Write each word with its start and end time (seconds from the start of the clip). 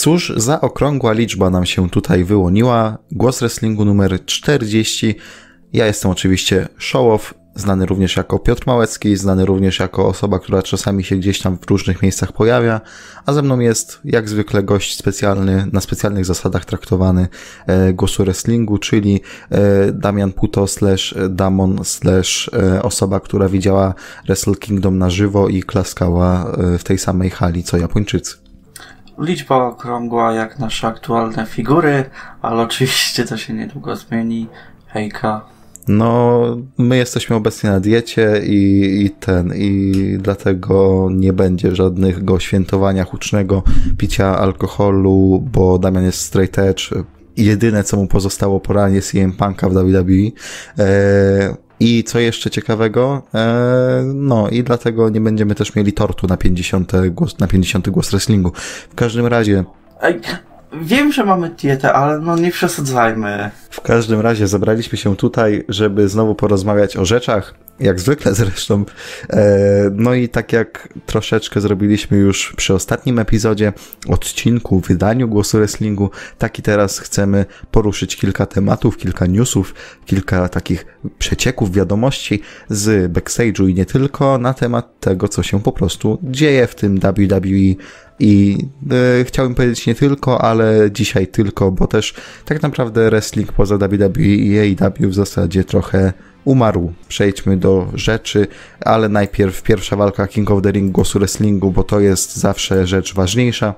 Cóż 0.00 0.32
za 0.36 0.60
okrągła 0.60 1.12
liczba 1.12 1.50
nam 1.50 1.66
się 1.66 1.90
tutaj 1.90 2.24
wyłoniła. 2.24 2.98
Głos 3.12 3.40
wrestlingu 3.40 3.84
numer 3.84 4.24
40. 4.24 5.14
Ja 5.72 5.86
jestem 5.86 6.10
oczywiście 6.10 6.68
Showoff, 6.78 7.34
znany 7.54 7.86
również 7.86 8.16
jako 8.16 8.38
Piotr 8.38 8.62
Małecki, 8.66 9.16
znany 9.16 9.46
również 9.46 9.78
jako 9.78 10.08
osoba, 10.08 10.38
która 10.38 10.62
czasami 10.62 11.04
się 11.04 11.16
gdzieś 11.16 11.40
tam 11.40 11.58
w 11.58 11.70
różnych 11.70 12.02
miejscach 12.02 12.32
pojawia, 12.32 12.80
a 13.26 13.32
ze 13.32 13.42
mną 13.42 13.58
jest 13.58 14.00
jak 14.04 14.28
zwykle 14.28 14.62
gość 14.62 14.98
specjalny, 14.98 15.66
na 15.72 15.80
specjalnych 15.80 16.24
zasadach 16.24 16.64
traktowany 16.64 17.28
e, 17.66 17.92
głosu 17.92 18.24
wrestlingu, 18.24 18.78
czyli 18.78 19.20
e, 19.50 19.92
Damian 19.92 20.32
Puto 20.32 20.66
slash 20.66 21.14
Damon 21.30 21.84
slash 21.84 22.50
e, 22.52 22.82
osoba, 22.82 23.20
która 23.20 23.48
widziała 23.48 23.94
Wrestle 24.26 24.54
Kingdom 24.54 24.98
na 24.98 25.10
żywo 25.10 25.48
i 25.48 25.62
klaskała 25.62 26.52
e, 26.52 26.78
w 26.78 26.84
tej 26.84 26.98
samej 26.98 27.30
hali 27.30 27.64
co 27.64 27.76
Japończycy. 27.76 28.49
Liczba 29.20 29.56
okrągła 29.66 30.32
jak 30.32 30.58
nasze 30.58 30.86
aktualne 30.86 31.46
figury, 31.46 32.04
ale 32.42 32.62
oczywiście 32.68 33.24
to 33.24 33.36
się 33.36 33.54
niedługo 33.54 33.96
zmieni. 33.96 34.46
Hejka. 34.86 35.44
No, 35.88 36.40
my 36.78 36.96
jesteśmy 36.96 37.36
obecnie 37.36 37.70
na 37.70 37.80
diecie 37.80 38.40
i, 38.46 39.04
i 39.04 39.10
ten, 39.10 39.52
i 39.56 39.92
dlatego 40.18 41.08
nie 41.12 41.32
będzie 41.32 41.76
żadnego 41.76 42.40
świętowania 42.40 43.04
hucznego, 43.04 43.62
picia 43.98 44.38
alkoholu, 44.38 45.44
bo 45.52 45.78
Damian 45.78 46.04
jest 46.04 46.20
straight 46.20 46.58
edge. 46.58 46.90
Jedyne, 47.36 47.84
co 47.84 47.96
mu 47.96 48.06
pozostało 48.06 48.60
po 48.60 48.72
ranie 48.72 49.02
CM 49.02 49.32
Punka 49.32 49.68
w 49.68 49.72
WWE. 49.72 50.12
Eee, 50.12 51.54
I 51.80 52.04
co 52.04 52.18
jeszcze 52.18 52.50
ciekawego? 52.50 53.22
Eee, 53.34 54.04
no 54.14 54.48
i 54.48 54.62
dlatego 54.62 55.08
nie 55.08 55.20
będziemy 55.20 55.54
też 55.54 55.74
mieli 55.74 55.92
tortu 55.92 56.26
na 56.26 56.36
50 56.36 56.92
głos, 57.10 57.38
na 57.38 57.46
50 57.46 57.90
głos 57.90 58.10
wrestlingu. 58.10 58.52
W 58.90 58.94
każdym 58.94 59.26
razie... 59.26 59.64
Wiem, 60.72 61.12
że 61.12 61.24
mamy 61.24 61.50
dietę, 61.50 61.92
ale 61.92 62.18
no 62.18 62.36
nie 62.36 62.50
przesadzajmy. 62.50 63.50
W 63.70 63.80
każdym 63.80 64.20
razie 64.20 64.48
zebraliśmy 64.48 64.98
się 64.98 65.16
tutaj, 65.16 65.64
żeby 65.68 66.08
znowu 66.08 66.34
porozmawiać 66.34 66.96
o 66.96 67.04
rzeczach, 67.04 67.54
jak 67.80 68.00
zwykle 68.00 68.34
zresztą. 68.34 68.84
E, 69.30 69.46
no 69.92 70.14
i 70.14 70.28
tak 70.28 70.52
jak 70.52 70.88
troszeczkę 71.06 71.60
zrobiliśmy 71.60 72.16
już 72.16 72.54
przy 72.56 72.74
ostatnim 72.74 73.18
epizodzie, 73.18 73.72
odcinku, 74.08 74.80
wydaniu 74.80 75.28
Głosu 75.28 75.58
Wrestlingu, 75.58 76.10
tak 76.38 76.58
i 76.58 76.62
teraz 76.62 76.98
chcemy 76.98 77.46
poruszyć 77.70 78.16
kilka 78.16 78.46
tematów, 78.46 78.96
kilka 78.96 79.26
newsów, 79.26 79.74
kilka 80.06 80.48
takich 80.48 80.86
przecieków, 81.18 81.72
wiadomości 81.72 82.42
z 82.68 83.12
backstage'u 83.12 83.68
i 83.68 83.74
nie 83.74 83.86
tylko 83.86 84.38
na 84.38 84.54
temat 84.54 85.00
tego, 85.00 85.28
co 85.28 85.42
się 85.42 85.62
po 85.62 85.72
prostu 85.72 86.18
dzieje 86.22 86.66
w 86.66 86.74
tym 86.74 86.98
WWE 87.00 87.74
i 88.20 88.58
e, 89.20 89.24
chciałbym 89.24 89.54
powiedzieć 89.54 89.86
nie 89.86 89.94
tylko, 89.94 90.40
ale 90.40 90.90
dzisiaj 90.90 91.26
tylko, 91.26 91.72
bo 91.72 91.86
też 91.86 92.14
tak 92.44 92.62
naprawdę 92.62 93.10
wrestling 93.10 93.52
poza 93.52 93.78
WWE 93.78 94.22
i 94.22 94.58
AEW 94.58 95.10
w 95.10 95.14
zasadzie 95.14 95.64
trochę 95.64 96.12
umarł. 96.44 96.92
Przejdźmy 97.08 97.56
do 97.56 97.88
rzeczy, 97.94 98.46
ale 98.80 99.08
najpierw 99.08 99.62
pierwsza 99.62 99.96
walka 99.96 100.26
King 100.26 100.50
of 100.50 100.62
the 100.62 100.72
Ring 100.72 100.92
głosu 100.92 101.18
wrestlingu, 101.18 101.70
bo 101.70 101.84
to 101.84 102.00
jest 102.00 102.36
zawsze 102.36 102.86
rzecz 102.86 103.14
ważniejsza. 103.14 103.74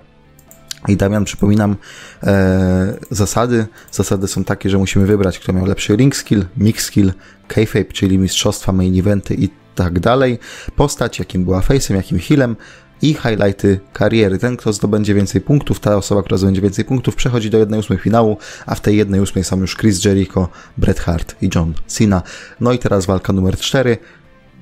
I 0.89 0.97
Damian, 0.97 1.25
przypominam 1.25 1.77
e, 2.23 2.99
zasady. 3.11 3.67
Zasady 3.91 4.29
są 4.29 4.45
takie, 4.45 4.71
że 4.71 4.79
musimy 4.79 5.07
wybrać, 5.07 5.39
kto 5.39 5.53
miał 5.53 5.67
lepszy 5.67 5.97
ring 5.97 6.17
skill, 6.17 6.45
mix 6.57 6.85
skill, 6.85 7.13
kayfabe, 7.49 7.85
czyli 7.85 8.19
mistrzostwa, 8.19 8.73
main 8.73 8.99
eventy 8.99 9.35
i 9.35 9.49
tak 9.75 10.01
dalej. 10.01 10.39
Postać, 10.77 11.19
jakim 11.19 11.45
była 11.45 11.61
face'em, 11.61 11.95
jakim 11.95 12.19
healem, 12.19 12.57
i 13.03 13.15
highlighty 13.15 13.81
kariery. 13.93 14.39
Ten, 14.39 14.57
kto 14.57 14.73
zdobędzie 14.73 15.15
więcej 15.15 15.41
punktów, 15.41 15.81
ta 15.81 15.97
osoba, 15.97 16.23
która 16.23 16.39
zdobędzie 16.39 16.63
więcej 16.63 16.85
punktów, 16.85 17.17
przechodzi 17.17 17.51
do 17.51 17.67
1-8 17.67 17.99
finału, 17.99 18.37
a 18.67 18.75
w 18.75 18.81
tej 18.81 19.07
1-8 19.07 19.43
są 19.43 19.61
już 19.61 19.77
Chris 19.77 20.05
Jericho, 20.05 20.49
Bret 20.77 21.01
Hart 21.01 21.37
i 21.43 21.51
John 21.55 21.75
Cena. 21.87 22.23
No 22.61 22.73
i 22.73 22.79
teraz 22.79 23.07
walka 23.07 23.33
numer 23.33 23.57
4. 23.57 23.99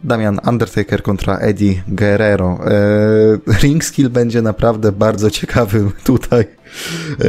Damian 0.05 0.41
Undertaker 0.49 1.03
kontra 1.03 1.39
Eddie 1.39 1.83
Guerrero. 1.89 2.59
Eee, 2.65 3.61
ring 3.63 3.85
skill 3.85 4.11
będzie 4.11 4.43
naprawdę 4.43 4.93
bardzo 4.93 5.31
ciekawym 5.31 5.93
tutaj, 6.05 6.41
eee, 6.41 7.29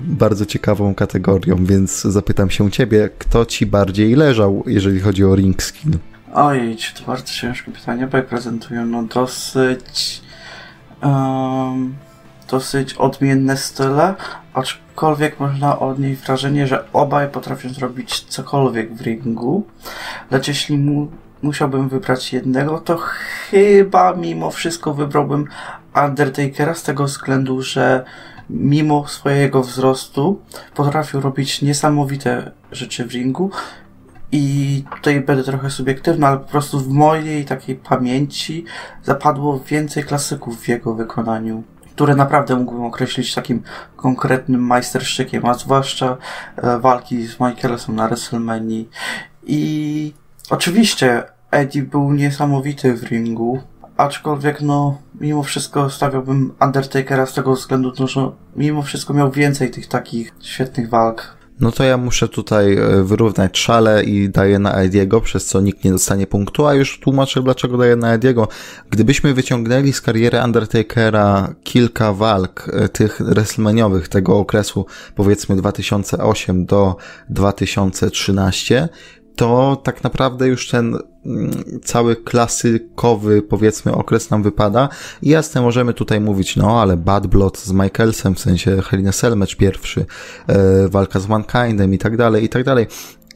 bardzo 0.00 0.46
ciekawą 0.46 0.94
kategorią, 0.94 1.64
więc 1.64 2.02
zapytam 2.02 2.50
się 2.50 2.70
ciebie, 2.70 3.10
kto 3.18 3.46
ci 3.46 3.66
bardziej 3.66 4.14
leżał, 4.14 4.64
jeżeli 4.66 5.00
chodzi 5.00 5.24
o 5.24 5.36
ring 5.36 5.62
skill? 5.62 5.92
Ojej, 6.34 6.76
to 6.98 7.06
bardzo 7.06 7.32
ciężkie 7.32 7.72
pytanie, 7.72 8.06
bo 8.06 8.22
prezentują 8.22 8.86
no 8.86 9.02
dosyć 9.02 10.22
um, 11.02 11.94
dosyć 12.50 12.94
odmienne 12.94 13.56
style, 13.56 14.14
aczkolwiek 14.54 15.40
można 15.40 15.78
odnieść 15.78 16.20
wrażenie, 16.20 16.66
że 16.66 16.84
obaj 16.92 17.28
potrafią 17.28 17.68
zrobić 17.68 18.20
cokolwiek 18.20 18.94
w 18.94 19.00
ringu, 19.00 19.66
lecz 20.30 20.48
jeśli 20.48 20.78
mu, 20.78 21.08
musiałbym 21.42 21.88
wybrać 21.88 22.32
jednego, 22.32 22.80
to 22.80 22.96
chyba 22.96 24.14
mimo 24.14 24.50
wszystko 24.50 24.94
wybrałbym 24.94 25.46
Undertakera 26.06 26.74
z 26.74 26.82
tego 26.82 27.04
względu, 27.04 27.62
że 27.62 28.04
mimo 28.50 29.08
swojego 29.08 29.62
wzrostu 29.62 30.40
potrafił 30.74 31.20
robić 31.20 31.62
niesamowite 31.62 32.50
rzeczy 32.72 33.04
w 33.04 33.12
ringu 33.12 33.50
i 34.32 34.84
tutaj 34.96 35.20
będę 35.20 35.44
trochę 35.44 35.70
subiektywny, 35.70 36.26
ale 36.26 36.38
po 36.38 36.48
prostu 36.48 36.80
w 36.80 36.88
mojej 36.88 37.44
takiej 37.44 37.76
pamięci 37.76 38.64
zapadło 39.04 39.60
więcej 39.60 40.04
klasyków 40.04 40.60
w 40.60 40.68
jego 40.68 40.94
wykonaniu, 40.94 41.62
które 41.94 42.14
naprawdę 42.14 42.56
mógłbym 42.56 42.84
określić 42.84 43.34
takim 43.34 43.62
konkretnym 43.96 44.66
majsterszczykiem, 44.66 45.46
a 45.46 45.54
zwłaszcza 45.54 46.16
e, 46.56 46.78
walki 46.78 47.26
z 47.26 47.40
Michaelem 47.40 47.96
na 47.96 48.08
WrestleMania. 48.08 48.84
I 49.42 50.14
oczywiście 50.50 51.22
Eddie 51.50 51.82
był 51.82 52.12
niesamowity 52.12 52.94
w 52.94 53.02
ringu, 53.02 53.60
aczkolwiek 53.96 54.60
no, 54.60 54.98
mimo 55.20 55.42
wszystko 55.42 55.90
stawiałbym 55.90 56.54
Undertakera 56.60 57.26
z 57.26 57.34
tego 57.34 57.54
względu, 57.54 57.92
no, 58.00 58.06
że 58.06 58.30
mimo 58.56 58.82
wszystko 58.82 59.14
miał 59.14 59.30
więcej 59.30 59.70
tych 59.70 59.86
takich 59.86 60.32
świetnych 60.40 60.88
walk 60.88 61.41
no 61.62 61.72
to 61.72 61.84
ja 61.84 61.96
muszę 61.96 62.28
tutaj 62.28 62.76
e, 62.76 63.02
wyrównać 63.02 63.58
szale 63.58 64.04
i 64.04 64.28
daję 64.28 64.58
na 64.58 64.72
Ediego, 64.74 65.20
przez 65.20 65.44
co 65.44 65.60
nikt 65.60 65.84
nie 65.84 65.90
dostanie 65.90 66.26
punktu, 66.26 66.66
a 66.66 66.74
już 66.74 67.00
tłumaczę 67.00 67.42
dlaczego 67.42 67.78
daję 67.78 67.96
na 67.96 68.14
Ediego. 68.14 68.48
Gdybyśmy 68.90 69.34
wyciągnęli 69.34 69.92
z 69.92 70.00
kariery 70.00 70.38
Undertakera 70.44 71.54
kilka 71.64 72.12
walk 72.12 72.70
e, 72.72 72.88
tych 72.88 73.22
wrestlemaniowych 73.22 74.08
tego 74.08 74.38
okresu, 74.38 74.86
powiedzmy 75.14 75.56
2008 75.56 76.66
do 76.66 76.96
2013, 77.28 78.88
to 79.36 79.80
tak 79.84 80.04
naprawdę 80.04 80.48
już 80.48 80.68
ten 80.68 80.98
mm, 81.26 81.50
cały 81.84 82.16
klasykowy, 82.16 83.42
powiedzmy, 83.42 83.92
okres 83.92 84.30
nam 84.30 84.42
wypada. 84.42 84.88
I 85.22 85.28
jasne, 85.28 85.60
możemy 85.60 85.94
tutaj 85.94 86.20
mówić, 86.20 86.56
no, 86.56 86.82
ale 86.82 86.96
Bad 86.96 87.26
Blood 87.26 87.58
z 87.58 87.72
Michaelsem, 87.72 88.34
w 88.34 88.40
sensie 88.40 88.82
Helena 88.82 89.12
Selmecz 89.12 89.56
pierwszy, 89.56 90.06
e, 90.46 90.88
walka 90.88 91.20
z 91.20 91.28
Mankindem 91.28 91.94
i 91.94 91.98
tak 91.98 92.16
dalej, 92.16 92.44
i 92.44 92.48
tak 92.48 92.64
dalej. 92.64 92.86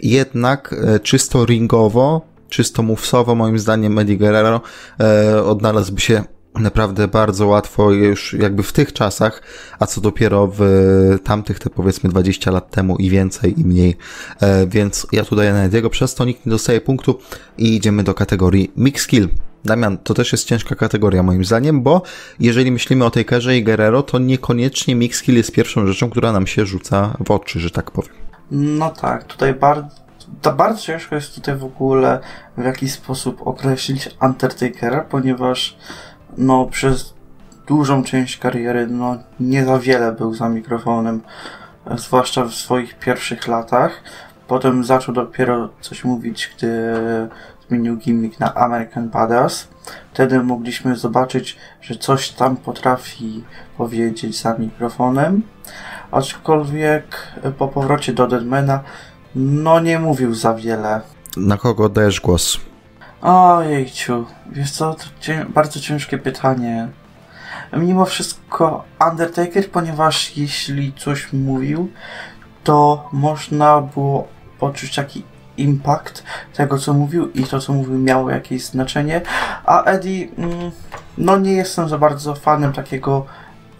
Jednak 0.02 0.72
e, 0.72 1.00
czysto 1.00 1.44
ringowo, 1.44 2.26
czysto 2.48 2.82
movesowo, 2.82 3.34
moim 3.34 3.58
zdaniem, 3.58 3.98
Eddie 3.98 4.16
Guerrero 4.16 4.60
e, 5.00 5.44
odnalazłby 5.44 6.00
się 6.00 6.24
naprawdę 6.58 7.08
bardzo 7.08 7.46
łatwo 7.46 7.90
już 7.92 8.32
jakby 8.32 8.62
w 8.62 8.72
tych 8.72 8.92
czasach, 8.92 9.42
a 9.78 9.86
co 9.86 10.00
dopiero 10.00 10.52
w 10.56 10.60
tamtych 11.24 11.58
te 11.58 11.70
powiedzmy 11.70 12.10
20 12.10 12.50
lat 12.50 12.70
temu 12.70 12.96
i 12.96 13.10
więcej 13.10 13.60
i 13.60 13.64
mniej. 13.64 13.96
E, 14.40 14.66
więc 14.66 15.06
ja 15.12 15.24
tu 15.24 15.36
daję 15.36 15.52
na 15.52 15.64
Ediego, 15.64 15.90
przez 15.90 16.14
to 16.14 16.24
nikt 16.24 16.46
nie 16.46 16.50
dostaje 16.50 16.80
punktu 16.80 17.18
i 17.58 17.76
idziemy 17.76 18.02
do 18.02 18.14
kategorii 18.14 18.72
Mix 18.76 19.02
Skill. 19.02 19.28
Damian, 19.64 19.98
to 19.98 20.14
też 20.14 20.32
jest 20.32 20.44
ciężka 20.44 20.74
kategoria 20.74 21.22
moim 21.22 21.44
zdaniem, 21.44 21.82
bo 21.82 22.02
jeżeli 22.40 22.72
myślimy 22.72 23.04
o 23.04 23.10
Takerze 23.10 23.56
i 23.56 23.64
Guerrero, 23.64 24.02
to 24.02 24.18
niekoniecznie 24.18 24.94
Mix 24.94 25.18
Skill 25.18 25.36
jest 25.36 25.52
pierwszą 25.52 25.86
rzeczą, 25.86 26.10
która 26.10 26.32
nam 26.32 26.46
się 26.46 26.66
rzuca 26.66 27.16
w 27.26 27.30
oczy, 27.30 27.60
że 27.60 27.70
tak 27.70 27.90
powiem. 27.90 28.14
No 28.50 28.90
tak, 28.90 29.24
tutaj 29.24 29.54
bardzo 29.54 30.06
to 30.42 30.52
bardzo 30.52 30.80
ciężko 30.80 31.14
jest 31.14 31.34
tutaj 31.34 31.56
w 31.56 31.64
ogóle 31.64 32.20
w 32.56 32.64
jakiś 32.64 32.92
sposób 32.92 33.46
określić 33.46 34.10
Undertakera, 34.22 35.00
ponieważ 35.00 35.76
no 36.38 36.66
przez 36.66 37.14
dużą 37.66 38.04
część 38.04 38.38
kariery 38.38 38.86
no 38.86 39.16
nie 39.40 39.64
za 39.64 39.78
wiele 39.78 40.12
był 40.12 40.34
za 40.34 40.48
mikrofonem, 40.48 41.20
zwłaszcza 41.96 42.44
w 42.44 42.54
swoich 42.54 42.98
pierwszych 42.98 43.48
latach. 43.48 44.02
Potem 44.48 44.84
zaczął 44.84 45.14
dopiero 45.14 45.68
coś 45.80 46.04
mówić, 46.04 46.54
gdy 46.56 46.92
zmienił 47.68 47.96
gimmick 47.96 48.40
na 48.40 48.54
American 48.54 49.08
Badass. 49.08 49.68
Wtedy 50.12 50.42
mogliśmy 50.42 50.96
zobaczyć, 50.96 51.56
że 51.80 51.96
coś 51.96 52.30
tam 52.30 52.56
potrafi 52.56 53.44
powiedzieć 53.76 54.42
za 54.42 54.54
mikrofonem. 54.58 55.42
Aczkolwiek 56.10 57.32
po 57.58 57.68
powrocie 57.68 58.12
do 58.12 58.26
Deadmana 58.26 58.80
no 59.34 59.80
nie 59.80 59.98
mówił 59.98 60.34
za 60.34 60.54
wiele. 60.54 61.00
Na 61.36 61.56
kogo 61.56 61.88
dajesz 61.88 62.20
głos? 62.20 62.58
Ojejciu, 63.26 64.24
wiesz 64.52 64.70
co, 64.70 64.94
to 64.94 65.04
cię, 65.20 65.46
bardzo 65.48 65.80
ciężkie 65.80 66.18
pytanie. 66.18 66.88
mimo 67.72 68.04
wszystko 68.04 68.84
Undertaker, 69.10 69.70
ponieważ 69.70 70.36
jeśli 70.36 70.92
coś 70.92 71.32
mówił, 71.32 71.90
to 72.64 73.08
można 73.12 73.80
było 73.80 74.28
poczuć 74.58 74.94
taki 74.94 75.22
impact 75.56 76.22
tego, 76.54 76.78
co 76.78 76.94
mówił 76.94 77.30
i 77.32 77.44
to, 77.44 77.60
co 77.60 77.72
mówił, 77.72 77.98
miało 77.98 78.30
jakieś 78.30 78.64
znaczenie. 78.64 79.20
A 79.64 79.84
Eddie, 79.84 80.28
mm, 80.38 80.70
no 81.18 81.38
nie 81.38 81.52
jestem 81.52 81.88
za 81.88 81.98
bardzo 81.98 82.34
fanem 82.34 82.72
takiego 82.72 83.26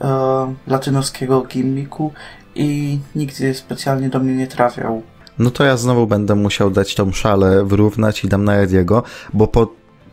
e, 0.01 0.55
latynoskiego 0.67 1.43
gimmicku 1.43 2.13
i 2.55 2.99
nigdy 3.15 3.55
specjalnie 3.55 4.09
do 4.09 4.19
mnie 4.19 4.35
nie 4.35 4.47
trafiał. 4.47 5.03
No 5.39 5.51
to 5.51 5.65
ja 5.65 5.77
znowu 5.77 6.07
będę 6.07 6.35
musiał 6.35 6.71
dać 6.71 6.95
tą 6.95 7.13
szalę 7.13 7.65
wyrównać 7.65 8.25
i 8.25 8.29
dam 8.29 8.45
na 8.45 8.55
Ediego, 8.55 9.03
bo 9.33 9.49
po 9.49 9.67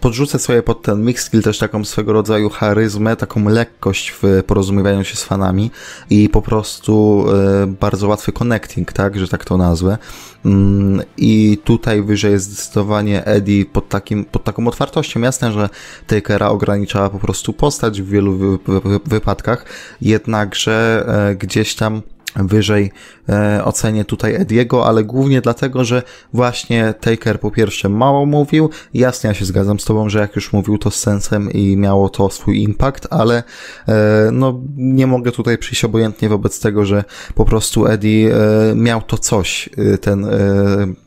podrzucę 0.03 0.39
sobie 0.39 0.63
pod 0.63 0.81
ten 0.81 1.05
mix 1.05 1.25
skill 1.25 1.41
też 1.41 1.57
taką 1.57 1.85
swego 1.85 2.13
rodzaju 2.13 2.49
charyzmę, 2.49 3.15
taką 3.15 3.49
lekkość 3.49 4.13
w 4.21 4.43
porozumiewaniu 4.47 5.03
się 5.03 5.15
z 5.15 5.23
fanami 5.23 5.71
i 6.09 6.29
po 6.29 6.41
prostu 6.41 7.25
e, 7.63 7.67
bardzo 7.67 8.07
łatwy 8.07 8.31
connecting, 8.31 8.93
tak, 8.93 9.19
że 9.19 9.27
tak 9.27 9.45
to 9.45 9.57
nazwę. 9.57 9.97
Mm, 10.45 11.01
I 11.17 11.57
tutaj 11.63 12.01
wyżej 12.01 12.31
jest 12.31 12.45
zdecydowanie 12.45 13.25
Eddie 13.25 13.65
pod, 13.65 13.89
takim, 13.89 14.25
pod 14.25 14.43
taką 14.43 14.67
otwartością. 14.67 15.19
Jasne, 15.21 15.51
że 15.51 15.69
Takera 16.07 16.49
ograniczała 16.49 17.09
po 17.09 17.19
prostu 17.19 17.53
postać 17.53 18.01
w 18.01 18.09
wielu 18.09 18.37
wy, 18.37 18.57
wy, 18.67 18.99
wypadkach, 19.05 19.65
jednakże 20.01 21.05
e, 21.07 21.35
gdzieś 21.35 21.75
tam 21.75 22.01
wyżej 22.35 22.91
e, 23.29 23.61
ocenię 23.63 24.05
tutaj 24.05 24.35
Ediego, 24.35 24.85
ale 24.85 25.03
głównie 25.03 25.41
dlatego, 25.41 25.83
że 25.83 26.03
właśnie 26.33 26.93
Taker 27.01 27.39
po 27.39 27.51
pierwsze 27.51 27.89
mało 27.89 28.25
mówił, 28.25 28.69
jasnie 28.93 29.27
ja 29.27 29.33
się 29.33 29.45
zgadzam 29.45 29.79
z 29.79 29.85
tobą, 29.85 30.09
że 30.09 30.19
jak 30.19 30.35
już 30.35 30.53
mówił 30.53 30.77
to 30.77 30.91
z 30.91 30.95
sensem 30.95 31.51
i 31.51 31.77
miało 31.77 32.09
to 32.09 32.29
swój 32.29 32.61
impact, 32.61 33.07
ale 33.09 33.43
e, 33.87 34.29
no 34.31 34.61
nie 34.75 35.07
mogę 35.07 35.31
tutaj 35.31 35.57
przyjść 35.57 35.85
obojętnie 35.85 36.29
wobec 36.29 36.59
tego, 36.59 36.85
że 36.85 37.03
po 37.35 37.45
prostu 37.45 37.87
Eddie 37.87 38.35
e, 38.35 38.75
miał 38.75 39.01
to 39.01 39.17
coś, 39.17 39.69
e, 39.77 39.97
ten 39.97 40.25
e, 40.25 40.29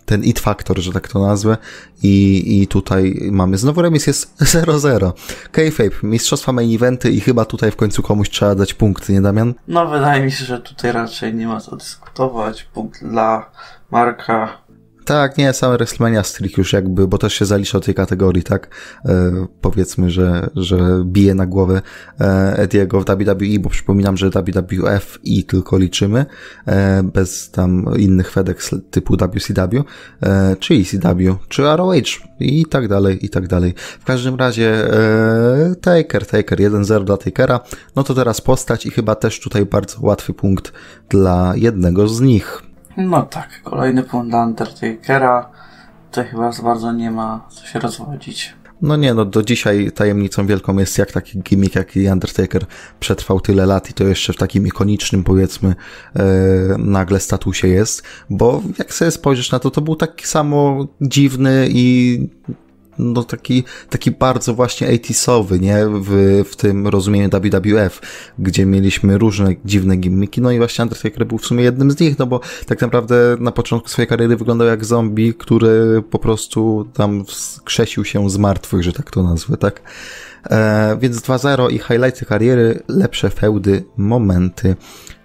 ten 0.07 0.25
it 0.25 0.41
factor, 0.41 0.79
że 0.81 0.93
tak 0.93 1.09
to 1.09 1.27
nazwę 1.27 1.57
i, 2.03 2.45
i 2.63 2.67
tutaj 2.67 3.29
mamy 3.31 3.59
znowu 3.59 3.83
remis 3.83 4.07
jest 4.07 4.37
0-0. 4.41 5.13
Kayfabe, 5.53 5.97
mistrzostwa 6.03 6.53
main 6.53 6.75
eventy 6.75 7.11
i 7.11 7.21
chyba 7.21 7.45
tutaj 7.45 7.71
w 7.71 7.77
końcu 7.77 8.03
komuś 8.03 8.31
trzeba 8.31 8.55
dać 8.55 8.75
punkty, 8.75 9.13
nie 9.13 9.21
Damian? 9.21 9.55
No 9.69 9.87
wydaje 9.87 10.25
mi 10.25 10.33
się, 10.33 10.45
że 10.45 10.61
tutaj 10.61 10.93
raczej 10.93 11.35
nie 11.35 11.47
ma 11.47 11.61
co 11.61 11.77
dyskutować. 11.77 12.63
Punkt 12.63 13.05
dla 13.05 13.51
Marka 13.91 14.59
tak, 15.07 15.39
nie, 15.39 15.53
same 15.53 15.77
WrestleMania 15.77 16.23
Streak 16.23 16.59
już 16.59 16.73
jakby, 16.73 17.09
bo 17.09 17.19
też 17.19 17.35
się 17.35 17.45
zalicza 17.45 17.81
tej 17.81 17.95
kategorii, 17.95 18.43
tak? 18.43 18.69
E, 19.05 19.47
powiedzmy, 19.61 20.11
że, 20.11 20.51
że 20.57 20.79
bije 21.05 21.35
na 21.35 21.47
głowę 21.47 21.83
e, 22.21 22.57
Ediego 22.57 23.01
w 23.01 23.05
WWE, 23.05 23.59
bo 23.61 23.71
przypominam, 23.71 24.17
że 24.17 24.31
WWF 24.31 25.19
i 25.25 25.45
tylko 25.45 25.79
liczymy, 25.79 26.27
e, 26.67 27.03
bez 27.03 27.51
tam 27.51 27.85
innych 27.99 28.31
FedEx 28.31 28.75
typu 28.91 29.17
WCW, 29.17 29.85
e, 30.23 30.57
czy 30.61 30.75
ECW, 30.75 31.37
czy 31.49 31.63
ROH 31.63 31.95
i 32.41 32.67
tak 32.67 32.89
dalej, 32.89 33.27
i 33.27 33.29
tak 33.29 33.49
dalej. 33.49 33.75
W 34.01 34.05
każdym 34.05 34.35
razie 34.35 34.95
e, 34.95 35.75
Taker, 35.81 36.27
Taker, 36.27 36.59
1-0 36.59 37.05
dla 37.05 37.17
Takera, 37.17 37.61
no 37.97 38.03
to 38.03 38.15
teraz 38.15 38.41
postać 38.41 38.87
i 38.87 38.91
chyba 38.91 39.15
też 39.15 39.41
tutaj 39.41 39.67
bardzo 39.67 39.99
łatwy 40.01 40.35
punkt 40.35 40.73
dla 41.09 41.53
jednego 41.57 42.09
z 42.09 42.21
nich. 42.21 42.63
No 42.97 43.23
tak, 43.23 43.63
kolejny 43.63 44.03
punkt 44.03 44.29
dla 44.29 44.45
Undertakera. 44.45 45.51
Tutaj 46.11 46.31
chyba 46.31 46.53
za 46.53 46.63
bardzo 46.63 46.93
nie 46.93 47.11
ma 47.11 47.47
co 47.51 47.67
się 47.67 47.79
rozwodzić. 47.79 48.55
No 48.83 48.97
nie, 48.97 49.15
no 49.15 49.25
do 49.25 49.43
dzisiaj 49.43 49.93
tajemnicą 49.95 50.47
wielką 50.47 50.79
jest 50.79 50.99
jak 50.99 51.13
taki 51.13 51.39
gimmick, 51.39 51.75
jak 51.75 51.97
i 51.97 52.09
Undertaker 52.09 52.67
przetrwał 53.01 53.41
tyle 53.41 53.67
lat 53.67 53.91
i 53.91 53.93
to 53.93 54.05
jeszcze 54.05 54.33
w 54.33 54.37
takim 54.37 54.67
ikonicznym, 54.67 55.25
powiedzmy, 55.25 55.75
e, 56.17 56.25
nagle 56.79 57.21
statusie 57.21 57.69
jest, 57.69 58.03
bo 58.31 58.63
jak 58.79 58.95
sobie 58.95 59.11
spojrzysz 59.11 59.53
na 59.53 59.59
to, 59.59 59.71
to 59.71 59.81
był 59.81 59.97
taki 59.97 60.27
samo 60.27 60.87
dziwny 61.01 61.69
i 61.71 62.19
no 62.99 63.25
taki, 63.25 63.65
taki 63.91 64.11
bardzo 64.11 64.55
właśnie 64.55 64.89
80sowy, 64.89 65.61
nie? 65.61 65.87
W, 65.89 66.43
w 66.51 66.57
tym 66.57 66.87
rozumieniu 66.89 67.29
WWF, 67.31 68.01
gdzie 68.39 68.67
mieliśmy 68.67 69.19
różne 69.19 69.55
dziwne 69.65 69.97
gimmiki, 69.97 70.41
no 70.41 70.51
i 70.51 70.59
właśnie 70.59 70.83
Undertaker 70.83 71.27
był 71.27 71.39
w 71.39 71.47
sumie 71.47 71.65
jednym 71.65 71.91
z 71.91 72.01
nich, 72.01 72.19
no 72.19 72.27
bo 72.27 72.41
tak 72.67 72.81
naprawdę 72.81 73.37
na 73.41 73.53
początku 73.53 73.89
swojej 73.89 74.09
kariery 74.09 74.37
wyglądał 74.37 74.69
jak 74.69 74.85
zombie, 74.85 75.35
który 75.35 76.03
po 76.11 76.19
prostu 76.19 76.89
tam 76.95 77.25
krzesił 77.65 78.05
się 78.05 78.31
z 78.31 78.39
martwych, 78.39 78.83
że 78.83 78.93
tak 78.93 79.11
to 79.11 79.23
nazwę, 79.23 79.57
tak? 79.57 79.83
E, 80.51 80.97
więc 81.01 81.21
2-0 81.21 81.73
i 81.73 81.79
highlighty 81.79 82.25
kariery, 82.27 82.83
lepsze 82.89 83.31
feudy, 83.31 83.85
momenty. 83.97 84.77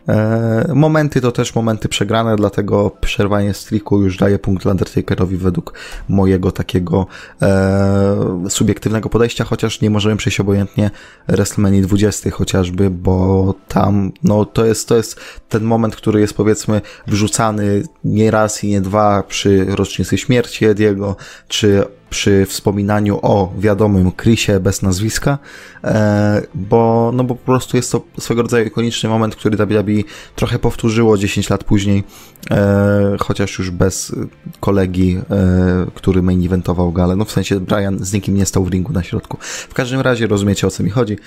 E, 0.10 0.72
momenty 0.76 1.22
to 1.22 1.32
też 1.32 1.56
momenty 1.56 1.90
przegrane, 1.90 2.36
dlatego 2.36 2.92
przerwanie 3.02 3.54
streaku 3.54 4.02
już 4.02 4.18
daje 4.18 4.40
punkt 4.40 4.66
Undertakerowi 4.66 5.38
według 5.38 5.74
mojego 6.10 6.52
takiego 6.52 7.08
e, 7.42 8.18
subiektywnego 8.50 9.10
podejścia, 9.10 9.44
chociaż 9.44 9.82
nie 9.82 9.90
możemy 9.90 10.18
przejść 10.18 10.40
obojętnie 10.40 10.92
WrestleMania 11.28 11.82
20 11.82 12.32
chociażby, 12.32 12.90
bo 12.90 13.54
tam, 13.68 14.12
no 14.24 14.46
to 14.46 14.66
jest, 14.66 14.88
to 14.88 14.98
jest 14.98 15.20
ten 15.50 15.64
moment, 15.64 15.96
który 15.96 16.22
jest 16.22 16.34
powiedzmy 16.34 16.82
wrzucany 17.08 17.84
nie 18.04 18.32
raz 18.32 18.64
i 18.64 18.68
nie 18.68 18.82
dwa 18.82 19.24
przy 19.24 19.66
rocznicy 19.66 20.18
śmierci 20.18 20.66
Ediego, 20.66 21.16
czy 21.48 21.86
przy 22.12 22.46
wspominaniu 22.46 23.20
o 23.22 23.54
wiadomym 23.58 24.12
Chrisie 24.12 24.60
bez 24.60 24.82
nazwiska, 24.82 25.38
e, 25.84 26.42
bo, 26.56 27.12
no 27.14 27.24
bo 27.24 27.36
po 27.36 27.46
prostu 27.46 27.78
jest 27.78 27.92
to 27.92 28.02
swego 28.20 28.42
rodzaju 28.42 28.68
ikoniczny 28.68 29.10
moment, 29.10 29.36
który 29.36 29.58
WWE 29.58 30.04
trochę 30.36 30.60
powtórzyło 30.60 31.18
10 31.18 31.50
lat 31.50 31.64
później, 31.64 32.04
e, 32.52 33.18
chociaż 33.20 33.60
już 33.60 33.70
bez 33.70 34.16
kolegi, 34.60 35.18
e, 35.30 35.92
który 35.96 36.22
main 36.22 36.46
eventował 36.46 36.92
galę. 36.92 37.16
No 37.16 37.26
w 37.26 37.32
sensie 37.32 37.60
Brian 37.60 38.00
z 38.00 38.14
nikim 38.14 38.36
nie 38.36 38.46
stał 38.46 38.66
w 38.66 38.70
ringu 38.70 38.94
na 38.94 39.04
środku. 39.04 39.38
W 39.42 39.74
każdym 39.74 40.02
razie 40.02 40.28
rozumiecie 40.28 40.68
o 40.68 40.72
co 40.72 40.84
mi 40.84 40.90
chodzi. 40.90 41.18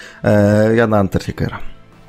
Ja 0.75 0.87
na 0.87 1.00
Undertakera. 1.00 1.58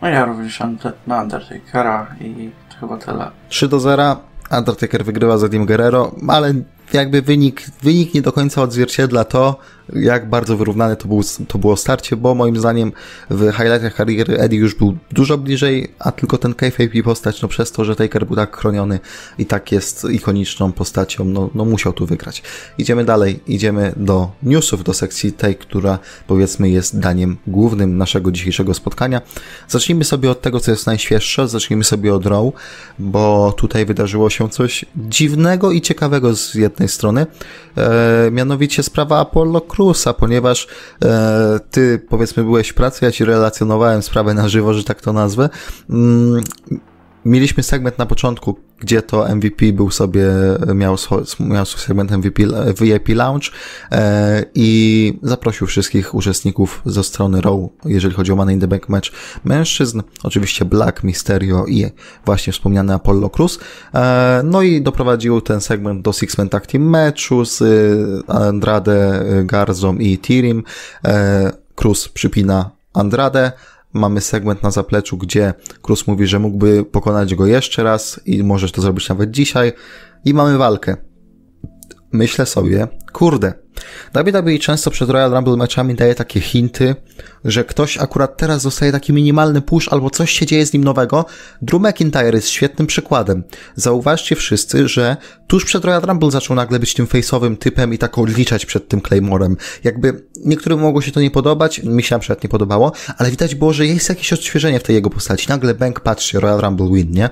No 0.02 0.08
ja 0.08 0.26
również 0.26 0.60
na 1.08 1.22
Undertakera 1.22 2.16
i 2.22 2.52
chyba 2.80 2.98
tyle. 2.98 3.32
3 3.50 3.68
do 3.68 3.80
0. 3.80 4.16
Undertaker 4.52 5.06
wygrywa 5.06 5.38
z 5.38 5.44
Edim 5.44 5.66
Guerrero, 5.66 6.12
ale 6.28 6.54
jakby 6.94 7.22
wynik, 7.22 7.66
wynik 7.84 8.14
nie 8.14 8.22
do 8.22 8.32
końca 8.32 8.62
odzwierciedla 8.62 9.24
to, 9.24 9.60
jak 9.94 10.30
bardzo 10.30 10.58
wyrównane 10.58 10.96
to, 10.96 11.08
był, 11.08 11.22
to 11.48 11.58
było 11.58 11.78
starcie, 11.78 12.16
bo 12.16 12.36
moim 12.36 12.58
zdaniem 12.58 12.92
w 13.30 13.52
highlightach 13.52 13.96
kariery 13.96 14.38
Eddie 14.38 14.60
już 14.60 14.76
był 14.76 14.98
dużo 15.12 15.38
bliżej, 15.38 15.92
a 16.00 16.12
tylko 16.12 16.38
ten 16.38 16.54
kayfabe 16.54 17.04
postać, 17.04 17.42
no 17.42 17.48
przez 17.48 17.72
to, 17.72 17.86
że 17.86 17.96
Taker 17.96 18.28
był 18.28 18.36
tak 18.36 18.58
chroniony 18.58 19.00
i 19.38 19.46
tak 19.46 19.72
jest 19.72 20.06
ikoniczną 20.12 20.72
postacią, 20.72 21.26
no, 21.26 21.50
no 21.56 21.66
musiał 21.66 21.94
tu 21.94 22.06
wygrać. 22.06 22.44
Idziemy 22.78 23.06
dalej, 23.06 23.40
idziemy 23.48 23.94
do 23.98 24.32
newsów, 24.44 24.84
do 24.84 24.94
sekcji 24.94 25.34
tej, 25.34 25.56
która 25.56 26.00
powiedzmy 26.28 26.70
jest 26.70 27.00
daniem 27.00 27.38
głównym 27.48 27.98
naszego 27.98 28.32
dzisiejszego 28.32 28.74
spotkania. 28.74 29.22
Zacznijmy 29.68 30.04
sobie 30.04 30.32
od 30.32 30.42
tego, 30.42 30.60
co 30.60 30.72
jest 30.72 30.88
najświeższe, 30.88 31.48
zacznijmy 31.48 31.84
sobie 31.84 32.14
od 32.14 32.26
Raw, 32.26 32.46
bo 33.00 33.54
tutaj 33.58 33.86
wydarzyło 33.86 34.30
się 34.30 34.50
coś 34.50 34.86
dziwnego 34.96 35.72
i 35.72 35.82
ciekawego 35.82 36.36
z 36.36 36.56
jednej 36.56 36.90
strony, 36.90 37.26
e, 37.78 38.32
mianowicie 38.32 38.84
sprawa 38.84 39.20
Apollo 39.20 39.62
Cruza, 39.76 40.14
ponieważ 40.14 40.68
e, 41.06 41.60
ty 41.72 42.06
powiedzmy 42.10 42.44
byłeś 42.44 42.70
w 42.70 42.74
pracy, 42.74 43.06
ja 43.06 43.12
ci 43.12 43.26
relacjonowałem 43.26 44.02
sprawę 44.02 44.34
na 44.34 44.50
żywo, 44.50 44.74
że 44.74 44.84
tak 44.84 45.02
to 45.02 45.14
nazwę. 45.14 45.50
Mm, 45.90 46.44
mieliśmy 47.26 47.64
segment 47.64 47.98
na 47.98 48.06
początku, 48.06 48.60
gdzie 48.80 49.02
to 49.02 49.36
MVP 49.36 49.74
był 49.74 49.92
sobie, 49.92 50.28
miał, 50.76 50.96
miał 51.40 51.66
segment 51.66 52.12
MVP, 52.12 52.44
VIP 52.82 53.10
Lounge 53.10 53.48
e, 53.92 54.46
i 54.56 55.20
zaprosił 55.24 55.68
wszystkich 55.68 56.16
uczestników 56.16 56.82
ze 56.86 57.04
strony 57.04 57.42
Raw, 57.42 57.60
jeżeli 57.86 58.16
chodzi 58.16 58.32
o 58.32 58.36
Money 58.36 58.54
in 58.54 58.62
the 58.62 58.68
Bank 58.68 58.90
match 58.90 59.10
mężczyzn, 59.44 60.02
oczywiście 60.24 60.66
Black, 60.66 61.04
Mysterio 61.04 61.66
i 61.66 61.86
właśnie 62.26 62.54
wspomniany 62.54 62.94
Apollo 62.94 63.30
Cruz. 63.30 63.60
E, 63.94 64.42
no 64.44 64.62
i 64.62 64.82
doprowadził 64.82 65.42
ten 65.42 65.62
segment 65.62 66.02
do 66.02 66.14
Six 66.14 66.38
Man 66.38 66.50
Tag 66.50 66.68
Team 66.68 66.96
z 67.44 67.62
e, 67.62 67.66
Andrade, 68.34 69.24
Garzą 69.44 69.96
i 69.98 70.18
Tirim. 70.18 70.64
E, 71.06 71.66
Cruz 71.76 72.10
przypina 72.10 72.72
Andrade, 72.94 73.52
mamy 73.96 74.22
segment 74.22 74.64
na 74.64 74.72
zapleczu, 74.72 75.18
gdzie 75.18 75.54
Cruz 75.82 76.08
mówi, 76.08 76.28
że 76.28 76.40
mógłby 76.40 76.86
pokonać 76.86 77.36
go 77.36 77.46
jeszcze 77.46 77.84
raz 77.84 78.20
i 78.26 78.44
możesz 78.44 78.72
to 78.72 78.82
zrobić 78.82 79.10
nawet 79.10 79.32
dzisiaj. 79.32 79.74
I 80.26 80.34
mamy 80.34 80.58
walkę. 80.58 80.98
Myślę 82.16 82.46
sobie, 82.46 82.88
kurde, 83.14 83.54
WWE 84.14 84.60
często 84.60 84.92
przed 84.92 85.10
Royal 85.10 85.32
Rumble 85.32 85.56
meczami 85.56 85.96
daje 85.96 86.16
takie 86.16 86.42
hinty, 86.42 86.96
że 87.46 87.64
ktoś 87.64 87.98
akurat 87.98 88.38
teraz 88.38 88.64
dostaje 88.64 88.92
taki 88.92 89.14
minimalny 89.14 89.62
push 89.62 89.88
albo 89.88 90.10
coś 90.10 90.32
się 90.32 90.46
dzieje 90.46 90.66
z 90.66 90.74
nim 90.74 90.84
nowego. 90.84 91.26
Drew 91.62 91.82
McIntyre 91.82 92.36
jest 92.36 92.50
świetnym 92.50 92.88
przykładem. 92.88 93.44
Zauważcie 93.76 94.36
wszyscy, 94.36 94.88
że 94.88 95.18
tuż 95.48 95.66
przed 95.66 95.86
Royal 95.86 96.02
Rumble 96.02 96.32
zaczął 96.32 96.56
nagle 96.56 96.80
być 96.80 96.94
tym 96.94 97.06
face'owym 97.06 97.58
typem 97.58 97.94
i 97.94 97.98
tak 97.98 98.18
odliczać 98.18 98.66
przed 98.66 98.88
tym 98.88 99.02
Claymorem. 99.02 99.58
Jakby 99.84 100.24
niektórym 100.46 100.80
mogło 100.80 101.02
się 101.02 101.12
to 101.12 101.22
nie 101.22 101.32
podobać, 101.32 101.84
mi 101.84 102.04
się 102.04 102.16
na 102.16 102.20
przykład 102.20 102.44
nie 102.44 102.50
podobało, 102.50 102.92
ale 103.18 103.32
widać 103.32 103.56
było, 103.56 103.74
że 103.74 103.86
jest 103.88 104.10
jakieś 104.10 104.34
odświeżenie 104.34 104.80
w 104.80 104.84
tej 104.84 104.96
jego 104.96 105.10
postaci. 105.10 105.46
Nagle 105.50 105.74
Bank 105.74 106.00
patrzy, 106.00 106.40
Royal 106.40 106.62
Rumble 106.62 106.90
win, 106.92 107.12
nie? 107.12 107.30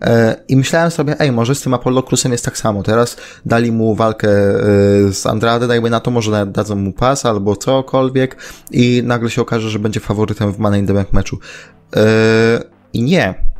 E, 0.00 0.36
I 0.48 0.56
myślałem 0.56 0.90
sobie, 0.90 1.20
ej, 1.20 1.32
może 1.32 1.54
z 1.54 1.60
tym 1.60 1.74
Apollo 1.74 2.02
Cruzem 2.02 2.32
jest 2.32 2.44
tak 2.44 2.58
samo. 2.58 2.82
Teraz 2.82 3.16
dali 3.46 3.72
mu 3.72 3.94
walkę 3.94 4.28
e, 4.28 5.12
z 5.12 5.26
Andrade, 5.26 5.66
dajmy 5.66 5.90
na 5.90 6.00
to, 6.00 6.10
może 6.10 6.46
dadzą 6.46 6.76
mu 6.76 6.92
pas 6.92 7.26
albo 7.26 7.56
cokolwiek 7.56 8.36
i 8.70 9.02
nagle 9.04 9.30
się 9.30 9.42
okaże, 9.42 9.70
że 9.70 9.78
będzie 9.78 10.00
faworytem 10.00 10.52
w 10.52 10.58
Money 10.58 10.80
in 10.80 10.86
the 10.86 10.94
Bank 10.94 11.12
meczu. 11.12 11.38
E, 11.96 12.04
I 12.92 13.02
nie. 13.02 13.53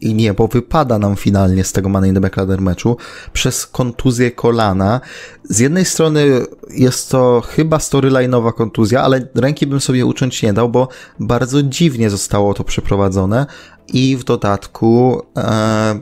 I 0.00 0.14
nie, 0.14 0.34
bo 0.34 0.48
wypada 0.48 0.98
nam 0.98 1.16
finalnie 1.16 1.64
z 1.64 1.72
tego 1.72 1.88
Money 1.88 2.08
in 2.08 2.14
the 2.14 2.20
Bank 2.20 2.36
Ladder 2.36 2.60
meczu 2.60 2.96
przez 3.32 3.66
kontuzję 3.66 4.30
kolana. 4.30 5.00
Z 5.44 5.58
jednej 5.58 5.84
strony 5.84 6.26
jest 6.70 7.10
to 7.10 7.42
chyba 7.48 7.78
storyline'owa 7.78 8.52
kontuzja, 8.52 9.02
ale 9.02 9.28
ręki 9.34 9.66
bym 9.66 9.80
sobie 9.80 10.06
ucząć 10.06 10.42
nie 10.42 10.52
dał, 10.52 10.68
bo 10.68 10.88
bardzo 11.20 11.62
dziwnie 11.62 12.10
zostało 12.10 12.54
to 12.54 12.64
przeprowadzone 12.64 13.46
i 13.88 14.16
w 14.16 14.24
dodatku 14.24 15.22
e, 15.36 16.00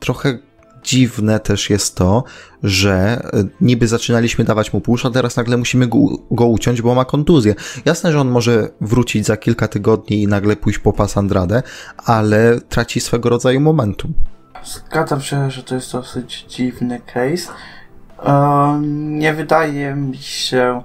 trochę 0.00 0.38
dziwne 0.82 1.40
też 1.40 1.70
jest 1.70 1.96
to, 1.96 2.24
że 2.62 3.22
e, 3.32 3.44
niby 3.60 3.88
zaczynaliśmy 3.88 4.44
dawać 4.44 4.72
mu 4.72 4.80
push, 4.80 5.06
a 5.06 5.10
teraz 5.10 5.36
nagle 5.36 5.56
musimy 5.56 5.86
go, 5.86 5.98
go 6.30 6.46
uciąć, 6.46 6.82
bo 6.82 6.94
ma 6.94 7.04
kontuzję. 7.04 7.54
Jasne, 7.84 8.12
że 8.12 8.20
on 8.20 8.28
może 8.28 8.68
wrócić 8.80 9.26
za 9.26 9.36
kilka 9.36 9.68
tygodni 9.68 10.22
i 10.22 10.28
nagle 10.28 10.56
pójść 10.56 10.78
po 10.78 10.92
pas 10.92 11.16
Andrade, 11.16 11.62
ale 11.96 12.60
traci 12.60 13.00
swego 13.00 13.28
rodzaju 13.28 13.60
momentum. 13.60 14.14
Zgadzam 14.64 15.20
się, 15.20 15.50
że 15.50 15.62
to 15.62 15.74
jest 15.74 15.92
dosyć 15.92 16.46
dziwny 16.48 17.00
case. 17.00 17.52
Nie 19.20 19.34
wydaje 19.34 19.94
mi 19.94 20.16
się, 20.18 20.82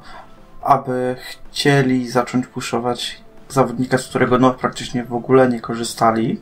aby 0.62 1.16
chcieli 1.52 2.10
zacząć 2.10 2.48
puszować 2.48 3.22
zawodnika, 3.50 3.98
z 3.98 4.08
którego 4.08 4.40
no 4.40 4.54
praktycznie 4.54 5.04
w 5.04 5.14
ogóle 5.14 5.50
nie 5.50 5.60
korzystali. 5.60 6.42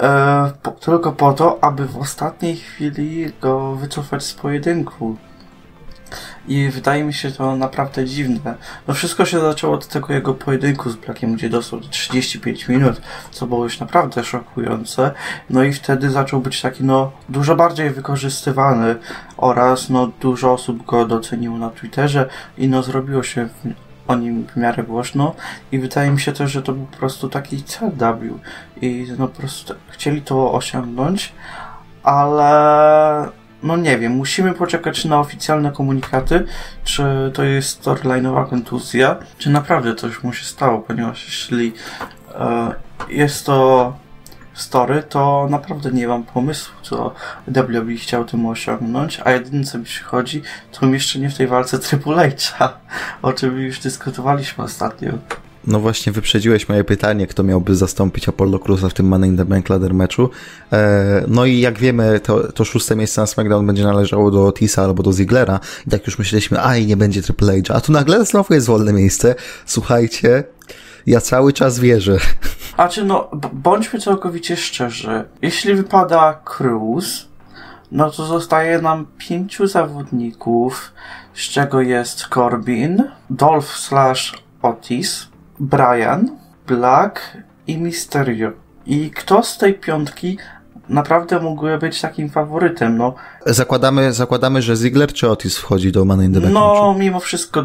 E, 0.00 0.52
po, 0.62 0.70
tylko 0.70 1.12
po 1.12 1.32
to, 1.32 1.64
aby 1.64 1.86
w 1.86 1.96
ostatniej 1.96 2.56
chwili 2.56 3.32
go 3.40 3.76
wycofać 3.76 4.24
z 4.24 4.34
pojedynku. 4.34 5.16
I 6.48 6.68
wydaje 6.68 7.04
mi 7.04 7.14
się 7.14 7.30
to 7.30 7.56
naprawdę 7.56 8.04
dziwne. 8.04 8.54
No 8.88 8.94
wszystko 8.94 9.24
się 9.24 9.40
zaczęło 9.40 9.74
od 9.74 9.86
tego 9.86 10.12
jego 10.14 10.34
pojedynku 10.34 10.90
z 10.90 10.96
Blackiem, 10.96 11.34
gdzie 11.34 11.48
dostał 11.48 11.80
35 11.80 12.68
minut, 12.68 13.00
co 13.30 13.46
było 13.46 13.64
już 13.64 13.80
naprawdę 13.80 14.24
szokujące. 14.24 15.10
No 15.50 15.62
i 15.62 15.72
wtedy 15.72 16.10
zaczął 16.10 16.40
być 16.40 16.60
taki, 16.60 16.84
no, 16.84 17.12
dużo 17.28 17.56
bardziej 17.56 17.90
wykorzystywany 17.90 18.96
oraz, 19.36 19.90
no, 19.90 20.10
dużo 20.20 20.52
osób 20.52 20.86
go 20.86 21.06
doceniło 21.06 21.58
na 21.58 21.70
Twitterze 21.70 22.28
i 22.58 22.68
no, 22.68 22.82
zrobiło 22.82 23.22
się 23.22 23.48
o 24.10 24.14
nim 24.14 24.46
w 24.46 24.56
miarę 24.56 24.82
głośno 24.82 25.34
i 25.72 25.78
wydaje 25.78 26.10
mi 26.10 26.20
się 26.20 26.32
też, 26.32 26.50
że 26.50 26.62
to 26.62 26.72
był 26.72 26.86
po 26.86 26.96
prostu 26.96 27.28
taki 27.28 27.62
CW 27.62 28.38
i 28.82 29.06
no 29.18 29.28
po 29.28 29.40
prostu 29.40 29.74
chcieli 29.88 30.22
to 30.22 30.52
osiągnąć, 30.52 31.32
ale 32.02 33.28
no 33.62 33.76
nie 33.76 33.98
wiem, 33.98 34.12
musimy 34.12 34.52
poczekać 34.52 35.04
na 35.04 35.20
oficjalne 35.20 35.72
komunikaty, 35.72 36.46
czy 36.84 37.30
to 37.34 37.42
jest 37.42 37.84
storyline'owa 37.84 38.48
kontuzja, 38.48 39.16
czy 39.38 39.50
naprawdę 39.50 39.94
coś 39.94 40.22
mu 40.22 40.32
się 40.32 40.44
stało, 40.44 40.78
ponieważ 40.78 41.24
jeśli 41.24 41.72
e, 42.34 42.74
jest 43.08 43.46
to 43.46 43.92
story, 44.60 45.02
to 45.02 45.46
naprawdę 45.50 45.92
nie 45.92 46.08
mam 46.08 46.24
pomysłu, 46.24 46.74
co 46.82 47.14
WWE 47.46 47.94
chciał 47.96 48.24
tym 48.24 48.46
osiągnąć, 48.46 49.20
a 49.24 49.32
jedyne 49.32 49.64
co 49.64 49.78
mi 49.78 49.84
przychodzi, 49.84 50.42
to 50.72 50.86
umieszczenie 50.86 51.30
w 51.30 51.36
tej 51.36 51.46
walce 51.46 51.78
Triple 51.78 52.30
H'a, 52.30 52.68
o 53.22 53.32
czym 53.32 53.60
już 53.60 53.80
dyskutowaliśmy 53.80 54.64
ostatnio. 54.64 55.12
No 55.66 55.80
właśnie 55.80 56.12
wyprzedziłeś 56.12 56.68
moje 56.68 56.84
pytanie, 56.84 57.26
kto 57.26 57.42
miałby 57.42 57.76
zastąpić 57.76 58.28
Apollo 58.28 58.58
Cruz'a 58.58 58.90
w 58.90 58.94
tym 58.94 59.06
Money 59.06 59.28
in 59.28 59.36
the 59.36 59.44
Bank 59.44 59.68
Ladder 59.68 59.94
meczu. 59.94 60.30
E, 60.72 61.24
no 61.28 61.44
i 61.44 61.60
jak 61.60 61.78
wiemy, 61.78 62.20
to, 62.20 62.52
to 62.52 62.64
szóste 62.64 62.96
miejsce 62.96 63.20
na 63.20 63.26
SmackDown 63.26 63.66
będzie 63.66 63.84
należało 63.84 64.30
do 64.30 64.46
Otisa 64.46 64.84
albo 64.84 65.02
do 65.02 65.12
Ziglera. 65.12 65.60
I 65.86 65.90
tak 65.90 66.06
już 66.06 66.18
myśleliśmy, 66.18 66.64
a 66.64 66.76
i 66.76 66.86
nie 66.86 66.96
będzie 66.96 67.22
Triple 67.22 67.62
H, 67.62 67.74
a 67.74 67.80
tu 67.80 67.92
nagle 67.92 68.24
znowu 68.24 68.54
jest 68.54 68.66
wolne 68.66 68.92
miejsce. 68.92 69.34
Słuchajcie, 69.66 70.44
ja 71.06 71.20
cały 71.20 71.52
czas 71.52 71.78
wierzę. 71.78 72.18
A 72.76 72.88
czy 72.88 73.04
no, 73.04 73.30
bądźmy 73.52 74.00
całkowicie 74.00 74.56
szczerzy. 74.56 75.24
Jeśli 75.42 75.74
wypada 75.74 76.40
Cruz, 76.44 77.28
no 77.92 78.10
to 78.10 78.26
zostaje 78.26 78.82
nam 78.82 79.06
pięciu 79.18 79.66
zawodników, 79.66 80.92
z 81.34 81.40
czego 81.40 81.80
jest 81.80 82.28
Corbin, 82.34 83.04
Dolph 83.30 83.76
slash 83.76 84.42
Otis, 84.62 85.28
Brian, 85.60 86.36
Black 86.66 87.20
i 87.66 87.78
Mysterio. 87.78 88.52
I 88.86 89.10
kto 89.10 89.42
z 89.42 89.58
tej 89.58 89.74
piątki 89.74 90.38
naprawdę 90.88 91.40
mógłby 91.40 91.78
być 91.78 92.00
takim 92.00 92.30
faworytem, 92.30 92.98
no. 92.98 93.14
Zakładamy, 93.46 94.12
zakładamy, 94.12 94.62
że 94.62 94.76
Ziggler 94.76 95.12
czy 95.12 95.30
Otis 95.30 95.58
wchodzi 95.58 95.92
do 95.92 96.04
Money 96.04 96.26
in 96.26 96.34
the 96.34 96.40
No, 96.40 96.94
mimo 96.98 97.20
wszystko 97.20 97.64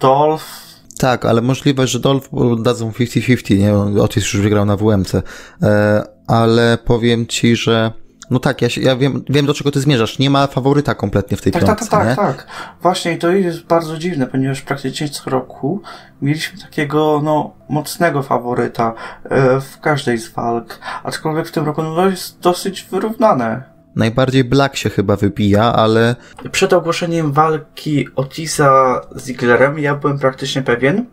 Dolph, 0.00 0.63
tak, 1.04 1.24
ale 1.24 1.40
możliwe, 1.42 1.86
że 1.86 2.00
Dolph 2.00 2.28
dadzą 2.62 2.90
50-50, 2.90 3.58
nie? 3.58 4.02
Otis 4.02 4.32
już 4.32 4.42
wygrał 4.42 4.64
na 4.64 4.76
WMC. 4.76 5.14
E, 5.62 6.02
ale 6.26 6.78
powiem 6.84 7.26
ci, 7.26 7.56
że 7.56 7.92
no 8.30 8.38
tak, 8.38 8.62
ja, 8.62 8.68
się, 8.68 8.80
ja 8.80 8.96
wiem, 8.96 9.24
wiem 9.28 9.46
do 9.46 9.54
czego 9.54 9.70
ty 9.70 9.80
zmierzasz. 9.80 10.18
Nie 10.18 10.30
ma 10.30 10.46
faworyta 10.46 10.94
kompletnie 10.94 11.36
w 11.36 11.42
tej 11.42 11.52
tak, 11.52 11.64
piątce, 11.64 11.86
Tak, 11.88 12.00
tak, 12.00 12.08
nie? 12.08 12.16
tak. 12.16 12.46
Właśnie 12.82 13.12
i 13.12 13.18
to 13.18 13.30
jest 13.30 13.62
bardzo 13.62 13.98
dziwne, 13.98 14.26
ponieważ 14.26 14.62
praktycznie 14.62 15.08
co 15.08 15.30
roku 15.30 15.82
mieliśmy 16.22 16.58
takiego, 16.60 17.20
no, 17.24 17.54
mocnego 17.68 18.22
faworyta 18.22 18.94
e, 19.24 19.60
w 19.60 19.80
każdej 19.80 20.18
z 20.18 20.32
walk. 20.32 20.78
Aczkolwiek 21.02 21.48
w 21.48 21.52
tym 21.52 21.64
roku, 21.64 21.82
no, 21.82 22.06
jest 22.06 22.40
dosyć 22.40 22.82
wyrównane. 22.90 23.73
Najbardziej 23.96 24.44
Black 24.44 24.76
się 24.76 24.90
chyba 24.90 25.16
wybija, 25.16 25.72
ale... 25.72 26.16
Przed 26.52 26.72
ogłoszeniem 26.72 27.32
walki 27.32 28.08
Otisa 28.16 29.00
z 29.16 29.24
Zigglerem 29.24 29.78
ja 29.78 29.94
byłem 29.94 30.18
praktycznie 30.18 30.62
pewien, 30.62 31.06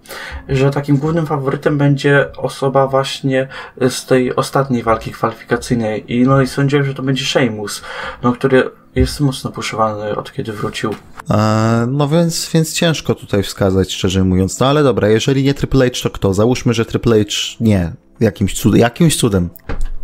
że 0.50 0.72
takim 0.72 0.98
głównym 0.98 1.26
faworytem 1.26 1.78
będzie 1.78 2.32
osoba 2.38 2.88
właśnie 2.88 3.48
z 3.90 4.06
tej 4.06 4.36
ostatniej 4.36 4.84
walki 4.84 5.12
kwalifikacyjnej. 5.12 6.14
I 6.14 6.24
no 6.24 6.42
i 6.42 6.48
sądziłem, 6.48 6.86
że 6.86 6.94
to 6.94 7.04
będzie 7.04 7.26
Sheamus, 7.26 7.82
no, 8.24 8.34
który 8.34 8.70
jest 8.96 9.20
mocno 9.20 9.52
puszowany 9.52 10.16
od 10.16 10.34
kiedy 10.34 10.54
wrócił. 10.54 10.96
E, 11.30 11.88
no 11.92 12.08
więc, 12.08 12.50
więc 12.54 12.74
ciężko 12.74 13.16
tutaj 13.16 13.44
wskazać, 13.44 13.94
szczerze 13.94 14.24
mówiąc. 14.24 14.60
No 14.60 14.68
ale 14.68 14.84
dobra, 14.84 15.10
jeżeli 15.10 15.44
nie 15.44 15.54
Triple 15.54 15.86
H, 15.86 16.00
to 16.04 16.10
kto? 16.10 16.34
Załóżmy, 16.34 16.74
że 16.74 16.86
Triple 16.86 17.20
H 17.20 17.32
nie. 17.60 17.92
Jakimś 18.20 18.54
cudem. 18.54 18.80
Jakimś 18.80 19.18
cudem. 19.18 19.50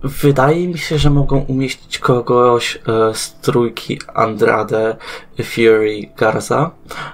Wydaje 0.04 0.68
mi 0.68 0.78
się, 0.78 0.98
że 0.98 1.10
mogą 1.10 1.40
umieścić 1.40 2.00
kogoś 2.00 2.76
e, 2.76 2.80
z 3.14 3.34
trójki 3.34 4.00
Andrade, 4.14 4.98
Fury, 5.44 6.02
Garza, 6.18 6.72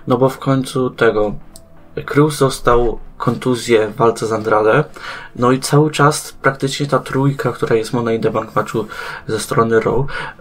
no 0.07 0.17
bo 0.17 0.29
w 0.29 0.39
końcu 0.39 0.89
tego 0.89 1.33
Cruz 2.05 2.39
dostał 2.39 2.99
kontuzję 3.17 3.87
w 3.87 3.95
walce 3.95 4.27
z 4.27 4.31
Andrade, 4.31 4.83
no 5.35 5.51
i 5.51 5.59
cały 5.59 5.91
czas 5.91 6.35
praktycznie 6.41 6.85
ta 6.85 6.99
trójka, 6.99 7.51
która 7.51 7.75
jest 7.75 7.93
Money 7.93 8.15
in 8.15 8.21
the 8.21 8.31
Bank 8.31 8.55
matchu 8.55 8.85
ze 9.27 9.39
strony 9.39 9.79
Raw, 9.79 9.95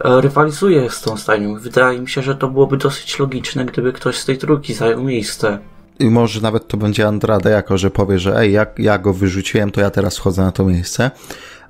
e, 0.05 0.21
rywalizuje 0.21 0.91
z 0.91 1.01
tą 1.01 1.17
stajnią. 1.17 1.59
Wydaje 1.59 2.01
mi 2.01 2.09
się, 2.09 2.23
że 2.23 2.35
to 2.35 2.49
byłoby 2.49 2.77
dosyć 2.77 3.19
logiczne, 3.19 3.65
gdyby 3.65 3.93
ktoś 3.93 4.17
z 4.17 4.25
tej 4.25 4.39
trójki 4.39 4.75
zajął 4.75 5.03
miejsce. 5.03 5.59
I 5.99 6.11
może 6.11 6.41
nawet 6.41 6.69
to 6.69 6.77
będzie 6.77 7.09
Andrade, 7.09 7.51
jako 7.51 7.79
że 7.79 7.91
powie, 7.91 8.19
że 8.19 8.39
ej, 8.39 8.53
jak 8.53 8.79
ja 8.79 8.99
go 8.99 9.13
wyrzuciłem, 9.15 9.71
to 9.71 9.81
ja 9.81 9.91
teraz 9.91 10.19
wchodzę 10.19 10.43
na 10.43 10.53
to 10.53 10.65
miejsce. 10.65 11.11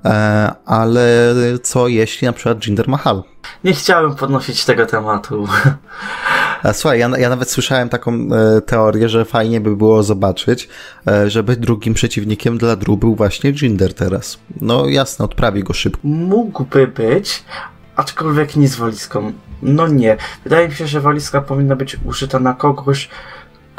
E, 0.05 0.51
ale 0.65 1.33
co 1.63 1.87
jeśli 1.87 2.25
na 2.25 2.33
przykład 2.33 2.65
Jinder 2.67 2.87
Mahal? 2.87 3.23
Nie 3.63 3.73
chciałem 3.73 4.15
podnosić 4.15 4.65
tego 4.65 4.85
tematu. 4.85 5.47
A 6.63 6.73
słuchaj, 6.73 6.99
ja, 6.99 7.09
ja 7.17 7.29
nawet 7.29 7.51
słyszałem 7.51 7.89
taką 7.89 8.13
e, 8.13 8.61
teorię, 8.61 9.09
że 9.09 9.25
fajnie 9.25 9.61
by 9.61 9.75
było 9.75 10.03
zobaczyć, 10.03 10.69
e, 11.07 11.29
żeby 11.29 11.55
drugim 11.55 11.93
przeciwnikiem 11.93 12.57
dla 12.57 12.75
Drew 12.75 12.99
był 12.99 13.15
właśnie 13.15 13.53
Jinder 13.61 13.93
teraz. 13.93 14.39
No 14.61 14.87
jasne, 14.87 15.25
odprawi 15.25 15.63
go 15.63 15.73
szybko. 15.73 15.99
Mógłby 16.03 16.87
być, 16.87 17.43
aczkolwiek 17.95 18.55
nie 18.55 18.67
z 18.67 18.75
walizką. 18.75 19.33
No 19.61 19.87
nie. 19.87 20.17
Wydaje 20.43 20.67
mi 20.67 20.75
się, 20.75 20.87
że 20.87 21.01
walizka 21.01 21.41
powinna 21.41 21.75
być 21.75 21.97
użyta 22.05 22.39
na 22.39 22.53
kogoś, 22.53 23.09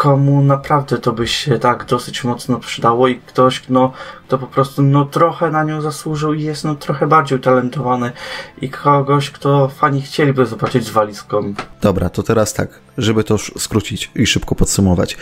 komu 0.04 0.42
naprawdę 0.42 0.99
to 0.99 1.12
by 1.12 1.28
się 1.28 1.58
tak 1.58 1.84
dosyć 1.84 2.25
mocno 2.25 2.58
przydało 2.58 3.08
i 3.08 3.16
ktoś, 3.16 3.62
no, 3.68 3.92
kto 4.26 4.38
po 4.38 4.46
prostu, 4.46 4.82
no, 4.82 5.04
trochę 5.04 5.50
na 5.50 5.64
nią 5.64 5.80
zasłużył 5.80 6.34
i 6.34 6.42
jest, 6.42 6.64
no, 6.64 6.75
trochę 6.75 7.06
bardziej 7.06 7.38
utalentowany 7.38 8.12
i 8.61 8.70
kogoś, 8.70 9.30
kto 9.30 9.68
fani 9.68 10.02
chcieliby 10.02 10.46
zobaczyć 10.46 10.84
z 10.84 10.90
walizką. 10.90 11.54
Dobra, 11.80 12.11
to 12.11 12.23
teraz 12.23 12.54
tak, 12.54 12.68
żeby 12.99 13.25
to 13.25 13.38
skrócić 13.38 14.11
i 14.14 14.26
szybko 14.26 14.54
podsumować. 14.54 15.16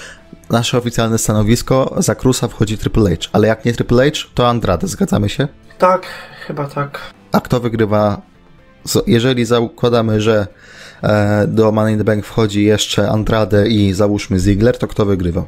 Nasze 0.50 0.78
oficjalne 0.78 1.18
stanowisko, 1.18 1.94
za 1.96 2.14
Krusa 2.14 2.48
wchodzi 2.48 2.78
Triple 2.78 3.10
H, 3.10 3.28
ale 3.32 3.48
jak 3.48 3.64
nie 3.64 3.72
Triple 3.72 4.10
H, 4.10 4.28
to 4.34 4.48
Andrade, 4.48 4.86
zgadzamy 4.86 5.28
się? 5.28 5.48
Tak, 5.78 6.06
chyba 6.46 6.66
tak. 6.66 7.00
A 7.32 7.40
kto 7.40 7.60
wygrywa? 7.60 8.22
Jeżeli 9.06 9.44
zakładamy, 9.44 10.20
że 10.20 10.46
do 11.48 11.72
Money 11.72 11.92
in 11.92 11.98
the 11.98 12.04
Bank 12.04 12.26
wchodzi 12.26 12.64
jeszcze 12.64 13.08
Andrade 13.08 13.68
i 13.68 13.92
załóżmy 13.92 14.38
Ziggler, 14.38 14.78
to 14.78 14.86
kto 14.86 15.06
wygrywa? 15.06 15.44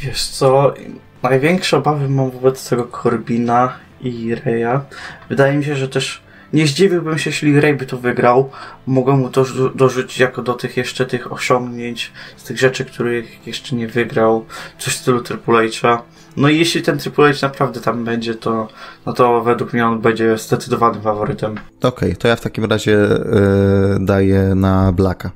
Wiesz 0.00 0.26
co, 0.26 0.74
największe 1.22 1.76
obawy 1.76 2.08
mam 2.08 2.30
wobec 2.30 2.68
tego 2.68 2.84
Corbina 3.02 3.72
i 4.00 4.34
Reya. 4.34 4.80
Wydaje 5.28 5.54
mi 5.54 5.64
się, 5.64 5.76
że 5.76 5.88
też 5.88 6.22
nie 6.52 6.66
zdziwiłbym 6.66 7.18
się, 7.18 7.30
jeśli 7.30 7.60
Ray 7.60 7.74
by 7.74 7.86
to 7.86 7.98
wygrał. 7.98 8.50
Mogą 8.86 9.16
mu 9.16 9.30
to 9.30 9.44
dorzucić 9.74 10.18
jako 10.18 10.42
do 10.42 10.54
tych 10.54 10.76
jeszcze 10.76 11.06
tych 11.06 11.32
osiągnięć, 11.32 12.12
z 12.36 12.44
tych 12.44 12.58
rzeczy, 12.58 12.84
których 12.84 13.46
jeszcze 13.46 13.76
nie 13.76 13.88
wygrał, 13.88 14.44
coś 14.78 14.94
w 14.94 14.98
stylu 14.98 15.20
Triple 15.20 15.68
H'a. 15.68 15.98
No 16.38 16.48
i 16.48 16.58
jeśli 16.58 16.82
ten 16.82 16.98
Triple 16.98 17.32
H 17.32 17.38
naprawdę 17.42 17.80
tam 17.80 18.04
będzie, 18.04 18.34
to, 18.34 18.68
no 19.06 19.12
to 19.12 19.42
według 19.42 19.72
mnie 19.72 19.86
on 19.86 20.00
będzie 20.00 20.38
zdecydowanym 20.38 21.02
faworytem. 21.02 21.52
Okej, 21.52 21.88
okay, 21.88 22.16
to 22.16 22.28
ja 22.28 22.36
w 22.36 22.40
takim 22.40 22.64
razie 22.64 22.90
yy, 22.90 23.98
daję 24.00 24.54
na 24.54 24.92
Blacka. 24.92 25.30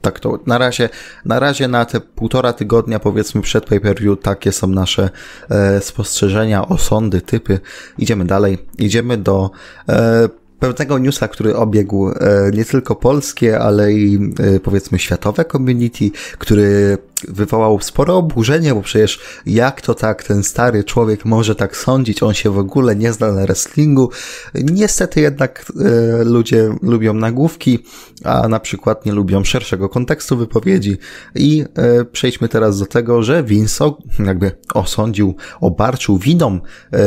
Tak 0.00 0.20
to 0.20 0.38
na 0.46 0.58
razie, 0.58 0.88
na 1.24 1.40
razie 1.40 1.68
na 1.68 1.84
te 1.84 2.00
półtora 2.00 2.52
tygodnia 2.52 2.98
powiedzmy 2.98 3.42
przed 3.42 3.64
pay-per-view 3.64 4.20
takie 4.22 4.52
są 4.52 4.66
nasze 4.66 5.10
e, 5.48 5.80
spostrzeżenia, 5.80 6.68
osądy, 6.68 7.20
typy. 7.20 7.60
Idziemy 7.98 8.24
dalej. 8.24 8.58
Idziemy 8.78 9.16
do 9.16 9.50
e, 9.88 10.28
pewnego 10.58 10.98
newsa, 10.98 11.28
który 11.28 11.56
obiegł 11.56 12.08
e, 12.08 12.14
nie 12.54 12.64
tylko 12.64 12.96
polskie, 12.96 13.58
ale 13.58 13.92
i 13.92 14.32
e, 14.38 14.60
powiedzmy 14.60 14.98
światowe 14.98 15.44
community, 15.44 16.10
który 16.38 16.98
wywołał 17.28 17.80
spore 17.80 18.12
oburzenie, 18.12 18.74
bo 18.74 18.82
przecież 18.82 19.20
jak 19.46 19.80
to 19.80 19.94
tak 19.94 20.24
ten 20.24 20.42
stary 20.42 20.84
człowiek 20.84 21.24
może 21.24 21.54
tak 21.54 21.76
sądzić, 21.76 22.22
on 22.22 22.34
się 22.34 22.50
w 22.50 22.58
ogóle 22.58 22.96
nie 22.96 23.12
zna 23.12 23.32
na 23.32 23.42
wrestlingu. 23.42 24.10
Niestety 24.54 25.20
jednak 25.20 25.72
e, 26.20 26.24
ludzie 26.24 26.70
lubią 26.82 27.14
nagłówki, 27.14 27.78
a 28.24 28.48
na 28.48 28.60
przykład 28.60 29.06
nie 29.06 29.12
lubią 29.12 29.44
szerszego 29.44 29.88
kontekstu 29.88 30.36
wypowiedzi. 30.36 30.96
I 31.34 31.64
przejdźmy 32.12 32.48
teraz 32.48 32.78
do 32.78 32.86
tego, 32.86 33.22
że 33.22 33.44
Vince 33.44 33.92
jakby 34.26 34.52
osądził, 34.74 35.34
obarczył 35.60 36.18
winą 36.18 36.60
e, 36.92 36.98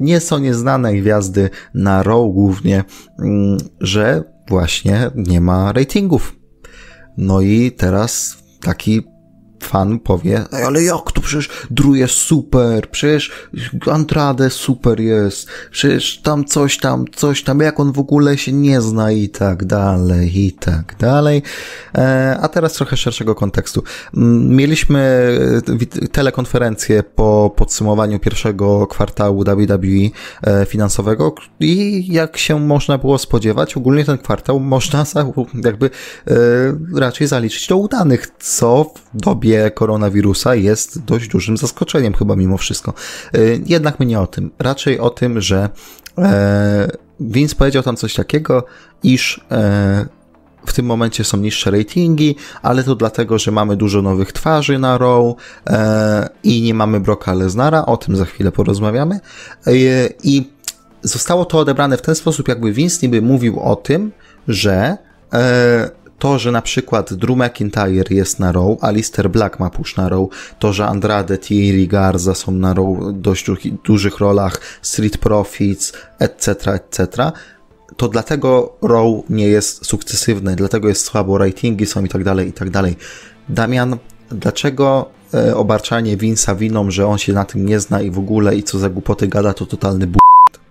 nowe 0.00 0.04
nieco 0.04 0.38
nieznane 0.38 0.94
gwiazdy 0.94 1.50
na 1.74 2.02
Raw 2.02 2.32
głównie, 2.32 2.84
mm, 3.18 3.58
że 3.80 4.24
właśnie 4.48 5.10
nie 5.14 5.40
ma 5.40 5.72
ratingów. 5.72 6.36
No 7.16 7.40
i 7.40 7.72
teraz 7.72 8.38
taki 8.60 9.02
fan 9.64 9.98
powie, 9.98 10.44
ale 10.66 10.82
jak 10.82 11.12
to 11.12 11.20
przecież 11.20 11.50
Drew 11.70 11.96
jest 11.96 12.14
super, 12.14 12.90
przecież 12.90 13.32
Andrade 13.92 14.50
super 14.50 15.00
jest, 15.00 15.48
przecież 15.70 16.20
tam 16.22 16.44
coś 16.44 16.78
tam, 16.78 17.04
coś 17.16 17.42
tam, 17.42 17.60
jak 17.60 17.80
on 17.80 17.92
w 17.92 17.98
ogóle 17.98 18.38
się 18.38 18.52
nie 18.52 18.80
zna 18.80 19.12
i 19.12 19.28
tak 19.28 19.64
dalej, 19.64 20.46
i 20.46 20.52
tak 20.52 20.96
dalej. 20.98 21.42
E, 21.94 22.38
a 22.40 22.48
teraz 22.48 22.72
trochę 22.72 22.96
szerszego 22.96 23.34
kontekstu. 23.34 23.82
Mieliśmy 24.48 24.98
e, 26.02 26.06
telekonferencję 26.08 27.02
po 27.02 27.54
podsumowaniu 27.56 28.18
pierwszego 28.18 28.86
kwartału 28.86 29.44
WWE 29.44 29.86
e, 30.42 30.66
finansowego 30.66 31.34
i 31.60 32.06
jak 32.12 32.36
się 32.36 32.60
można 32.60 32.98
było 32.98 33.18
spodziewać, 33.18 33.76
ogólnie 33.76 34.04
ten 34.04 34.18
kwartał 34.18 34.60
można 34.60 35.04
jakby 35.64 35.90
raczej 36.94 37.26
zaliczyć 37.26 37.66
do 37.66 37.76
udanych, 37.76 38.26
co 38.38 38.84
w 39.14 39.20
dobie 39.20 39.47
dobie 39.48 39.70
koronawirusa 39.70 40.54
jest 40.54 41.04
dość 41.04 41.28
dużym 41.28 41.56
zaskoczeniem 41.56 42.14
chyba 42.14 42.36
mimo 42.36 42.56
wszystko. 42.56 42.94
E, 43.34 43.38
jednak 43.66 44.00
my 44.00 44.06
nie 44.06 44.20
o 44.20 44.26
tym. 44.26 44.50
Raczej 44.58 44.98
o 45.00 45.10
tym, 45.10 45.40
że 45.40 45.68
e, 46.18 46.90
Vince 47.20 47.54
powiedział 47.54 47.82
tam 47.82 47.96
coś 47.96 48.14
takiego, 48.14 48.64
iż 49.02 49.40
e, 49.50 50.06
w 50.66 50.72
tym 50.72 50.86
momencie 50.86 51.24
są 51.24 51.36
niższe 51.36 51.70
ratingi, 51.70 52.36
ale 52.62 52.84
to 52.84 52.94
dlatego, 52.94 53.38
że 53.38 53.50
mamy 53.50 53.76
dużo 53.76 54.02
nowych 54.02 54.32
twarzy 54.32 54.78
na 54.78 54.98
Raw 54.98 55.34
e, 55.66 56.28
i 56.42 56.62
nie 56.62 56.74
mamy 56.74 57.00
Broka 57.00 57.34
Lesnara, 57.34 57.86
o 57.86 57.96
tym 57.96 58.16
za 58.16 58.24
chwilę 58.24 58.52
porozmawiamy. 58.52 59.20
I 60.22 60.50
zostało 61.02 61.44
to 61.44 61.58
odebrane 61.58 61.96
w 61.96 62.02
ten 62.02 62.14
sposób, 62.14 62.48
jakby 62.48 62.72
Vince 62.72 62.98
niby 63.02 63.22
mówił 63.22 63.60
o 63.60 63.76
tym, 63.76 64.12
że 64.48 64.96
to, 66.18 66.38
że 66.38 66.52
na 66.52 66.62
przykład 66.62 67.14
Drew 67.14 67.36
McIntyre 67.36 68.14
jest 68.14 68.40
na 68.40 68.52
Raw, 68.52 68.84
Alistair 68.84 69.30
Black 69.30 69.60
ma 69.60 69.70
push 69.70 69.96
na 69.96 70.08
Raw, 70.08 70.28
to, 70.58 70.72
że 70.72 70.86
Andrade, 70.86 71.38
Thierry 71.38 71.86
Garza 71.86 72.34
są 72.34 72.52
na 72.52 72.74
Raw 72.74 72.86
w 72.86 73.12
dość 73.12 73.46
dużych 73.84 74.18
rolach, 74.18 74.60
Street 74.82 75.18
Profits, 75.18 75.92
etc., 76.18 76.72
etc., 76.72 77.32
to 77.96 78.08
dlatego 78.08 78.72
Raw 78.82 79.06
nie 79.30 79.46
jest 79.46 79.86
sukcesywny, 79.86 80.56
dlatego 80.56 80.88
jest 80.88 81.04
słabo, 81.04 81.38
ratingi 81.38 81.86
są 81.86 82.04
i 82.04 82.08
tak 82.08 82.24
dalej, 82.24 82.48
i 82.48 82.52
tak 82.52 82.70
dalej. 82.70 82.96
Damian, 83.48 83.96
dlaczego 84.30 85.10
e, 85.34 85.56
obarczanie 85.56 86.16
Vince'a 86.16 86.56
winą, 86.56 86.90
że 86.90 87.06
on 87.06 87.18
się 87.18 87.32
na 87.32 87.44
tym 87.44 87.66
nie 87.66 87.80
zna 87.80 88.02
i 88.02 88.10
w 88.10 88.18
ogóle 88.18 88.56
i 88.56 88.62
co 88.62 88.78
za 88.78 88.90
głupoty 88.90 89.28
gada, 89.28 89.54
to 89.54 89.66
totalny 89.66 90.06
b***? 90.06 90.18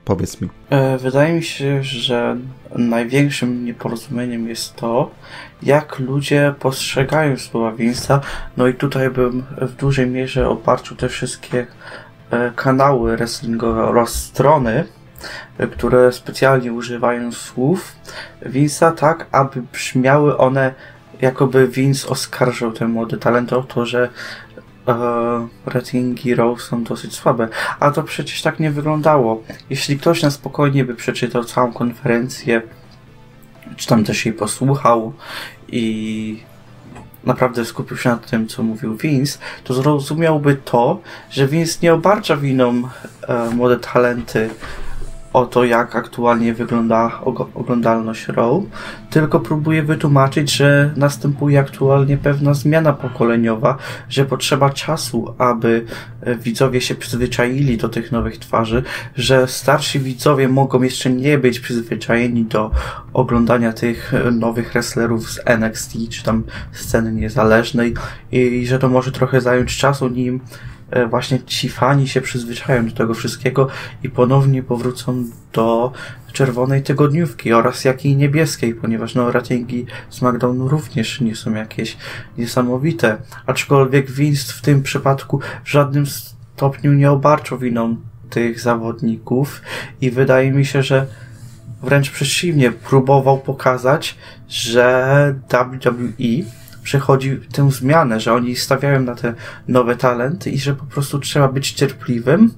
Powiedz 0.05 0.41
mi. 0.41 0.49
E, 0.69 0.97
wydaje 0.97 1.33
mi 1.33 1.43
się, 1.43 1.83
że 1.83 2.37
największym 2.77 3.65
nieporozumieniem 3.65 4.49
jest 4.49 4.75
to, 4.75 5.11
jak 5.63 5.99
ludzie 5.99 6.53
postrzegają 6.59 7.37
słowa 7.37 7.71
Vince'a. 7.71 8.19
No 8.57 8.67
i 8.67 8.73
tutaj 8.73 9.09
bym 9.09 9.43
w 9.61 9.75
dużej 9.75 10.07
mierze 10.07 10.49
oparczył 10.49 10.97
te 10.97 11.09
wszystkie 11.09 11.67
e, 12.31 12.51
kanały 12.55 13.17
wrestlingowe 13.17 13.83
oraz 13.83 14.13
strony, 14.13 14.85
e, 15.57 15.67
które 15.67 16.11
specjalnie 16.11 16.73
używają 16.73 17.31
słów 17.31 17.95
Vince'a 18.45 18.93
tak, 18.93 19.27
aby 19.31 19.61
brzmiały 19.61 20.37
one 20.37 20.73
jakoby 21.21 21.67
Vince 21.67 22.09
oskarżał 22.09 22.71
ten 22.71 22.89
młody 22.89 23.17
talent 23.17 23.53
o 23.53 23.63
to, 23.63 23.85
że 23.85 24.09
ratingi 25.65 26.35
Raw 26.35 26.61
są 26.61 26.83
dosyć 26.83 27.13
słabe. 27.13 27.47
A 27.79 27.91
to 27.91 28.03
przecież 28.03 28.41
tak 28.41 28.59
nie 28.59 28.71
wyglądało. 28.71 29.43
Jeśli 29.69 29.99
ktoś 29.99 30.21
na 30.23 30.31
spokojnie 30.31 30.85
by 30.85 30.95
przeczytał 30.95 31.43
całą 31.43 31.73
konferencję, 31.73 32.61
czy 33.75 33.87
tam 33.87 34.03
też 34.03 34.25
jej 34.25 34.33
posłuchał 34.33 35.13
i 35.67 36.43
naprawdę 37.23 37.65
skupił 37.65 37.97
się 37.97 38.09
na 38.09 38.17
tym, 38.17 38.47
co 38.47 38.63
mówił 38.63 38.97
Vince, 38.97 39.39
to 39.63 39.73
zrozumiałby 39.73 40.55
to, 40.55 40.99
że 41.29 41.47
Vince 41.47 41.79
nie 41.83 41.93
obarcza 41.93 42.37
winą 42.37 42.81
e, 43.27 43.49
młode 43.49 43.79
talenty 43.79 44.49
o 45.33 45.45
to, 45.45 45.63
jak 45.63 45.95
aktualnie 45.95 46.53
wygląda 46.53 47.21
oglądalność 47.55 48.27
Raw, 48.27 48.63
tylko 49.09 49.39
próbuje 49.39 49.83
wytłumaczyć, 49.83 50.51
że 50.51 50.93
następuje 50.95 51.59
aktualnie 51.59 52.17
pewna 52.17 52.53
zmiana 52.53 52.93
pokoleniowa, 52.93 53.77
że 54.09 54.25
potrzeba 54.25 54.69
czasu, 54.69 55.35
aby 55.37 55.85
e, 56.21 56.35
widzowie 56.35 56.81
się 56.81 56.95
przyzwyczaili 56.95 57.77
do 57.77 57.89
tych 57.89 58.11
nowych 58.11 58.37
twarzy, 58.37 58.83
że 59.15 59.47
starsi 59.47 59.99
widzowie 59.99 60.47
mogą 60.47 60.81
jeszcze 60.81 61.09
nie 61.09 61.37
być 61.37 61.59
przyzwyczajeni 61.59 62.45
do 62.45 62.71
oglądania 63.13 63.73
tych 63.73 64.13
e, 64.13 64.31
nowych 64.31 64.71
wrestlerów 64.73 65.31
z 65.31 65.39
NXT, 65.45 65.93
czy 66.09 66.23
tam 66.23 66.43
sceny 66.71 67.11
niezależnej 67.11 67.93
i 68.31 68.67
że 68.67 68.79
to 68.79 68.89
może 68.89 69.11
trochę 69.11 69.41
zająć 69.41 69.77
czasu, 69.77 70.07
nim 70.07 70.39
właśnie 71.09 71.39
ci 71.43 71.69
fani 71.69 72.07
się 72.07 72.21
przyzwyczają 72.21 72.85
do 72.87 72.95
tego 72.95 73.13
wszystkiego 73.13 73.67
i 74.03 74.09
ponownie 74.09 74.63
powrócą 74.63 75.25
do 75.53 75.91
czerwonej 76.33 76.83
tygodniówki 76.83 77.53
oraz 77.53 77.85
jakiej 77.85 78.15
niebieskiej, 78.15 78.75
ponieważ 78.75 79.15
no 79.15 79.31
ratingi 79.31 79.85
SmackDownu 80.09 80.67
również 80.67 81.21
nie 81.21 81.35
są 81.35 81.53
jakieś 81.53 81.97
niesamowite. 82.37 83.17
Aczkolwiek 83.45 84.11
Vince 84.11 84.53
w 84.53 84.61
tym 84.61 84.83
przypadku 84.83 85.39
w 85.63 85.69
żadnym 85.69 86.05
stopniu 86.05 86.93
nie 86.93 87.11
obarczał 87.11 87.57
winą 87.57 87.95
tych 88.29 88.59
zawodników 88.59 89.61
i 90.01 90.11
wydaje 90.11 90.51
mi 90.51 90.65
się, 90.65 90.83
że 90.83 91.07
wręcz 91.81 92.11
przeciwnie, 92.11 92.71
próbował 92.71 93.37
pokazać, 93.37 94.17
że 94.49 95.35
WWE 95.49 96.51
przechodzi 96.87 97.39
tę 97.53 97.71
zmianę, 97.71 98.19
że 98.19 98.33
oni 98.33 98.55
stawiają 98.55 99.01
na 99.01 99.15
te 99.15 99.33
nowe 99.67 99.95
talenty 99.95 100.49
i 100.49 100.59
że 100.59 100.73
po 100.73 100.85
prostu 100.85 101.19
trzeba 101.19 101.47
być 101.47 101.71
cierpliwym, 101.71 102.51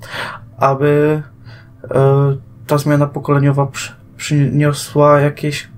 aby 0.58 1.22
e, 1.92 2.38
ta 2.68 2.78
zmiana 2.78 3.08
pokoleniowa 3.08 3.66
przy, 3.66 3.92
przyniosła 4.18 5.22
jakieś 5.22 5.70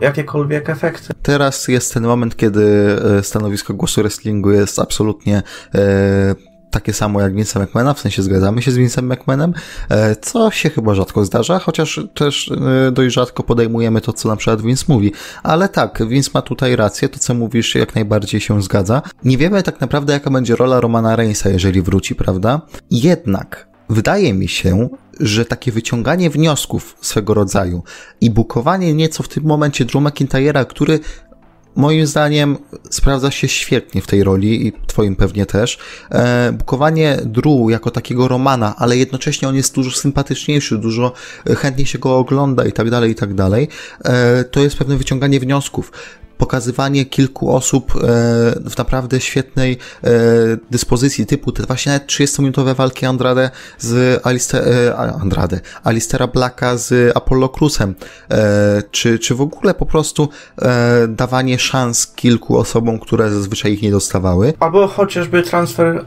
jakiekolwiek 0.00 0.70
efekty. 0.70 1.14
Teraz 1.22 1.68
jest 1.68 1.94
ten 1.94 2.02
moment, 2.02 2.36
kiedy 2.36 2.96
e, 3.18 3.22
stanowisko 3.22 3.74
głosu 3.74 4.00
wrestlingu 4.00 4.50
jest 4.50 4.78
absolutnie 4.78 5.42
e, 5.74 6.34
takie 6.74 6.92
samo 6.92 7.20
jak 7.20 7.34
Vince 7.34 7.60
McMahona, 7.60 7.94
w 7.94 8.00
sensie 8.00 8.22
zgadzamy 8.22 8.62
się 8.62 8.70
z 8.70 8.78
Vince'em 8.78 9.02
McMahonem, 9.02 9.52
e, 9.88 10.16
co 10.16 10.50
się 10.50 10.70
chyba 10.70 10.94
rzadko 10.94 11.24
zdarza, 11.24 11.58
chociaż 11.58 12.00
też 12.14 12.50
e, 12.88 12.92
dość 12.92 13.14
rzadko 13.14 13.42
podejmujemy 13.42 14.00
to, 14.00 14.12
co 14.12 14.28
na 14.28 14.36
przykład 14.36 14.62
Vince 14.62 14.84
mówi. 14.88 15.12
Ale 15.42 15.68
tak, 15.68 16.02
Vince 16.08 16.30
ma 16.34 16.42
tutaj 16.42 16.76
rację, 16.76 17.08
to 17.08 17.18
co 17.18 17.34
mówisz 17.34 17.74
jak 17.74 17.94
najbardziej 17.94 18.40
się 18.40 18.62
zgadza. 18.62 19.02
Nie 19.24 19.38
wiemy 19.38 19.62
tak 19.62 19.80
naprawdę, 19.80 20.12
jaka 20.12 20.30
będzie 20.30 20.56
rola 20.56 20.80
Romana 20.80 21.16
Reignsa, 21.16 21.48
jeżeli 21.48 21.82
wróci, 21.82 22.14
prawda? 22.14 22.60
Jednak 22.90 23.68
wydaje 23.88 24.34
mi 24.34 24.48
się, 24.48 24.88
że 25.20 25.44
takie 25.44 25.72
wyciąganie 25.72 26.30
wniosków 26.30 26.96
swego 27.00 27.34
rodzaju 27.34 27.82
i 28.20 28.30
bukowanie 28.30 28.94
nieco 28.94 29.22
w 29.22 29.28
tym 29.28 29.44
momencie 29.44 29.84
Drew 29.84 30.02
McIntyre'a, 30.04 30.66
który 30.66 31.00
moim 31.76 32.06
zdaniem 32.06 32.58
sprawdza 32.90 33.30
się 33.30 33.48
świetnie 33.48 34.02
w 34.02 34.06
tej 34.06 34.24
roli 34.24 34.66
i 34.66 34.72
twoim 34.86 35.16
pewnie 35.16 35.46
też. 35.46 35.78
E, 36.10 36.52
bukowanie 36.52 37.18
Drew 37.24 37.70
jako 37.70 37.90
takiego 37.90 38.28
Romana, 38.28 38.74
ale 38.78 38.96
jednocześnie 38.96 39.48
on 39.48 39.56
jest 39.56 39.74
dużo 39.74 39.90
sympatyczniejszy, 39.90 40.78
dużo 40.78 41.12
chętniej 41.46 41.86
się 41.86 41.98
go 41.98 42.18
ogląda 42.18 42.64
i 42.64 42.72
tak 42.72 42.90
dalej, 42.90 43.10
i 43.10 43.14
tak 43.14 43.34
dalej. 43.34 43.68
E, 44.04 44.44
to 44.44 44.60
jest 44.60 44.76
pewne 44.76 44.96
wyciąganie 44.96 45.40
wniosków 45.40 45.92
pokazywanie 46.38 47.04
kilku 47.04 47.54
osób 47.56 47.92
e, 47.96 47.98
w 48.70 48.78
naprawdę 48.78 49.20
świetnej 49.20 49.78
e, 50.04 50.10
dyspozycji, 50.70 51.26
typu 51.26 51.52
te 51.52 51.62
właśnie 51.62 51.92
nawet 51.92 52.08
30-minutowe 52.08 52.74
walki 52.74 53.06
Andrade 53.06 53.50
z 53.78 54.20
Alister, 54.26 54.68
e, 54.68 54.96
Andrade, 54.96 55.60
Alistera 55.84 56.26
Blacka 56.26 56.76
z 56.76 57.16
Apollo 57.16 57.48
Cruzem, 57.48 57.94
czy, 58.90 59.18
czy 59.18 59.34
w 59.34 59.40
ogóle 59.40 59.74
po 59.74 59.86
prostu 59.86 60.28
dawanie 61.08 61.58
szans 61.58 62.06
kilku 62.06 62.58
osobom, 62.58 62.98
które 62.98 63.30
zazwyczaj 63.30 63.72
ich 63.72 63.82
nie 63.82 63.90
dostawały. 63.90 64.52
Albo 64.60 64.88
chociażby 64.88 65.42
transfer 65.42 66.04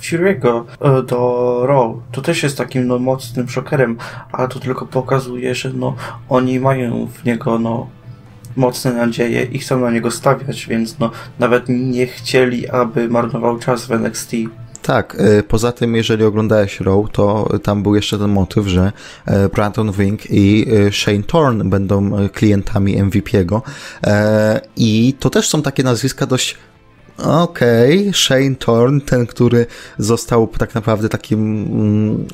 Fury'ego 0.00 0.64
do 1.06 1.60
Raw. 1.66 1.96
To 2.12 2.22
też 2.22 2.42
jest 2.42 2.58
takim 2.58 2.86
no, 2.86 2.98
mocnym 2.98 3.48
szokerem, 3.48 3.96
ale 4.32 4.48
to 4.48 4.60
tylko 4.60 4.86
pokazuje, 4.86 5.54
że 5.54 5.70
no, 5.72 5.96
oni 6.28 6.60
mają 6.60 7.06
w 7.06 7.24
niego 7.24 7.58
no, 7.58 7.86
mocne 8.56 8.92
nadzieje 8.92 9.42
i 9.42 9.58
chcą 9.58 9.80
na 9.80 9.90
niego 9.90 10.10
stawiać, 10.10 10.66
więc 10.66 10.98
no, 10.98 11.10
nawet 11.38 11.64
nie 11.68 12.06
chcieli, 12.06 12.68
aby 12.68 13.08
marnował 13.08 13.58
czas 13.58 13.86
w 13.86 13.92
NXT. 13.92 14.32
Tak, 14.82 15.16
e, 15.18 15.42
poza 15.42 15.72
tym, 15.72 15.94
jeżeli 15.94 16.24
oglądałeś 16.24 16.80
Raw, 16.80 17.10
to 17.12 17.48
tam 17.62 17.82
był 17.82 17.94
jeszcze 17.94 18.18
ten 18.18 18.30
motyw, 18.30 18.66
że 18.66 18.92
e, 19.26 19.48
Brandon 19.48 19.92
Wing 19.92 20.30
i 20.30 20.66
e, 20.86 20.92
Shane 20.92 21.22
Thorne 21.22 21.64
będą 21.64 22.28
klientami 22.28 23.02
MVP'ego 23.02 23.60
i 24.76 25.14
to 25.20 25.30
też 25.30 25.48
są 25.48 25.62
takie 25.62 25.82
nazwiska 25.82 26.26
dość 26.26 26.56
Okej, 27.18 28.00
okay. 28.00 28.12
Shane 28.14 28.54
Thorne, 28.54 29.00
ten, 29.00 29.26
który 29.26 29.66
został 29.98 30.46
tak 30.46 30.74
naprawdę 30.74 31.08
takim 31.08 31.40
mm, 31.40 32.26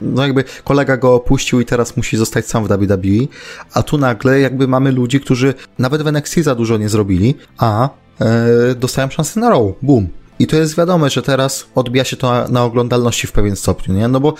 no 0.00 0.22
jakby 0.22 0.44
kolega 0.64 0.96
go 0.96 1.14
opuścił 1.14 1.60
i 1.60 1.64
teraz 1.64 1.96
musi 1.96 2.16
zostać 2.16 2.46
sam 2.46 2.64
w 2.64 2.68
WWE, 2.68 3.26
a 3.74 3.82
tu 3.82 3.98
nagle 3.98 4.40
jakby 4.40 4.68
mamy 4.68 4.92
ludzi, 4.92 5.20
którzy 5.20 5.54
nawet 5.78 6.02
w 6.02 6.06
NXT 6.06 6.34
za 6.42 6.54
dużo 6.54 6.76
nie 6.76 6.88
zrobili, 6.88 7.34
a 7.58 7.88
e, 8.20 8.74
dostają 8.74 9.10
szansę 9.10 9.40
na 9.40 9.50
Raw. 9.50 9.62
Boom. 9.82 10.08
I 10.38 10.46
to 10.46 10.56
jest 10.56 10.76
wiadome, 10.76 11.10
że 11.10 11.22
teraz 11.22 11.66
odbija 11.74 12.04
się 12.04 12.16
to 12.16 12.48
na, 12.48 12.64
oglądalności 12.64 13.26
w 13.26 13.32
pewien 13.32 13.56
stopniu, 13.56 13.94
nie? 13.94 14.08
No 14.08 14.20
bo 14.20 14.34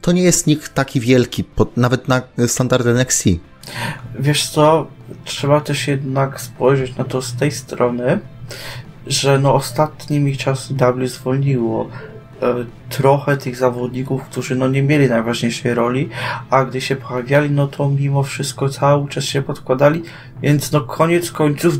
to 0.00 0.12
nie 0.12 0.22
jest 0.22 0.46
nikt 0.46 0.74
taki 0.74 1.00
wielki, 1.00 1.44
pod, 1.44 1.76
nawet 1.76 2.08
na 2.08 2.22
standardy 2.46 2.90
NXT. 2.90 3.24
Wiesz 4.18 4.50
co, 4.50 4.86
trzeba 5.24 5.60
też 5.60 5.88
jednak 5.88 6.40
spojrzeć 6.40 6.96
na 6.96 7.04
to 7.04 7.22
z 7.22 7.36
tej 7.36 7.52
strony, 7.52 8.20
że 9.06 9.38
no 9.38 9.54
ostatnimi 9.54 10.36
czasy 10.36 10.74
W 10.74 11.08
zwolniło 11.08 11.88
E, 11.88 12.13
trochę 12.88 13.36
tych 13.36 13.56
zawodników, 13.56 14.22
którzy 14.22 14.56
no 14.56 14.68
nie 14.68 14.82
mieli 14.82 15.08
najważniejszej 15.08 15.74
roli, 15.74 16.08
a 16.50 16.64
gdy 16.64 16.80
się 16.80 16.96
pojawiali, 16.96 17.50
no 17.50 17.66
to 17.66 17.88
mimo 17.88 18.22
wszystko 18.22 18.68
cały 18.68 19.08
czas 19.08 19.24
się 19.24 19.42
podkładali, 19.42 20.02
więc 20.42 20.72
no 20.72 20.80
koniec 20.80 21.32
końców 21.32 21.74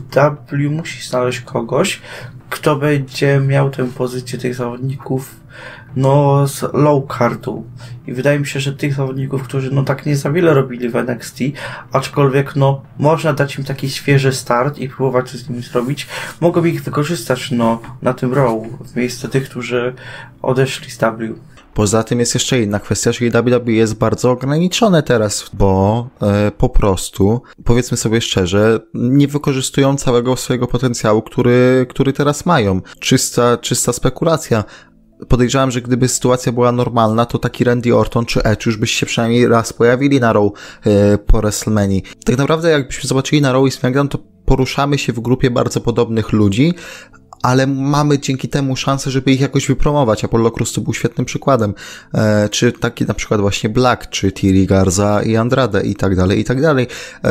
W 0.48 0.70
musi 0.70 1.08
znaleźć 1.08 1.40
kogoś, 1.40 2.00
kto 2.50 2.76
będzie 2.76 3.40
miał 3.40 3.70
tę 3.70 3.84
pozycję 3.84 4.38
tych 4.38 4.54
zawodników 4.54 5.43
no 5.96 6.46
z 6.48 6.62
low 6.72 7.04
cardu. 7.18 7.64
I 8.06 8.12
wydaje 8.12 8.38
mi 8.38 8.46
się, 8.46 8.60
że 8.60 8.72
tych 8.72 8.94
zawodników, 8.94 9.42
którzy 9.42 9.70
no 9.70 9.82
tak 9.82 10.06
nie 10.06 10.16
za 10.16 10.30
wiele 10.30 10.54
robili 10.54 10.88
w 10.88 10.96
NXT, 10.96 11.38
aczkolwiek 11.92 12.56
no 12.56 12.82
można 12.98 13.32
dać 13.32 13.58
im 13.58 13.64
taki 13.64 13.90
świeży 13.90 14.32
start 14.32 14.78
i 14.78 14.88
próbować 14.88 15.30
coś 15.30 15.40
z 15.40 15.48
nimi 15.48 15.62
zrobić, 15.62 16.06
mogą 16.40 16.64
ich 16.64 16.82
wykorzystać 16.82 17.50
no 17.50 17.80
na 18.02 18.14
tym 18.14 18.34
row 18.34 18.62
w 18.92 18.96
miejsce 18.96 19.28
tych, 19.28 19.48
którzy 19.48 19.94
odeszli 20.42 20.90
z 20.90 20.98
W. 20.98 21.34
Poza 21.74 22.02
tym 22.02 22.20
jest 22.20 22.34
jeszcze 22.34 22.62
inna 22.62 22.80
kwestia, 22.80 23.12
czyli 23.12 23.30
WWE 23.30 23.72
jest 23.72 23.94
bardzo 23.94 24.30
ograniczone 24.30 25.02
teraz, 25.02 25.50
bo 25.52 26.08
e, 26.22 26.50
po 26.50 26.68
prostu, 26.68 27.42
powiedzmy 27.64 27.96
sobie 27.96 28.20
szczerze, 28.20 28.80
nie 28.94 29.28
wykorzystują 29.28 29.96
całego 29.96 30.36
swojego 30.36 30.66
potencjału, 30.66 31.22
który, 31.22 31.86
który 31.88 32.12
teraz 32.12 32.46
mają. 32.46 32.80
Czysta, 33.00 33.56
czysta 33.56 33.92
spekulacja 33.92 34.64
podejrzewam, 35.28 35.70
że 35.70 35.82
gdyby 35.82 36.08
sytuacja 36.08 36.52
była 36.52 36.72
normalna, 36.72 37.26
to 37.26 37.38
taki 37.38 37.64
Randy 37.64 37.96
Orton 37.96 38.26
czy 38.26 38.42
Edge 38.42 38.66
już 38.66 38.76
byś 38.76 38.90
się 38.90 39.06
przynajmniej 39.06 39.48
raz 39.48 39.72
pojawili 39.72 40.20
na 40.20 40.32
Raw 40.32 40.44
yy, 40.84 41.18
po 41.18 41.38
WrestleMania. 41.38 42.00
Tak 42.24 42.38
naprawdę 42.38 42.70
jakbyśmy 42.70 43.08
zobaczyli 43.08 43.42
na 43.42 43.52
Raw 43.52 43.66
i 43.66 43.70
SmackDown, 43.70 44.08
to 44.08 44.18
poruszamy 44.44 44.98
się 44.98 45.12
w 45.12 45.20
grupie 45.20 45.50
bardzo 45.50 45.80
podobnych 45.80 46.32
ludzi, 46.32 46.74
ale 47.44 47.66
mamy 47.66 48.18
dzięki 48.18 48.48
temu 48.48 48.76
szansę, 48.76 49.10
żeby 49.10 49.32
ich 49.32 49.40
jakoś 49.40 49.66
wypromować. 49.66 50.24
Apollo 50.24 50.50
Cruz 50.50 50.72
to 50.72 50.80
był 50.80 50.94
świetnym 50.94 51.24
przykładem. 51.24 51.74
E, 52.14 52.48
czy 52.48 52.72
taki 52.72 53.04
na 53.04 53.14
przykład 53.14 53.40
właśnie 53.40 53.70
Black, 53.70 54.10
czy 54.10 54.32
Thierry 54.32 54.66
Garza 54.66 55.22
i 55.22 55.36
Andrade 55.36 55.82
i 55.82 55.94
tak 55.94 56.16
dalej, 56.16 56.40
i 56.40 56.44
tak 56.44 56.62
dalej. 56.62 56.86
E, 57.24 57.30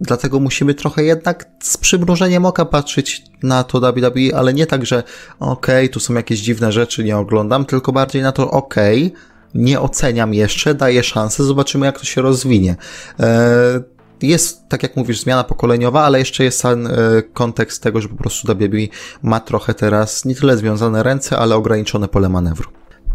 dlatego 0.00 0.40
musimy 0.40 0.74
trochę 0.74 1.04
jednak 1.04 1.48
z 1.62 1.76
przymrużeniem 1.76 2.44
oka 2.44 2.64
patrzeć 2.64 3.22
na 3.42 3.64
to 3.64 3.80
WWE, 3.80 4.36
ale 4.36 4.54
nie 4.54 4.66
tak, 4.66 4.86
że 4.86 5.02
okej, 5.40 5.84
okay, 5.84 5.88
tu 5.88 6.00
są 6.00 6.14
jakieś 6.14 6.40
dziwne 6.40 6.72
rzeczy, 6.72 7.04
nie 7.04 7.16
oglądam, 7.16 7.64
tylko 7.64 7.92
bardziej 7.92 8.22
na 8.22 8.32
to 8.32 8.50
okej, 8.50 9.06
okay, 9.06 9.20
nie 9.54 9.80
oceniam 9.80 10.34
jeszcze, 10.34 10.74
daję 10.74 11.02
szansę, 11.02 11.44
zobaczymy 11.44 11.86
jak 11.86 11.98
to 11.98 12.04
się 12.04 12.22
rozwinie. 12.22 12.76
E, 13.20 13.97
jest, 14.22 14.68
tak 14.68 14.82
jak 14.82 14.96
mówisz, 14.96 15.20
zmiana 15.20 15.44
pokoleniowa, 15.44 16.02
ale 16.02 16.18
jeszcze 16.18 16.44
jest 16.44 16.62
ten 16.62 16.86
e, 16.86 16.90
kontekst 17.32 17.82
tego, 17.82 18.00
że 18.00 18.08
po 18.08 18.16
prostu 18.16 18.54
WWE 18.54 18.78
ma 19.22 19.40
trochę 19.40 19.74
teraz 19.74 20.24
nie 20.24 20.34
tyle 20.34 20.56
związane 20.56 21.02
ręce, 21.02 21.38
ale 21.38 21.56
ograniczone 21.56 22.08
pole 22.08 22.28
manewru. 22.28 22.70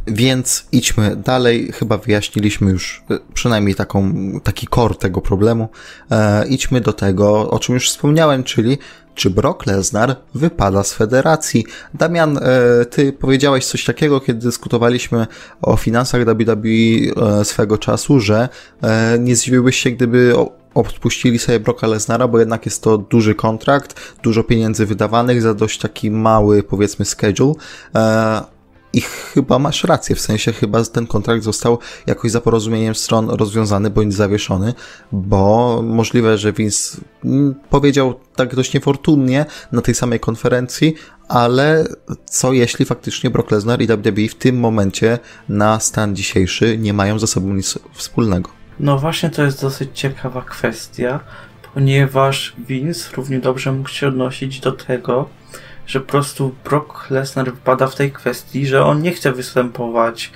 Więc 0.07 0.65
idźmy 0.71 1.15
dalej. 1.15 1.71
Chyba 1.71 1.97
wyjaśniliśmy 1.97 2.71
już 2.71 3.03
e, 3.11 3.19
przynajmniej 3.33 3.75
taką, 3.75 4.13
taki 4.43 4.67
core 4.75 4.95
tego 4.95 5.21
problemu. 5.21 5.69
E, 6.11 6.47
idźmy 6.47 6.81
do 6.81 6.93
tego, 6.93 7.49
o 7.49 7.59
czym 7.59 7.75
już 7.75 7.89
wspomniałem, 7.89 8.43
czyli 8.43 8.77
czy 9.15 9.29
Brock 9.29 9.65
Lesnar 9.65 10.15
wypada 10.35 10.83
z 10.83 10.93
federacji? 10.93 11.65
Damian, 11.93 12.37
e, 12.37 12.85
ty 12.85 13.13
powiedziałeś 13.13 13.65
coś 13.65 13.85
takiego, 13.85 14.21
kiedy 14.21 14.39
dyskutowaliśmy 14.39 15.27
o 15.61 15.77
finansach 15.77 16.25
WWE 16.25 17.43
swego 17.43 17.77
czasu, 17.77 18.19
że 18.19 18.49
e, 18.81 19.19
nie 19.19 19.35
zdziwiłbyś 19.35 19.75
się, 19.75 19.91
gdyby 19.91 20.33
odpuścili 20.73 21.39
sobie 21.39 21.59
Brocka 21.59 21.88
Lesnara, 21.88 22.27
bo 22.27 22.39
jednak 22.39 22.65
jest 22.65 22.83
to 22.83 22.97
duży 22.97 23.36
kontrakt, 23.36 24.15
dużo 24.23 24.43
pieniędzy 24.43 24.86
wydawanych 24.86 25.41
za 25.41 25.53
dość 25.53 25.79
taki 25.79 26.12
mały, 26.12 26.63
powiedzmy, 26.63 27.05
schedule. 27.05 27.53
I 28.93 29.01
chyba 29.01 29.59
masz 29.59 29.83
rację, 29.83 30.15
w 30.15 30.19
sensie 30.19 30.53
chyba 30.53 30.83
ten 30.83 31.07
kontrakt 31.07 31.43
został 31.43 31.79
jakoś 32.07 32.31
za 32.31 32.41
porozumieniem 32.41 32.95
stron 32.95 33.29
rozwiązany 33.29 33.89
bądź 33.89 34.13
zawieszony, 34.13 34.73
bo 35.12 35.81
możliwe, 35.83 36.38
że 36.38 36.53
Vince 36.53 36.97
mm, 37.25 37.55
powiedział 37.69 38.13
tak 38.36 38.55
dość 38.55 38.73
niefortunnie 38.73 39.45
na 39.71 39.81
tej 39.81 39.95
samej 39.95 40.19
konferencji, 40.19 40.95
ale 41.27 41.88
co 42.25 42.53
jeśli 42.53 42.86
faktycznie 42.86 43.29
Brock 43.29 43.51
Lesnar 43.51 43.81
i 43.81 43.88
WWE 43.88 44.27
w 44.29 44.36
tym 44.36 44.59
momencie 44.59 45.19
na 45.49 45.79
stan 45.79 46.15
dzisiejszy 46.15 46.77
nie 46.77 46.93
mają 46.93 47.19
ze 47.19 47.27
sobą 47.27 47.53
nic 47.53 47.79
wspólnego? 47.93 48.62
No 48.79 48.97
właśnie 48.97 49.29
to 49.29 49.43
jest 49.43 49.62
dosyć 49.62 49.89
ciekawa 49.93 50.41
kwestia, 50.41 51.19
ponieważ 51.73 52.53
Vince 52.57 53.15
równie 53.15 53.39
dobrze 53.39 53.71
mógł 53.71 53.89
się 53.89 54.07
odnosić 54.07 54.59
do 54.59 54.71
tego, 54.71 55.29
że 55.88 55.99
po 55.99 56.12
prostu 56.12 56.55
Brock 56.63 57.09
Lesnar 57.09 57.45
wypada 57.45 57.88
w 57.88 57.95
tej 57.95 58.12
kwestii, 58.12 58.67
że 58.67 58.86
on 58.86 59.01
nie 59.01 59.12
chce 59.12 59.31
występować 59.31 60.31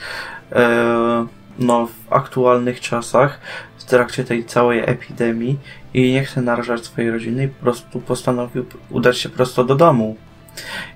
e, 0.51 1.27
no, 1.59 1.87
w 1.87 2.13
aktualnych 2.13 2.81
czasach 2.81 3.39
w 3.77 3.83
trakcie 3.83 4.23
tej 4.23 4.45
całej 4.45 4.79
epidemii 4.85 5.59
i 5.93 6.11
nie 6.11 6.25
chce 6.25 6.41
narażać 6.41 6.85
swojej 6.85 7.11
rodziny 7.11 7.43
i 7.43 7.47
po 7.47 7.61
prostu 7.61 7.99
postanowił 7.99 8.65
udać 8.89 9.17
się 9.17 9.29
prosto 9.29 9.63
do 9.63 9.75
domu. 9.75 10.15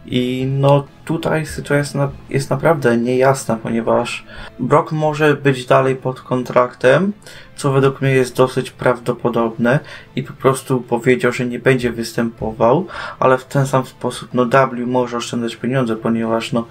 I 0.06 0.48
no 0.60 0.88
tutaj 1.06 1.46
sytuacja 1.46 1.78
jest, 1.78 1.96
na, 1.96 2.10
jest 2.30 2.50
naprawdę 2.50 2.98
niejasna, 2.98 3.56
ponieważ 3.56 4.26
Brock 4.60 4.92
może 4.92 5.36
być 5.36 5.66
dalej 5.66 5.96
pod 5.96 6.22
kontraktem, 6.22 7.14
co 7.56 7.72
według 7.72 8.02
mnie 8.02 8.12
jest 8.12 8.36
dosyć 8.36 8.72
prawdopodobne 8.72 9.80
i 10.16 10.24
po 10.24 10.34
prostu 10.34 10.82
powiedział, 10.82 11.32
że 11.32 11.46
nie 11.46 11.60
będzie 11.60 11.92
występował, 11.92 12.88
ale 13.20 13.38
w 13.38 13.46
ten 13.46 13.68
sam 13.68 13.86
sposób 13.86 14.30
no 14.34 14.46
W 14.46 14.88
może 14.88 15.18
oszczędzać 15.18 15.56
pieniądze, 15.56 15.96
ponieważ 15.96 16.52
no 16.52 16.66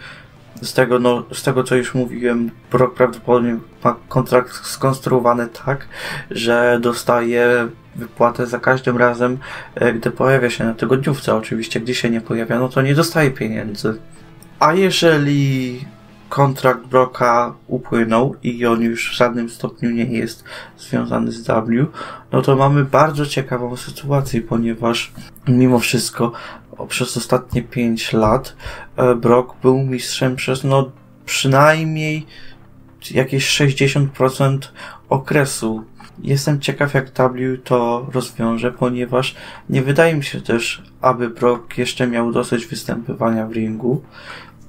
z 0.62 0.72
tego, 0.72 0.98
no, 0.98 1.22
z 1.32 1.42
tego 1.42 1.64
co 1.64 1.76
już 1.76 1.94
mówiłem, 1.94 2.50
Brock 2.70 2.94
prawdopodobnie 2.94 3.56
ma 3.84 3.96
kontrakt 4.08 4.66
skonstruowany 4.66 5.48
tak, 5.66 5.88
że 6.30 6.78
dostaje 6.82 7.68
wypłatę 7.96 8.46
za 8.46 8.58
każdym 8.58 8.96
razem, 8.96 9.38
e, 9.74 9.92
gdy 9.92 10.10
pojawia 10.10 10.50
się 10.50 10.64
na 10.64 10.74
tygodniówce. 10.74 11.34
Oczywiście, 11.34 11.80
gdy 11.80 11.94
się 11.94 12.10
nie 12.10 12.20
pojawia, 12.20 12.58
no 12.58 12.68
to 12.68 12.82
nie 12.82 12.94
dostaje 12.94 13.30
pieniędzy. 13.30 13.98
A 14.58 14.72
jeżeli 14.72 15.84
kontrakt 16.28 16.86
Broka 16.86 17.54
upłynął 17.66 18.36
i 18.42 18.66
on 18.66 18.82
już 18.82 19.10
w 19.10 19.14
żadnym 19.14 19.50
stopniu 19.50 19.90
nie 19.90 20.04
jest 20.04 20.44
związany 20.78 21.32
z 21.32 21.46
W, 21.46 21.86
no 22.32 22.42
to 22.42 22.56
mamy 22.56 22.84
bardzo 22.84 23.26
ciekawą 23.26 23.76
sytuację, 23.76 24.40
ponieważ 24.40 25.12
mimo 25.48 25.78
wszystko 25.78 26.32
przez 26.88 27.16
ostatnie 27.16 27.62
5 27.62 28.12
lat 28.12 28.56
e, 28.96 29.14
Brock 29.14 29.54
był 29.62 29.78
mistrzem 29.78 30.36
przez 30.36 30.64
no 30.64 30.90
przynajmniej 31.26 32.26
jakieś 33.10 33.60
60% 33.60 34.58
okresu. 35.08 35.84
Jestem 36.22 36.60
ciekaw, 36.60 36.94
jak 36.94 37.10
W 37.10 37.58
to 37.64 38.06
rozwiąże, 38.12 38.72
ponieważ 38.72 39.34
nie 39.70 39.82
wydaje 39.82 40.14
mi 40.14 40.24
się 40.24 40.40
też, 40.40 40.82
aby 41.00 41.30
Brock 41.30 41.78
jeszcze 41.78 42.06
miał 42.06 42.32
dosyć 42.32 42.66
występowania 42.66 43.46
w 43.46 43.52
ringu. 43.52 44.02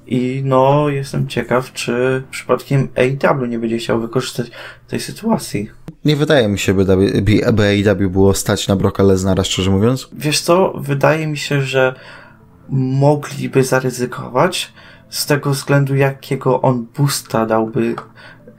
I 0.08 0.42
no, 0.46 0.90
jestem 0.90 1.28
ciekaw, 1.28 1.74
czy 1.74 2.24
przypadkiem 2.32 2.88
AEW 2.96 3.48
nie 3.50 3.60
będzie 3.60 3.78
chciał 3.78 4.02
wykorzystać 4.02 4.52
tej 4.88 5.00
sytuacji. 5.00 5.70
Nie 6.06 6.16
wydaje 6.16 6.48
mi 6.48 6.60
się, 6.60 6.74
by, 6.74 6.86
by 7.54 7.64
AEW 7.68 8.12
było 8.12 8.34
stać 8.34 8.68
na 8.68 8.76
Brocka 8.76 9.04
Lesnara, 9.04 9.44
szczerze 9.44 9.72
mówiąc. 9.72 10.10
Wiesz 10.14 10.42
co, 10.42 10.74
wydaje 10.78 11.28
mi 11.28 11.38
się, 11.38 11.62
że 11.62 11.96
mogliby 12.70 13.64
zaryzykować 13.64 14.74
z 15.10 15.26
tego 15.26 15.50
względu, 15.50 15.96
jakiego 15.96 16.62
on 16.62 16.88
boosta 16.98 17.46
dałby 17.46 17.96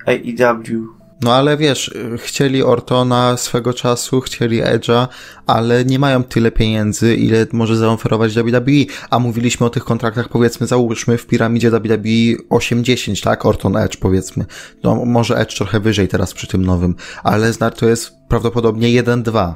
AEW 0.07 1.02
no 1.23 1.35
ale 1.35 1.57
wiesz, 1.57 1.95
chcieli 2.17 2.63
Ortona 2.63 3.37
swego 3.37 3.75
czasu, 3.75 4.21
chcieli 4.21 4.63
Edge'a, 4.63 5.09
ale 5.47 5.85
nie 5.85 5.99
mają 5.99 6.25
tyle 6.25 6.51
pieniędzy, 6.51 7.17
ile 7.17 7.47
może 7.53 7.77
zaoferować 7.77 8.35
WWE. 8.35 8.95
A 9.11 9.19
mówiliśmy 9.19 9.67
o 9.67 9.71
tych 9.71 9.85
kontraktach, 9.85 10.29
powiedzmy, 10.29 10.67
załóżmy 10.67 11.19
w 11.19 11.27
piramidzie 11.27 11.71
WWE 11.71 12.45
8-10, 12.51 13.25
tak? 13.25 13.47
Orton 13.47 13.77
Edge, 13.77 13.97
powiedzmy. 13.97 14.45
No 14.83 15.05
może 15.05 15.37
Edge 15.37 15.57
trochę 15.57 15.81
wyżej 15.81 16.09
teraz 16.09 16.35
przy 16.35 16.47
tym 16.47 16.65
nowym, 16.65 16.95
ale 17.23 17.39
Lesnar 17.39 17.75
to 17.75 17.89
jest 17.89 18.13
prawdopodobnie 18.29 19.03
1-2. 19.03 19.55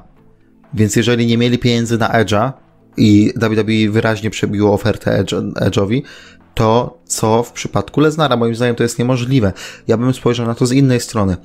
Więc 0.74 0.96
jeżeli 0.96 1.26
nie 1.26 1.38
mieli 1.38 1.58
pieniędzy 1.58 1.98
na 1.98 2.08
Edge'a, 2.08 2.52
i 2.96 3.32
WWE 3.36 3.90
wyraźnie 3.90 4.30
przebiło 4.30 4.72
ofertę 4.72 5.18
Edge, 5.18 5.32
Edge'owi, 5.34 6.02
to, 6.56 6.98
co 7.04 7.42
w 7.42 7.52
przypadku 7.52 8.00
Leznara. 8.00 8.36
Moim 8.36 8.54
zdaniem 8.54 8.76
to 8.76 8.82
jest 8.82 8.98
niemożliwe. 8.98 9.52
Ja 9.88 9.96
bym 9.96 10.14
spojrzał 10.14 10.46
na 10.46 10.54
to 10.54 10.66
z 10.66 10.72
innej 10.72 11.00
strony. 11.00 11.36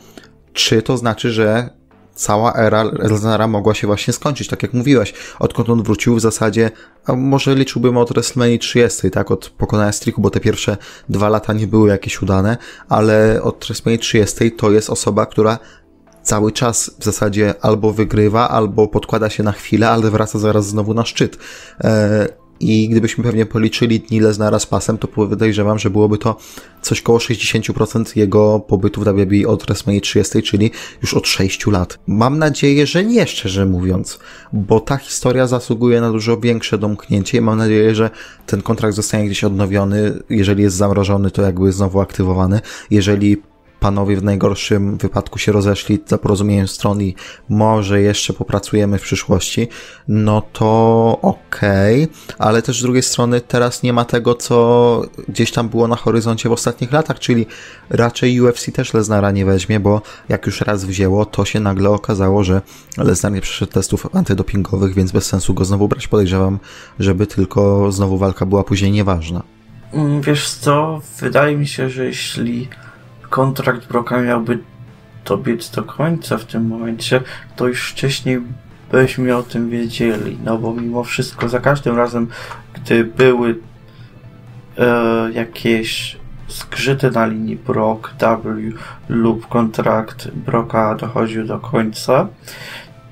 Czy 0.54 0.82
to 0.82 0.98
znaczy, 0.98 1.32
że 1.32 1.70
cała 2.16 2.54
era 2.54 2.84
Lesnara 2.84 3.48
mogła 3.48 3.74
się 3.74 3.88
właśnie 3.88 4.14
skończyć, 4.14 4.48
tak 4.48 4.64
jak 4.64 4.74
mówiłeś. 4.74 5.14
Odkąd 5.40 5.70
on 5.70 5.84
wrócił 5.84 6.16
w 6.16 6.22
zasadzie, 6.22 6.72
a 7.06 7.14
może 7.14 7.56
liczyłbym 7.56 7.98
od 7.98 8.14
WrestleMania 8.14 8.58
30, 8.58 9.12
tak, 9.12 9.32
od 9.32 9.50
pokonania 9.50 9.92
Striku, 9.92 10.22
bo 10.22 10.30
te 10.30 10.40
pierwsze 10.40 10.78
dwa 11.10 11.30
lata 11.30 11.54
nie 11.54 11.68
były 11.68 11.90
jakieś 11.90 12.22
udane, 12.22 12.58
ale 12.90 13.42
od 13.44 13.66
WrestleMania 13.66 14.02
30 14.02 14.52
to 14.52 14.72
jest 14.72 14.90
osoba, 14.90 15.26
która 15.26 15.60
cały 16.24 16.52
czas 16.52 16.92
w 17.00 17.04
zasadzie 17.04 17.54
albo 17.62 17.94
wygrywa, 17.94 18.50
albo 18.50 18.88
podkłada 18.88 19.30
się 19.30 19.44
na 19.44 19.52
chwilę, 19.52 19.90
ale 19.90 20.12
wraca 20.12 20.40
zaraz 20.40 20.68
znowu 20.68 20.94
na 20.94 21.06
szczyt. 21.06 21.38
I 22.62 22.90
gdybyśmy 22.90 23.24
pewnie 23.24 23.46
policzyli 23.46 24.00
dni 24.00 24.20
Lesnara 24.20 24.60
z 24.60 24.66
pasem, 24.66 24.98
to 24.98 25.08
podejrzewam, 25.08 25.80
że 25.80 25.90
byłoby 25.90 26.18
to 26.18 26.38
coś 26.82 27.02
koło 27.02 27.18
60% 27.18 28.18
jego 28.18 28.60
pobytu 28.60 29.02
w 29.02 29.04
WWE 29.04 29.48
od 29.48 29.64
WrestleMania 29.64 30.02
30, 30.02 30.44
czyli 30.44 30.72
już 31.02 31.14
od 31.14 31.28
6 31.28 31.68
lat. 31.68 32.00
Mam 32.08 32.40
nadzieję, 32.40 32.88
że 32.88 33.06
nie, 33.06 33.28
szczerze 33.28 33.66
mówiąc, 33.66 34.20
bo 34.54 34.80
ta 34.80 34.98
historia 34.98 35.48
zasługuje 35.48 36.02
na 36.02 36.12
dużo 36.12 36.38
większe 36.38 36.78
domknięcie 36.78 37.38
i 37.38 37.42
mam 37.42 37.58
nadzieję, 37.58 37.96
że 37.96 38.10
ten 38.46 38.62
kontrakt 38.62 38.96
zostanie 38.96 39.26
gdzieś 39.26 39.44
odnowiony, 39.44 40.20
jeżeli 40.30 40.64
jest 40.64 40.76
zamrożony, 40.76 41.32
to 41.32 41.42
jakby 41.42 41.72
znowu 41.72 42.00
aktywowany, 42.00 42.60
jeżeli 42.90 43.38
panowie 43.82 44.18
w 44.18 44.24
najgorszym 44.24 44.98
wypadku 44.98 45.40
się 45.40 45.52
rozeszli 45.52 46.00
za 46.06 46.18
porozumieniem 46.18 46.68
stron 46.68 47.02
i 47.02 47.16
może 47.50 48.02
jeszcze 48.02 48.34
popracujemy 48.34 48.98
w 48.98 49.02
przyszłości, 49.02 49.68
no 50.08 50.42
to 50.54 51.20
okej, 51.22 52.04
okay. 52.04 52.36
ale 52.38 52.62
też 52.62 52.80
z 52.80 52.84
drugiej 52.84 53.04
strony 53.04 53.42
teraz 53.42 53.84
nie 53.84 53.94
ma 53.94 54.06
tego, 54.06 54.36
co 54.36 55.02
gdzieś 55.28 55.52
tam 55.52 55.70
było 55.70 55.88
na 55.88 55.96
horyzoncie 55.96 56.50
w 56.50 56.52
ostatnich 56.52 56.92
latach, 56.92 57.20
czyli 57.20 57.46
raczej 57.90 58.42
UFC 58.42 58.72
też 58.72 58.94
Lesnara 58.94 59.32
nie 59.32 59.46
weźmie, 59.46 59.80
bo 59.80 60.02
jak 60.30 60.46
już 60.46 60.62
raz 60.62 60.86
wzięło, 60.86 61.26
to 61.26 61.46
się 61.46 61.60
nagle 61.60 61.90
okazało, 61.90 62.44
że 62.44 62.62
Lesnar 62.98 63.32
nie 63.32 63.42
przeszedł 63.42 63.72
testów 63.72 64.16
antydopingowych, 64.16 64.94
więc 64.94 65.12
bez 65.12 65.26
sensu 65.26 65.54
go 65.54 65.66
znowu 65.66 65.88
brać. 65.88 66.08
Podejrzewam, 66.08 66.60
żeby 67.00 67.28
tylko 67.28 67.92
znowu 67.92 68.18
walka 68.18 68.46
była 68.46 68.64
później 68.64 68.92
nieważna. 68.92 69.44
Mm, 69.94 70.22
wiesz 70.22 70.50
co, 70.50 71.02
wydaje 71.20 71.58
mi 71.58 71.68
się, 71.68 71.90
że 71.90 72.06
jeśli 72.06 72.70
kontrakt 73.32 73.88
Broka 73.88 74.22
miałby 74.22 74.60
dobiec 75.26 75.70
do 75.70 75.84
końca 75.84 76.38
w 76.38 76.46
tym 76.46 76.68
momencie, 76.68 77.22
to 77.56 77.68
już 77.68 77.92
wcześniej 77.92 78.42
byśmy 78.92 79.38
o 79.38 79.44
tym 79.44 79.70
wiedzieli, 79.70 80.38
no 80.44 80.58
bo 80.58 80.74
mimo 80.74 81.04
wszystko 81.04 81.50
za 81.50 81.60
każdym 81.60 81.98
razem, 81.98 82.28
gdy 82.74 83.04
były 83.04 83.60
e, 84.78 85.32
jakieś 85.32 86.18
skrzyty 86.48 87.12
na 87.12 87.26
linii 87.26 87.56
Brock 87.56 88.14
W 88.44 88.72
lub 89.10 89.48
kontrakt 89.48 90.32
Broka 90.32 90.96
dochodził 90.96 91.46
do 91.46 91.60
końca, 91.60 92.28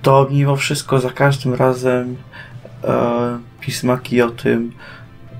to 0.01 0.27
mimo 0.31 0.55
wszystko 0.55 0.99
za 0.99 1.09
każdym 1.09 1.53
razem 1.53 2.15
e, 2.83 3.39
pismaki 3.61 4.21
o 4.21 4.29
tym 4.29 4.71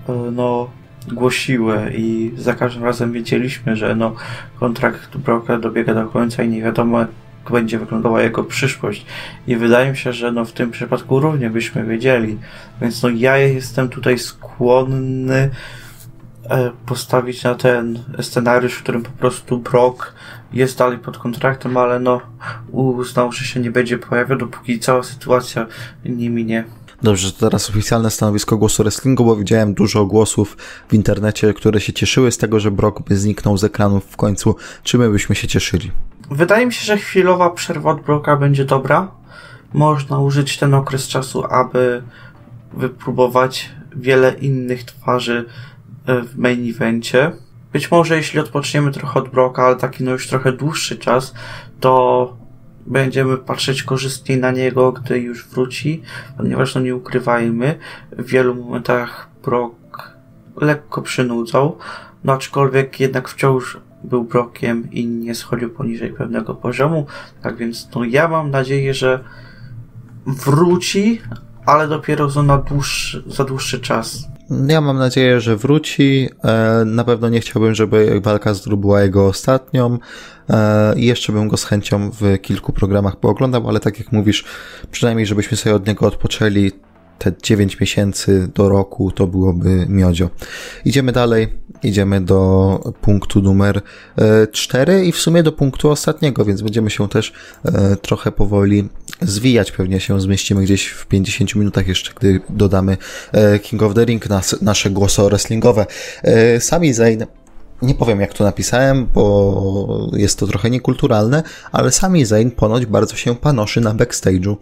e, 0.10 0.14
no 0.32 0.79
głosiły 1.14 1.92
i 1.96 2.32
za 2.38 2.54
każdym 2.54 2.84
razem 2.84 3.12
wiedzieliśmy, 3.12 3.76
że 3.76 3.96
no, 3.96 4.16
kontrakt 4.60 5.18
Broka 5.18 5.58
dobiega 5.58 5.94
do 5.94 6.06
końca 6.08 6.44
i 6.44 6.50
nie 6.50 6.62
wiadomo, 6.62 7.00
jak 7.00 7.10
będzie 7.52 7.80
wyglądała 7.80 8.22
jego 8.22 8.44
przyszłość. 8.44 9.06
I 9.48 9.56
wydaje 9.56 9.92
mi 9.92 9.98
się, 9.98 10.14
że 10.14 10.32
no, 10.32 10.46
w 10.46 10.52
tym 10.52 10.72
przypadku 10.72 11.20
również 11.20 11.52
byśmy 11.52 11.86
wiedzieli. 11.86 12.38
Więc 12.82 13.04
no, 13.04 13.10
ja 13.10 13.38
jestem 13.38 13.90
tutaj 13.90 14.20
skłonny 14.20 15.50
e, 16.50 16.72
postawić 16.86 17.44
na 17.44 17.56
ten 17.56 18.00
scenariusz, 18.22 18.74
w 18.74 18.84
którym 18.84 19.04
po 19.04 19.12
prostu 19.12 19.58
Brock 19.58 20.14
jest 20.54 20.78
dalej 20.78 20.98
pod 20.98 21.18
kontraktem, 21.18 21.78
ale 21.78 22.00
no 22.00 22.22
uznał, 22.72 23.32
że 23.32 23.46
się 23.46 23.60
nie 23.60 23.72
będzie 23.72 23.98
pojawiał, 23.98 24.38
dopóki 24.38 24.80
cała 24.80 25.04
sytuacja 25.04 25.66
nie 26.06 26.30
minie. 26.30 26.64
Dobrze, 27.04 27.32
to 27.32 27.40
teraz 27.40 27.70
oficjalne 27.70 28.12
stanowisko 28.12 28.58
głosu 28.58 28.84
wrestlingu, 28.84 29.26
bo 29.26 29.36
widziałem 29.36 29.74
dużo 29.74 30.06
głosów 30.06 30.58
w 30.90 30.94
internecie, 30.94 31.54
które 31.54 31.82
się 31.82 31.94
cieszyły 31.94 32.32
z 32.32 32.38
tego, 32.38 32.60
że 32.60 32.72
Brock 32.72 33.02
by 33.02 33.18
zniknął 33.18 33.58
z 33.58 33.64
ekranów 33.64 34.06
w 34.06 34.18
końcu. 34.18 34.56
Czy 34.84 34.98
my 34.98 35.10
byśmy 35.10 35.36
się 35.36 35.48
cieszyli? 35.48 35.92
Wydaje 36.32 36.66
mi 36.66 36.74
się, 36.74 36.86
że 36.86 36.98
chwilowa 36.98 37.50
przerwa 37.50 37.92
od 37.92 38.02
Brocka 38.02 38.36
będzie 38.36 38.66
dobra. 38.66 39.12
Można 39.74 40.20
użyć 40.20 40.58
ten 40.58 40.74
okres 40.74 41.08
czasu, 41.08 41.44
aby 41.50 42.04
wypróbować 42.74 43.70
wiele 43.96 44.34
innych 44.34 44.84
twarzy 44.84 45.46
e, 46.06 46.22
w 46.22 46.38
main 46.38 46.70
evencie. 46.70 47.32
Być 47.74 47.92
może 47.92 48.16
jeśli 48.16 48.40
odpoczniemy 48.40 48.92
trochę 48.92 49.20
od 49.20 49.30
Brocka, 49.30 49.66
ale 49.66 49.76
taki 49.76 50.04
no 50.04 50.12
już 50.12 50.28
trochę 50.28 50.52
dłuższy 50.52 50.98
czas, 50.98 51.34
to 51.80 52.34
będziemy 52.90 53.38
patrzeć 53.38 53.84
korzystnie 53.84 54.38
na 54.38 54.52
niego, 54.52 54.92
gdy 54.92 55.20
już 55.20 55.48
wróci, 55.48 56.02
ponieważ 56.38 56.76
no 56.76 56.82
nie 56.82 56.96
ukrywajmy, 56.96 57.80
w 58.12 58.26
wielu 58.26 58.56
momentach 58.56 59.30
Brock 59.44 60.14
lekko 60.56 61.02
przynudzał, 61.02 61.78
no 62.24 62.34
aczkolwiek 62.34 63.00
jednak 63.00 63.30
wciąż 63.30 63.78
był 64.04 64.24
Brockiem 64.24 64.92
i 64.92 65.08
nie 65.08 65.36
schodził 65.36 65.70
poniżej 65.70 66.14
pewnego 66.14 66.56
poziomu, 66.56 67.06
tak 67.42 67.58
więc 67.58 67.90
no 67.96 68.04
ja 68.04 68.28
mam 68.28 68.52
nadzieję, 68.52 68.94
że 68.94 69.24
wróci, 70.28 71.22
ale 71.66 71.88
dopiero 71.88 72.30
za, 72.30 72.58
dłuższy, 72.58 73.24
za 73.28 73.44
dłuższy 73.44 73.80
czas. 73.80 74.28
Ja 74.68 74.82
mam 74.82 74.98
nadzieję, 74.98 75.42
że 75.42 75.58
wróci. 75.58 76.30
E, 76.44 76.84
na 76.86 77.04
pewno 77.04 77.30
nie 77.30 77.40
chciałbym, 77.40 77.76
żeby 77.76 78.22
walka 78.24 78.54
z 78.54 78.62
Drew 78.62 78.80
była 78.80 79.02
jego 79.02 79.28
ostatnią. 79.28 79.98
E, 80.50 80.94
jeszcze 81.00 81.34
bym 81.34 81.48
go 81.48 81.58
z 81.58 81.64
chęcią 81.64 82.12
w 82.12 82.42
kilku 82.42 82.74
programach 82.74 83.16
pooglądał, 83.16 83.70
ale 83.70 83.80
tak 83.80 84.00
jak 84.00 84.12
mówisz, 84.12 84.46
przynajmniej 84.92 85.26
żebyśmy 85.26 85.58
sobie 85.58 85.76
od 85.76 85.88
niego 85.88 86.08
odpoczęli, 86.08 86.72
te 87.20 87.32
9 87.44 87.80
miesięcy 87.80 88.50
do 88.56 88.70
roku 88.70 89.12
to 89.12 89.28
byłoby 89.28 89.86
miodzio. 89.90 90.30
Idziemy 90.86 91.12
dalej, 91.12 91.48
idziemy 91.84 92.22
do 92.22 92.94
punktu 93.02 93.42
numer 93.42 93.82
4 94.52 94.94
e, 94.94 95.06
i 95.06 95.12
w 95.12 95.18
sumie 95.18 95.44
do 95.44 95.52
punktu 95.52 95.90
ostatniego, 95.90 96.46
więc 96.46 96.62
będziemy 96.62 96.90
się 96.90 97.10
też 97.10 97.34
trochę 98.02 98.32
powoli 98.32 98.90
zwijać. 99.22 99.72
Pewnie 99.72 100.00
się 100.00 100.22
zmieścimy 100.22 100.64
gdzieś 100.64 100.88
w 100.88 101.06
50 101.06 101.56
minutach 101.56 101.88
jeszcze, 101.88 102.14
gdy 102.14 102.42
dodamy 102.50 102.98
e, 103.32 103.60
King 103.60 103.84
of 103.84 103.94
the 103.94 104.06
Ring, 104.06 104.30
nas, 104.30 104.56
nasze 104.62 104.90
głosy 104.90 105.22
wrestlingowe. 105.22 105.86
Sami 106.60 106.94
Zayn 106.94 107.26
nie 107.82 107.96
powiem 107.96 108.22
jak 108.22 108.34
to 108.34 108.44
napisałem, 108.44 109.08
bo 109.14 110.10
jest 110.14 110.40
to 110.40 110.48
trochę 110.48 110.70
niekulturalne, 110.70 111.44
ale 111.72 111.92
Sami 111.92 112.26
Zayn 112.26 112.52
ponoć 112.52 112.86
bardzo 112.86 113.16
się 113.16 113.36
panoszy 113.36 113.82
na 113.82 113.94
backstage'u 113.94 114.56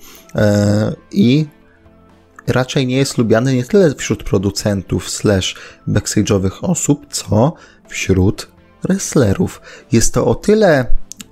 i 1.11 1.45
raczej 2.47 2.87
nie 2.87 2.97
jest 2.97 3.17
lubiany 3.17 3.55
nie 3.55 3.63
tyle 3.63 3.95
wśród 3.95 4.23
producentów 4.23 5.09
slash 5.09 5.55
backstage'owych 5.87 6.51
osób, 6.61 7.05
co 7.09 7.53
wśród 7.87 8.47
wrestlerów. 8.83 9.61
Jest 9.91 10.13
to 10.13 10.25
o 10.25 10.35
tyle 10.35 10.85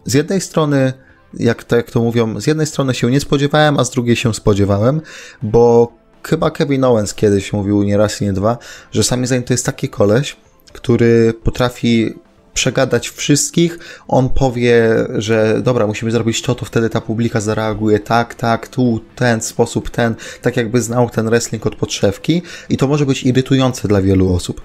z 0.05 0.13
jednej 0.13 0.41
strony, 0.41 0.93
jak 1.39 1.63
to, 1.63 1.75
jak 1.75 1.91
to 1.91 2.01
mówią, 2.01 2.39
z 2.39 2.47
jednej 2.47 2.67
strony 2.67 2.93
się 2.93 3.11
nie 3.11 3.19
spodziewałem, 3.19 3.79
a 3.79 3.83
z 3.83 3.91
drugiej 3.91 4.15
się 4.15 4.33
spodziewałem, 4.33 5.01
bo 5.41 5.93
chyba 6.23 6.51
Kevin 6.51 6.83
Owens 6.83 7.13
kiedyś 7.13 7.53
mówił 7.53 7.83
nie 7.83 7.97
raz 7.97 8.21
i 8.21 8.25
nie 8.25 8.33
dwa, 8.33 8.57
że 8.91 9.03
Sami 9.03 9.27
Zayn 9.27 9.43
to 9.43 9.53
jest 9.53 9.65
taki 9.65 9.89
koleś, 9.89 10.35
który 10.73 11.33
potrafi 11.43 12.15
przegadać 12.55 13.09
wszystkich, 13.09 13.79
on 14.07 14.29
powie, 14.29 14.95
że 15.15 15.61
dobra, 15.61 15.87
musimy 15.87 16.11
zrobić 16.11 16.41
to, 16.41 16.55
to 16.55 16.65
wtedy 16.65 16.89
ta 16.89 17.01
publika 17.01 17.41
zareaguje 17.41 17.99
tak, 17.99 18.35
tak, 18.35 18.67
tu, 18.67 19.01
ten 19.15 19.41
sposób, 19.41 19.89
ten, 19.89 20.15
tak 20.41 20.57
jakby 20.57 20.81
znał 20.81 21.09
ten 21.09 21.25
wrestling 21.25 21.67
od 21.67 21.75
podszewki. 21.75 22.41
I 22.69 22.77
to 22.77 22.87
może 22.87 23.05
być 23.05 23.23
irytujące 23.23 23.87
dla 23.87 24.01
wielu 24.01 24.33
osób. 24.33 24.61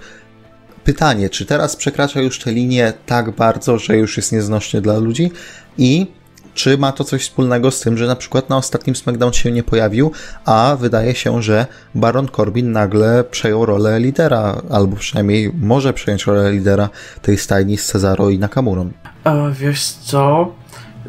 Pytanie, 0.85 1.31
czy 1.31 1.47
teraz 1.47 1.77
przekracza 1.77 2.21
już 2.21 2.39
tę 2.39 2.53
linię 2.53 2.93
tak 3.07 3.31
bardzo, 3.31 3.79
że 3.79 3.97
już 3.97 4.17
jest 4.17 4.33
nieznośnie 4.33 4.81
dla 4.81 4.99
ludzi? 4.99 5.31
I 5.79 6.07
czy 6.55 6.79
ma 6.79 6.93
to 6.93 7.05
coś 7.05 7.23
wspólnego 7.23 7.71
z 7.71 7.81
tym, 7.81 7.99
że 7.99 8.07
na 8.07 8.17
przykład 8.17 8.49
na 8.49 8.57
ostatnim 8.57 8.97
SmackDown 8.97 9.33
się 9.33 9.53
nie 9.53 9.63
pojawił, 9.63 10.13
a 10.45 10.77
wydaje 10.81 11.15
się, 11.15 11.43
że 11.43 11.67
Baron 11.95 12.29
Corbin 12.29 12.73
nagle 12.73 13.25
przejął 13.25 13.67
rolę 13.67 14.01
lidera, 14.01 14.63
albo 14.71 14.97
przynajmniej 14.97 15.53
może 15.61 15.93
przejąć 15.93 16.27
rolę 16.27 16.53
lidera 16.53 16.89
tej 17.23 17.39
stajni 17.39 17.79
z 17.79 17.87
Cezaro 17.87 18.31
i 18.31 18.39
Nakamurą. 18.39 18.91
E, 19.25 19.53
wiesz 19.53 19.87
co? 19.87 20.53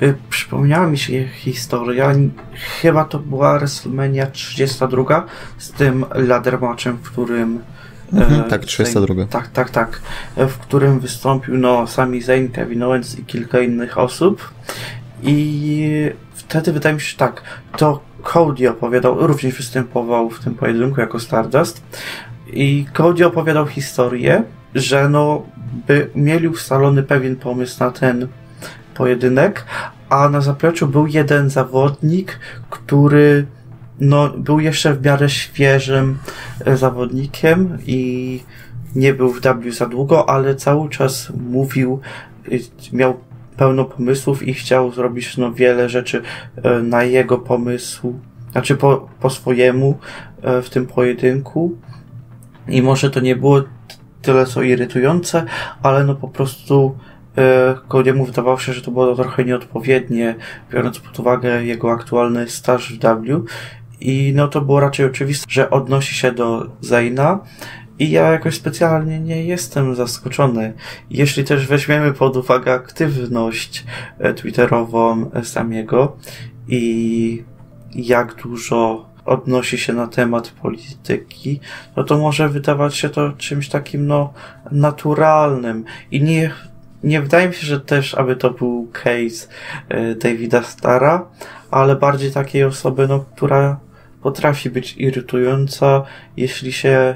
Y, 0.02 0.16
przypomniała 0.30 0.88
mi 0.88 0.98
się 0.98 1.28
historia. 1.28 2.14
Chyba 2.82 3.06
to 3.06 3.20
była 3.20 3.60
WrestleMania 3.60 4.28
32 4.28 5.26
z 5.58 5.72
tym 5.72 6.06
ladder 6.16 6.62
matchem, 6.62 6.98
w 6.98 7.12
którym 7.12 7.60
Mhm, 8.14 8.42
e, 8.42 8.44
tak, 8.44 8.66
32. 8.66 9.26
Tak, 9.26 9.48
tak, 9.48 9.70
tak. 9.70 10.02
E, 10.36 10.48
w 10.48 10.58
którym 10.58 11.00
wystąpił 11.00 11.58
no, 11.58 11.88
Sami 11.88 12.22
Zayn, 12.22 12.50
Kevin 12.50 12.84
Owens 12.84 13.20
i 13.20 13.26
kilka 13.26 13.60
innych 13.60 13.98
osób. 13.98 14.52
I 15.24 16.12
wtedy 16.34 16.74
wydaje 16.74 16.96
mi 16.96 17.02
się, 17.02 17.18
tak, 17.18 17.42
to 17.78 18.02
Cody 18.24 18.70
opowiadał, 18.70 19.28
również 19.28 19.56
występował 19.56 20.30
w 20.30 20.44
tym 20.44 20.56
pojedynku 20.56 21.02
jako 21.02 21.20
Stardust. 21.20 21.82
I 22.54 22.86
Cody 22.94 23.26
opowiadał 23.26 23.68
historię, 23.68 24.44
że 24.76 25.10
no, 25.10 25.44
by 25.88 26.10
mieli 26.16 26.48
ustalony 26.48 27.04
pewien 27.04 27.36
pomysł 27.36 27.80
na 27.80 27.92
ten 27.92 28.28
pojedynek, 28.94 29.66
a 30.10 30.30
na 30.30 30.42
zapleczu 30.42 30.88
był 30.88 31.08
jeden 31.08 31.50
zawodnik, 31.50 32.40
który 32.70 33.46
no, 34.00 34.30
był 34.30 34.60
jeszcze 34.60 34.94
w 34.94 35.06
miarę 35.06 35.30
świeżym 35.30 36.18
e, 36.66 36.78
zawodnikiem 36.78 37.78
i 37.86 38.44
nie 38.96 39.14
był 39.14 39.34
w 39.34 39.42
W 39.42 39.72
za 39.72 39.86
długo, 39.86 40.30
ale 40.30 40.56
cały 40.56 40.90
czas 40.90 41.32
mówił, 41.52 42.00
miał 42.94 43.20
pełno 43.62 43.86
pomysłów 43.86 44.48
i 44.48 44.54
chciał 44.54 44.92
zrobić 44.92 45.38
no, 45.38 45.54
wiele 45.54 45.90
rzeczy 45.90 46.22
e, 46.64 46.82
na 46.82 47.04
jego 47.04 47.38
pomysł, 47.38 48.20
znaczy 48.52 48.76
po, 48.76 49.10
po 49.20 49.30
swojemu 49.30 49.98
e, 50.42 50.62
w 50.62 50.70
tym 50.70 50.88
pojedynku. 50.88 51.78
I 52.68 52.82
może 52.82 53.10
to 53.10 53.20
nie 53.20 53.36
było 53.36 53.64
tyle 54.22 54.46
co 54.46 54.62
irytujące, 54.62 55.46
ale 55.84 56.04
no 56.04 56.16
po 56.16 56.28
prostu 56.28 56.96
e, 57.38 57.76
Cody'emu 57.90 58.26
wydawało 58.26 58.58
się, 58.58 58.74
że 58.74 58.82
to 58.82 58.92
było 58.92 59.16
trochę 59.16 59.46
nieodpowiednie, 59.46 60.36
biorąc 60.74 61.00
pod 61.00 61.20
uwagę 61.20 61.66
jego 61.66 61.92
aktualny 61.92 62.50
staż 62.50 62.94
w 62.94 63.00
W. 63.00 63.46
I 64.00 64.34
no 64.36 64.48
to 64.48 64.62
było 64.62 64.80
raczej 64.80 65.06
oczywiste, 65.06 65.46
że 65.50 65.70
odnosi 65.70 66.16
się 66.16 66.32
do 66.32 66.70
Zayna 66.80 67.40
i 68.02 68.12
ja 68.12 68.32
jakoś 68.32 68.56
specjalnie 68.56 69.20
nie 69.20 69.44
jestem 69.46 69.96
zaskoczony. 69.96 70.74
Jeśli 71.10 71.44
też 71.44 71.68
weźmiemy 71.68 72.14
pod 72.14 72.38
uwagę 72.38 72.74
aktywność 72.74 73.86
e, 74.20 74.34
twitterową 74.34 75.32
e, 75.32 75.46
Samiego 75.46 76.18
i 76.68 77.44
jak 77.96 78.36
dużo 78.36 79.06
odnosi 79.26 79.78
się 79.78 79.94
na 79.94 80.08
temat 80.08 80.50
polityki, 80.50 81.60
no 81.96 82.04
to 82.04 82.18
może 82.18 82.50
wydawać 82.50 82.96
się 82.96 83.10
to 83.10 83.32
czymś 83.32 83.70
takim, 83.70 84.08
no, 84.08 84.34
naturalnym. 84.72 85.86
I 86.12 86.22
nie, 86.22 86.52
nie 87.04 87.22
wydaje 87.22 87.48
mi 87.48 87.54
się, 87.54 87.68
że 87.68 87.80
też, 87.80 88.16
aby 88.16 88.36
to 88.36 88.52
był 88.52 88.90
case 88.94 89.48
e, 89.90 90.16
Davida 90.16 90.64
Stara, 90.64 91.26
ale 91.72 91.96
bardziej 91.96 92.32
takiej 92.32 92.64
osoby, 92.64 93.08
no, 93.08 93.26
która 93.36 93.80
potrafi 94.22 94.70
być 94.70 94.98
irytująca, 94.98 96.04
jeśli 96.38 96.74
się 96.74 97.16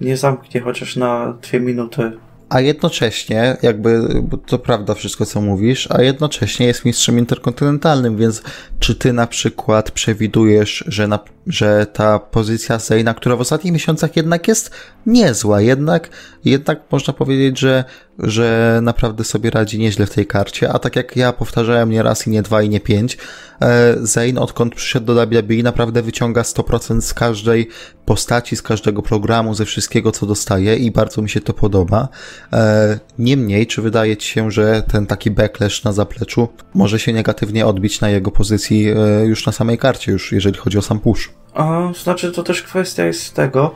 nie 0.00 0.16
zamknie 0.16 0.60
chociaż 0.60 0.96
na 0.96 1.38
dwie 1.42 1.60
minuty. 1.60 2.12
A 2.48 2.60
jednocześnie, 2.60 3.56
jakby, 3.62 4.08
to 4.46 4.58
prawda 4.58 4.94
wszystko 4.94 5.26
co 5.26 5.40
mówisz, 5.40 5.88
a 5.90 6.02
jednocześnie 6.02 6.66
jest 6.66 6.84
mistrzem 6.84 7.18
interkontynentalnym, 7.18 8.16
więc 8.16 8.42
czy 8.78 8.94
ty 8.94 9.12
na 9.12 9.26
przykład 9.26 9.90
przewidujesz, 9.90 10.84
że, 10.88 11.08
na, 11.08 11.18
że 11.46 11.86
ta 11.92 12.18
pozycja 12.18 12.78
Zayna, 12.78 13.14
która 13.14 13.36
w 13.36 13.40
ostatnich 13.40 13.72
miesiącach 13.72 14.16
jednak 14.16 14.48
jest 14.48 14.70
niezła, 15.06 15.60
jednak, 15.60 16.08
jednak 16.44 16.80
można 16.90 17.12
powiedzieć, 17.12 17.58
że, 17.58 17.84
że 18.18 18.78
naprawdę 18.82 19.24
sobie 19.24 19.50
radzi 19.50 19.78
nieźle 19.78 20.06
w 20.06 20.10
tej 20.10 20.26
karcie, 20.26 20.72
a 20.72 20.78
tak 20.78 20.96
jak 20.96 21.16
ja 21.16 21.32
powtarzałem 21.32 21.90
nie 21.90 22.02
raz 22.02 22.26
i 22.26 22.30
nie 22.30 22.42
dwa 22.42 22.62
i 22.62 22.68
nie 22.68 22.80
pięć, 22.80 23.18
e, 23.60 23.94
Zayn 24.00 24.38
odkąd 24.38 24.74
przyszedł 24.74 25.06
do 25.06 25.26
WWE 25.26 25.62
naprawdę 25.62 26.02
wyciąga 26.02 26.42
100% 26.42 27.00
z 27.00 27.14
każdej 27.14 27.68
postaci, 28.04 28.56
z 28.56 28.62
każdego 28.62 29.02
programu, 29.02 29.54
ze 29.54 29.64
wszystkiego 29.64 30.12
co 30.12 30.26
dostaje 30.26 30.76
i 30.76 30.90
bardzo 30.90 31.22
mi 31.22 31.30
się 31.30 31.40
to 31.40 31.52
podoba. 31.52 32.08
E, 32.52 32.98
niemniej, 33.18 33.66
czy 33.66 33.82
wydaje 33.82 34.16
ci 34.16 34.28
się, 34.28 34.50
że 34.50 34.82
ten 34.92 35.06
taki 35.06 35.30
backlash 35.30 35.84
na 35.84 35.92
zapleczu 35.92 36.48
może 36.74 36.98
się 36.98 37.12
negatywnie 37.12 37.66
odbić 37.66 38.00
na 38.00 38.10
jego 38.10 38.30
pozycji 38.30 38.88
e, 38.88 39.26
już 39.26 39.46
na 39.46 39.52
samej 39.52 39.78
karcie, 39.78 40.12
już 40.12 40.32
jeżeli 40.32 40.58
chodzi 40.58 40.78
o 40.78 40.82
sam 40.82 41.00
push? 41.00 41.33
A, 41.54 41.92
znaczy, 42.02 42.32
to 42.32 42.42
też 42.42 42.62
kwestia 42.62 43.04
jest 43.04 43.34
tego, 43.34 43.74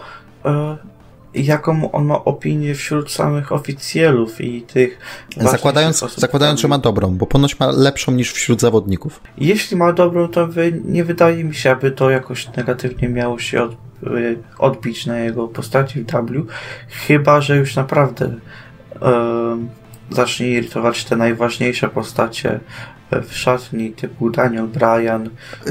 jaką 1.35 1.93
on 1.93 2.05
ma 2.05 2.25
opinię 2.25 2.75
wśród 2.75 3.13
samych 3.13 3.53
oficjelów 3.53 4.41
i 4.41 4.63
tych. 4.63 4.99
Zakładając, 5.37 6.05
zakładając 6.17 6.61
że 6.61 6.69
ma 6.69 6.79
dobrą, 6.79 7.17
bo 7.17 7.27
ponoć 7.27 7.61
ma 7.61 7.71
lepszą 7.71 8.13
niż 8.13 8.33
wśród 8.33 8.61
zawodników. 8.61 9.21
Jeśli 9.39 9.77
ma 9.77 9.93
dobrą, 9.93 10.29
to 10.29 10.47
wy, 10.47 10.81
nie 10.85 11.05
wydaje 11.05 11.45
mi 11.45 11.55
się, 11.55 11.71
aby 11.71 11.91
to 11.91 12.11
jakoś 12.11 12.49
negatywnie 12.57 13.09
miało 13.09 13.39
się 13.39 13.63
od, 13.63 13.73
y, 13.73 14.39
odbić 14.59 15.07
na 15.07 15.19
jego 15.19 15.49
postaci 15.49 16.01
w 16.01 16.07
W, 16.07 16.47
chyba 16.89 17.41
że 17.41 17.57
już 17.57 17.77
naprawdę 17.77 18.35
zacznie 20.11 20.49
irytować 20.49 21.05
te 21.05 21.17
najważniejsze 21.17 21.89
postacie 21.89 22.61
w 23.11 23.35
szatni 23.37 23.93
typu 23.93 24.31
Daniel 24.31 24.67
Bryan. 24.67 25.31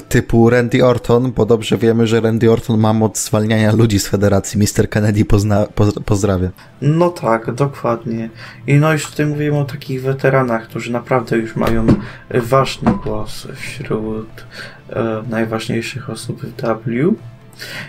Typu 0.10 0.50
Randy 0.50 0.86
Orton, 0.86 1.32
bo 1.32 1.46
dobrze 1.46 1.78
wiemy, 1.78 2.08
że 2.08 2.22
Randy 2.22 2.52
Orton 2.52 2.80
ma 2.80 2.94
moc 2.94 3.26
zwalniania 3.26 3.72
ludzi 3.72 4.00
z 4.00 4.08
federacji. 4.08 4.60
Mr. 4.60 4.90
Kennedy 4.90 5.26
pozna, 5.26 5.66
poz, 5.76 5.94
pozdrawia. 6.06 6.50
No 6.82 7.10
tak, 7.10 7.54
dokładnie. 7.54 8.30
I 8.68 8.74
no 8.74 8.94
już 8.94 9.06
tutaj 9.06 9.26
mówimy 9.26 9.58
o 9.58 9.66
takich 9.66 10.02
weteranach, 10.02 10.68
którzy 10.68 10.92
naprawdę 10.92 11.38
już 11.38 11.56
mają 11.56 11.86
ważny 12.30 12.92
głos 13.04 13.48
wśród 13.56 14.46
e, 14.90 15.24
najważniejszych 15.30 16.10
osób 16.10 16.42
w 16.42 16.52
W. 16.62 17.16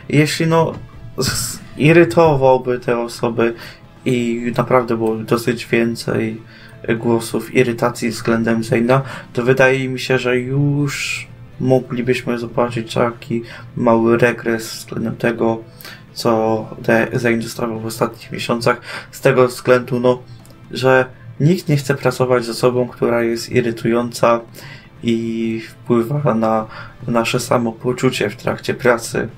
Jeśli 0.08 0.46
no 0.46 0.72
irytowałby 1.76 2.78
te 2.78 2.98
osoby 2.98 3.54
i 4.04 4.52
naprawdę 4.56 4.96
było 4.96 5.16
dosyć 5.16 5.66
więcej 5.66 6.40
głosów 6.96 7.54
irytacji 7.54 8.10
względem 8.10 8.64
Zayna, 8.64 9.02
to 9.32 9.42
wydaje 9.42 9.88
mi 9.88 10.00
się, 10.00 10.18
że 10.18 10.38
już 10.38 11.26
moglibyśmy 11.60 12.38
zobaczyć 12.38 12.94
taki 12.94 13.42
mały 13.76 14.18
regres 14.18 14.74
względem 14.74 15.16
tego, 15.16 15.58
co 16.12 16.66
Zayn 17.12 17.40
dostawał 17.40 17.80
w 17.80 17.86
ostatnich 17.86 18.32
miesiącach, 18.32 18.80
z 19.10 19.20
tego 19.20 19.48
względu, 19.48 20.00
no, 20.00 20.22
że 20.70 21.06
nikt 21.40 21.68
nie 21.68 21.76
chce 21.76 21.94
pracować 21.94 22.44
z 22.44 22.48
osobą, 22.48 22.88
która 22.88 23.22
jest 23.22 23.52
irytująca 23.52 24.40
i 25.02 25.60
wpływa 25.68 26.34
na 26.34 26.66
nasze 27.08 27.40
samopoczucie 27.40 28.30
w 28.30 28.36
trakcie 28.36 28.74
pracy. 28.74 29.28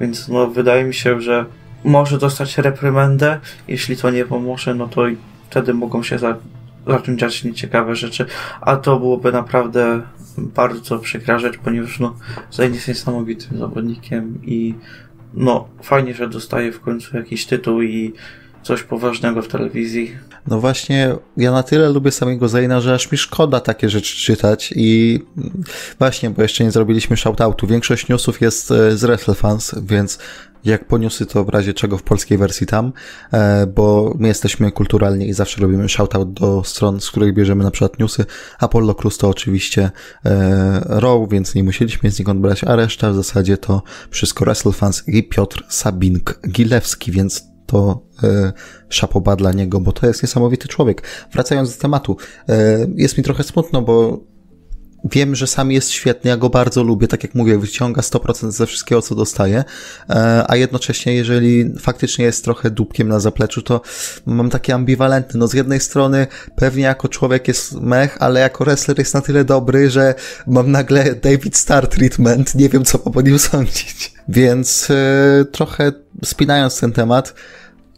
Więc 0.00 0.28
no, 0.28 0.46
wydaje 0.46 0.84
mi 0.84 0.94
się, 0.94 1.20
że 1.20 1.44
może 1.84 2.18
dostać 2.18 2.58
reprymendę. 2.58 3.40
Jeśli 3.68 3.96
to 3.96 4.10
nie 4.10 4.24
pomoże, 4.24 4.74
no 4.74 4.88
to 4.88 5.02
wtedy 5.50 5.74
mogą 5.74 6.02
się 6.02 6.18
za, 6.18 6.36
zacząć 6.86 7.20
dziać 7.20 7.44
nieciekawe 7.44 7.96
rzeczy. 7.96 8.26
A 8.60 8.76
to 8.76 8.98
byłoby 8.98 9.32
naprawdę 9.32 10.02
bardzo 10.38 10.98
przykra 10.98 11.38
rzecz, 11.38 11.58
ponieważ 11.58 12.00
no, 12.00 12.16
Zayn 12.50 12.74
jest 12.74 12.88
niesamowitym 12.88 13.58
zawodnikiem 13.58 14.38
i 14.42 14.74
no, 15.34 15.68
fajnie, 15.82 16.14
że 16.14 16.28
dostaje 16.28 16.72
w 16.72 16.80
końcu 16.80 17.16
jakiś 17.16 17.46
tytuł 17.46 17.82
i 17.82 18.12
coś 18.62 18.82
poważnego 18.82 19.42
w 19.42 19.48
telewizji. 19.48 20.16
No 20.46 20.60
właśnie, 20.60 21.14
ja 21.36 21.52
na 21.52 21.62
tyle 21.62 21.90
lubię 21.90 22.10
samego 22.10 22.48
Zayna, 22.48 22.80
że 22.80 22.94
aż 22.94 23.12
mi 23.12 23.18
szkoda 23.18 23.60
takie 23.60 23.88
rzeczy 23.88 24.16
czytać 24.16 24.72
i 24.76 25.20
właśnie, 25.98 26.30
bo 26.30 26.42
jeszcze 26.42 26.64
nie 26.64 26.70
zrobiliśmy 26.70 27.16
shoutoutu. 27.16 27.66
Większość 27.66 28.08
newsów 28.08 28.40
jest 28.40 28.70
e, 28.70 28.96
z 28.96 29.04
WrestleFans, 29.04 29.74
więc 29.82 30.18
jak 30.64 30.84
poniosy 30.84 31.26
to 31.26 31.44
w 31.44 31.48
razie 31.48 31.74
czego 31.74 31.98
w 31.98 32.02
polskiej 32.02 32.38
wersji 32.38 32.66
tam, 32.66 32.92
e, 33.32 33.66
bo 33.66 34.14
my 34.18 34.28
jesteśmy 34.28 34.72
kulturalni 34.72 35.28
i 35.28 35.32
zawsze 35.32 35.60
robimy 35.60 35.88
shoutout 35.88 36.32
do 36.32 36.64
stron, 36.64 37.00
z 37.00 37.10
których 37.10 37.34
bierzemy 37.34 37.64
na 37.64 37.70
przykład 37.70 37.98
newsy. 37.98 38.24
Apollo 38.58 38.94
Plus 38.94 39.18
to 39.18 39.28
oczywiście 39.28 39.90
e, 40.24 40.80
Row, 40.84 41.28
więc 41.30 41.54
nie 41.54 41.64
musieliśmy 41.64 42.10
z 42.10 42.18
nich 42.18 42.28
brać, 42.34 42.64
a 42.64 42.76
reszta 42.76 43.10
w 43.10 43.14
zasadzie 43.14 43.56
to 43.56 43.82
wszystko 44.10 44.44
WrestleFans 44.44 45.08
i 45.08 45.22
Piotr 45.22 45.64
Sabink-Gilewski, 45.68 47.10
więc 47.10 47.44
to 47.66 48.02
e, 48.22 48.52
szapoba 48.88 49.36
dla 49.36 49.52
niego, 49.52 49.80
bo 49.80 49.92
to 49.92 50.06
jest 50.06 50.22
niesamowity 50.22 50.68
człowiek. 50.68 51.02
Wracając 51.32 51.76
do 51.76 51.82
tematu, 51.82 52.16
jest 52.96 53.18
mi 53.18 53.24
trochę 53.24 53.42
smutno, 53.42 53.82
bo 53.82 54.20
wiem, 55.04 55.34
że 55.34 55.46
sam 55.46 55.72
jest 55.72 55.90
świetny, 55.90 56.30
ja 56.30 56.36
go 56.36 56.50
bardzo 56.50 56.82
lubię, 56.82 57.08
tak 57.08 57.22
jak 57.22 57.34
mówię, 57.34 57.58
wyciąga 57.58 58.02
100% 58.02 58.50
ze 58.50 58.66
wszystkiego, 58.66 59.02
co 59.02 59.14
dostaje, 59.14 59.64
e, 60.10 60.44
a 60.48 60.56
jednocześnie, 60.56 61.14
jeżeli 61.14 61.72
faktycznie 61.80 62.24
jest 62.24 62.44
trochę 62.44 62.70
dupkiem 62.70 63.08
na 63.08 63.20
zapleczu, 63.20 63.62
to 63.62 63.80
mam 64.26 64.50
takie 64.50 64.74
ambiwalentne. 64.74 65.40
No 65.40 65.48
z 65.48 65.54
jednej 65.54 65.80
strony 65.80 66.26
pewnie 66.56 66.82
jako 66.82 67.08
człowiek 67.08 67.48
jest 67.48 67.72
mech, 67.72 68.16
ale 68.20 68.40
jako 68.40 68.64
wrestler 68.64 68.98
jest 68.98 69.14
na 69.14 69.20
tyle 69.20 69.44
dobry, 69.44 69.90
że 69.90 70.14
mam 70.46 70.70
nagle 70.70 71.14
David 71.14 71.56
Star 71.56 71.86
treatment, 71.86 72.54
nie 72.54 72.68
wiem, 72.68 72.84
co 72.84 72.98
po 72.98 73.22
nim 73.22 73.38
sądzić. 73.50 74.12
Więc 74.28 74.90
e, 74.90 75.44
trochę 75.52 75.92
spinając 76.24 76.80
ten 76.80 76.92
temat, 76.92 77.34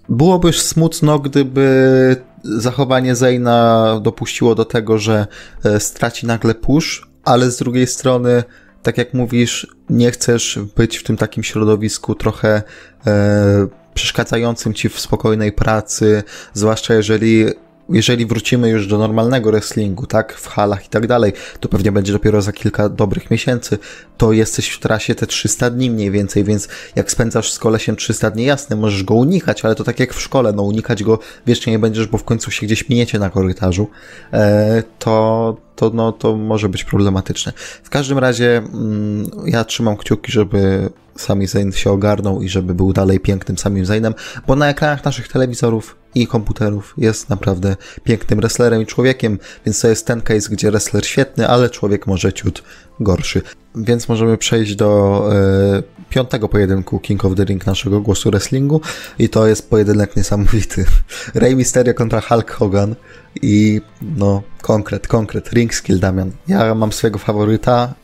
byłoby 0.08 0.52
smutno, 0.52 1.18
gdyby 1.18 2.16
zachowanie 2.42 3.14
Zayna 3.14 4.00
dopuściło 4.02 4.54
do 4.54 4.64
tego, 4.64 4.98
że 4.98 5.26
e, 5.64 5.80
straci 5.80 6.26
nagle 6.26 6.54
push, 6.54 7.08
ale 7.24 7.50
z 7.50 7.58
drugiej 7.58 7.86
strony, 7.86 8.44
tak 8.82 8.98
jak 8.98 9.14
mówisz, 9.14 9.76
nie 9.90 10.10
chcesz 10.10 10.58
być 10.76 10.96
w 10.96 11.02
tym 11.02 11.16
takim 11.16 11.42
środowisku 11.42 12.14
trochę 12.14 12.62
e, 13.06 13.66
przeszkadzającym 13.94 14.74
ci 14.74 14.88
w 14.88 15.00
spokojnej 15.00 15.52
pracy, 15.52 16.22
zwłaszcza 16.52 16.94
jeżeli 16.94 17.46
jeżeli 17.88 18.26
wrócimy 18.26 18.68
już 18.68 18.86
do 18.86 18.98
normalnego 18.98 19.50
wrestlingu, 19.50 20.06
tak, 20.06 20.34
w 20.34 20.46
halach 20.46 20.86
i 20.86 20.88
tak 20.88 21.06
dalej, 21.06 21.32
to 21.60 21.68
pewnie 21.68 21.92
będzie 21.92 22.12
dopiero 22.12 22.42
za 22.42 22.52
kilka 22.52 22.88
dobrych 22.88 23.30
miesięcy, 23.30 23.78
to 24.16 24.32
jesteś 24.32 24.68
w 24.68 24.80
trasie 24.80 25.14
te 25.14 25.26
300 25.26 25.70
dni 25.70 25.90
mniej 25.90 26.10
więcej, 26.10 26.44
więc 26.44 26.68
jak 26.96 27.10
spędzasz 27.10 27.52
z 27.52 27.58
kolesiem 27.58 27.96
300 27.96 28.30
dni, 28.30 28.44
jasne, 28.44 28.76
możesz 28.76 29.04
go 29.04 29.14
unikać, 29.14 29.64
ale 29.64 29.74
to 29.74 29.84
tak 29.84 30.00
jak 30.00 30.14
w 30.14 30.20
szkole, 30.20 30.52
no 30.52 30.62
unikać 30.62 31.02
go 31.02 31.18
wiecznie 31.46 31.72
nie 31.72 31.78
będziesz, 31.78 32.06
bo 32.06 32.18
w 32.18 32.24
końcu 32.24 32.50
się 32.50 32.66
gdzieś 32.66 32.88
miniecie 32.88 33.18
na 33.18 33.30
korytarzu, 33.30 33.88
e, 34.32 34.82
to, 34.98 35.56
to, 35.76 35.90
no, 35.94 36.12
to 36.12 36.36
może 36.36 36.68
być 36.68 36.84
problematyczne. 36.84 37.52
W 37.82 37.90
każdym 37.90 38.18
razie 38.18 38.56
mm, 38.56 39.30
ja 39.46 39.64
trzymam 39.64 39.96
kciuki, 39.96 40.32
żeby 40.32 40.90
Sami 41.18 41.46
Zayn 41.46 41.72
się 41.72 41.90
ogarnął 41.90 42.42
i 42.42 42.48
żeby 42.48 42.74
był 42.74 42.92
dalej 42.92 43.20
pięknym 43.20 43.58
Samim 43.58 43.86
Zaynem, 43.86 44.14
bo 44.46 44.56
na 44.56 44.68
ekranach 44.68 45.04
naszych 45.04 45.28
telewizorów 45.28 45.96
i 46.14 46.26
komputerów 46.26 46.94
jest 46.98 47.30
naprawdę 47.30 47.76
pięknym 48.04 48.40
wrestlerem 48.40 48.82
i 48.82 48.86
człowiekiem, 48.86 49.38
więc 49.66 49.80
to 49.80 49.88
jest 49.88 50.06
ten 50.06 50.20
case, 50.20 50.48
gdzie 50.50 50.70
wrestler 50.70 51.06
świetny, 51.06 51.48
ale 51.48 51.70
człowiek 51.70 52.06
może 52.06 52.32
ciut 52.32 52.62
gorszy. 53.00 53.42
Więc 53.74 54.08
możemy 54.08 54.38
przejść 54.38 54.74
do 54.74 55.22
e, 55.32 55.82
piątego 56.10 56.48
pojedynku 56.48 56.98
King 56.98 57.24
of 57.24 57.34
the 57.36 57.44
Ring 57.44 57.66
naszego 57.66 58.00
głosu 58.00 58.30
wrestlingu 58.30 58.80
i 59.18 59.28
to 59.28 59.46
jest 59.46 59.70
pojedynek 59.70 60.16
niesamowity. 60.16 60.84
Rey 61.34 61.56
Mysterio 61.56 61.94
kontra 61.94 62.20
Hulk 62.20 62.50
Hogan 62.50 62.94
i 63.42 63.80
no 64.16 64.42
konkret, 64.62 65.08
konkret, 65.08 65.52
ring 65.52 65.74
skill 65.74 66.00
Damian. 66.00 66.30
Ja 66.48 66.74
mam 66.74 66.92
swojego 66.92 67.18
faworyta 67.18 67.94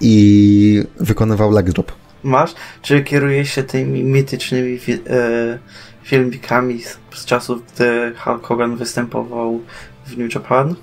i 0.00 0.84
wykonywał 1.00 1.50
leg 1.50 1.72
drop. 1.72 1.92
Masz? 2.28 2.54
Czy 2.82 3.02
kierujesz 3.02 3.50
się 3.50 3.62
tymi 3.62 4.04
mitycznymi 4.04 4.78
fi 4.78 4.92
e, 4.92 4.98
filmikami 6.02 6.82
z, 6.82 6.98
z 7.14 7.24
czasów, 7.24 7.62
gdy 7.74 8.14
Hulk 8.24 8.46
Hogan 8.46 8.76
występował 8.76 9.60
w 10.06 10.18
New 10.18 10.34
Japan? 10.34 10.74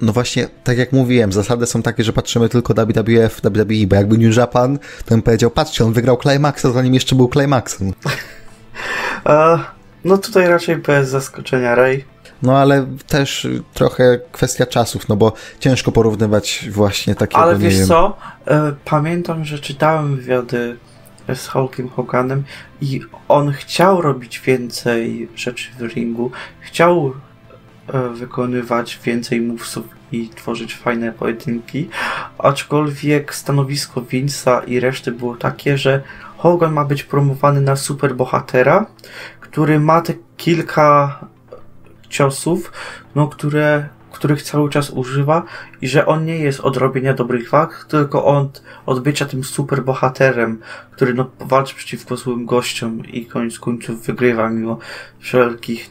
No 0.00 0.12
właśnie, 0.12 0.48
tak 0.64 0.78
jak 0.78 0.92
mówiłem, 0.92 1.32
zasady 1.32 1.66
są 1.66 1.82
takie, 1.82 2.04
że 2.04 2.12
patrzymy 2.12 2.48
tylko 2.48 2.74
WWF, 2.74 3.40
WWE, 3.42 3.86
bo 3.86 3.96
jakby 3.96 4.18
New 4.18 4.36
Japan, 4.36 4.78
to 4.78 5.10
bym 5.10 5.22
powiedział, 5.22 5.50
patrzcie, 5.50 5.84
on 5.84 5.92
wygrał 5.92 6.18
Climaxa, 6.22 6.66
zanim 6.74 6.94
jeszcze 6.94 7.16
był 7.16 7.28
Climaxem. 7.28 7.92
no 10.04 10.18
tutaj 10.18 10.48
raczej 10.48 10.76
bez 10.76 11.08
zaskoczenia 11.08 11.74
Ray. 11.74 12.04
No 12.44 12.58
ale 12.58 12.86
też 13.06 13.48
trochę 13.74 14.18
kwestia 14.32 14.66
czasów, 14.66 15.08
no 15.08 15.16
bo 15.16 15.32
ciężko 15.60 15.92
porównywać 15.92 16.68
właśnie 16.70 17.14
takie. 17.14 17.36
Ale 17.36 17.56
wiesz 17.56 17.78
wiem... 17.78 17.86
co? 17.86 18.16
E, 18.46 18.72
pamiętam, 18.84 19.44
że 19.44 19.58
czytałem 19.58 20.16
wywiady 20.16 20.76
z 21.34 21.48
Hulkiem 21.48 21.88
Hoganem 21.88 22.44
i 22.80 23.00
on 23.28 23.52
chciał 23.52 24.02
robić 24.02 24.40
więcej 24.40 25.28
rzeczy 25.36 25.70
w 25.78 25.82
ringu, 25.82 26.30
chciał 26.60 27.14
e, 27.92 28.08
wykonywać 28.08 29.00
więcej 29.04 29.40
movesów 29.40 29.84
i 30.12 30.28
tworzyć 30.28 30.74
fajne 30.74 31.12
pojedynki, 31.12 31.88
aczkolwiek 32.38 33.34
stanowisko 33.34 34.00
Vince'a 34.00 34.68
i 34.68 34.80
reszty 34.80 35.12
było 35.12 35.36
takie, 35.36 35.78
że 35.78 36.02
Hogan 36.36 36.72
ma 36.72 36.84
być 36.84 37.02
promowany 37.02 37.60
na 37.60 37.76
superbohatera, 37.76 38.86
który 39.40 39.80
ma 39.80 40.00
te 40.00 40.12
kilka 40.36 41.18
ciosów, 42.08 42.72
no, 43.14 43.28
które, 43.28 43.88
których 44.12 44.42
cały 44.42 44.70
czas 44.70 44.90
używa 44.90 45.42
i 45.82 45.88
że 45.88 46.06
on 46.06 46.24
nie 46.24 46.38
jest 46.38 46.60
od 46.60 46.76
robienia 46.76 47.14
dobrych 47.14 47.50
walk, 47.50 47.86
tylko 47.88 48.24
od, 48.24 48.62
od 48.86 49.00
bycia 49.00 49.26
tym 49.26 49.44
super 49.44 49.84
bohaterem, 49.84 50.60
który 50.90 51.14
no, 51.14 51.30
walczy 51.40 51.74
przeciwko 51.74 52.16
złym 52.16 52.46
gościom 52.46 53.06
i 53.06 53.26
koniec 53.26 53.58
końców 53.58 54.06
wygrywa 54.06 54.50
mimo 54.50 54.78
wszelkich 55.18 55.90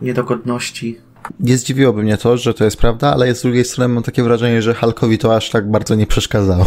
niedogodności. 0.00 1.00
Nie 1.40 1.56
zdziwiłoby 1.56 2.02
mnie 2.02 2.16
to, 2.16 2.36
że 2.36 2.54
to 2.54 2.64
jest 2.64 2.76
prawda, 2.76 3.12
ale 3.12 3.34
z 3.34 3.42
drugiej 3.42 3.64
strony 3.64 3.94
mam 3.94 4.02
takie 4.02 4.22
wrażenie, 4.22 4.62
że 4.62 4.74
Hulkowi 4.74 5.18
to 5.18 5.36
aż 5.36 5.50
tak 5.50 5.70
bardzo 5.70 5.94
nie 5.94 6.06
przeszkadzało. 6.06 6.66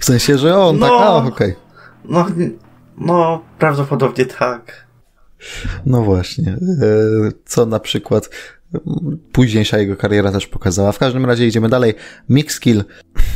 W 0.00 0.04
sensie, 0.04 0.38
że 0.38 0.58
on 0.58 0.78
no, 0.78 0.88
tak, 0.88 1.00
a 1.00 1.14
okej. 1.14 1.30
Okay. 1.30 1.54
No, 2.04 2.26
no, 2.98 3.42
prawdopodobnie 3.58 4.26
tak. 4.26 4.83
No 5.86 6.02
właśnie. 6.02 6.52
E, 6.52 6.58
co 7.44 7.66
na 7.66 7.80
przykład 7.80 8.30
późniejsza 9.32 9.78
jego 9.78 9.96
kariera 9.96 10.32
też 10.32 10.46
pokazała. 10.46 10.92
W 10.92 10.98
każdym 10.98 11.26
razie 11.26 11.46
idziemy 11.46 11.68
dalej. 11.68 11.94
Mixkill. 12.28 12.84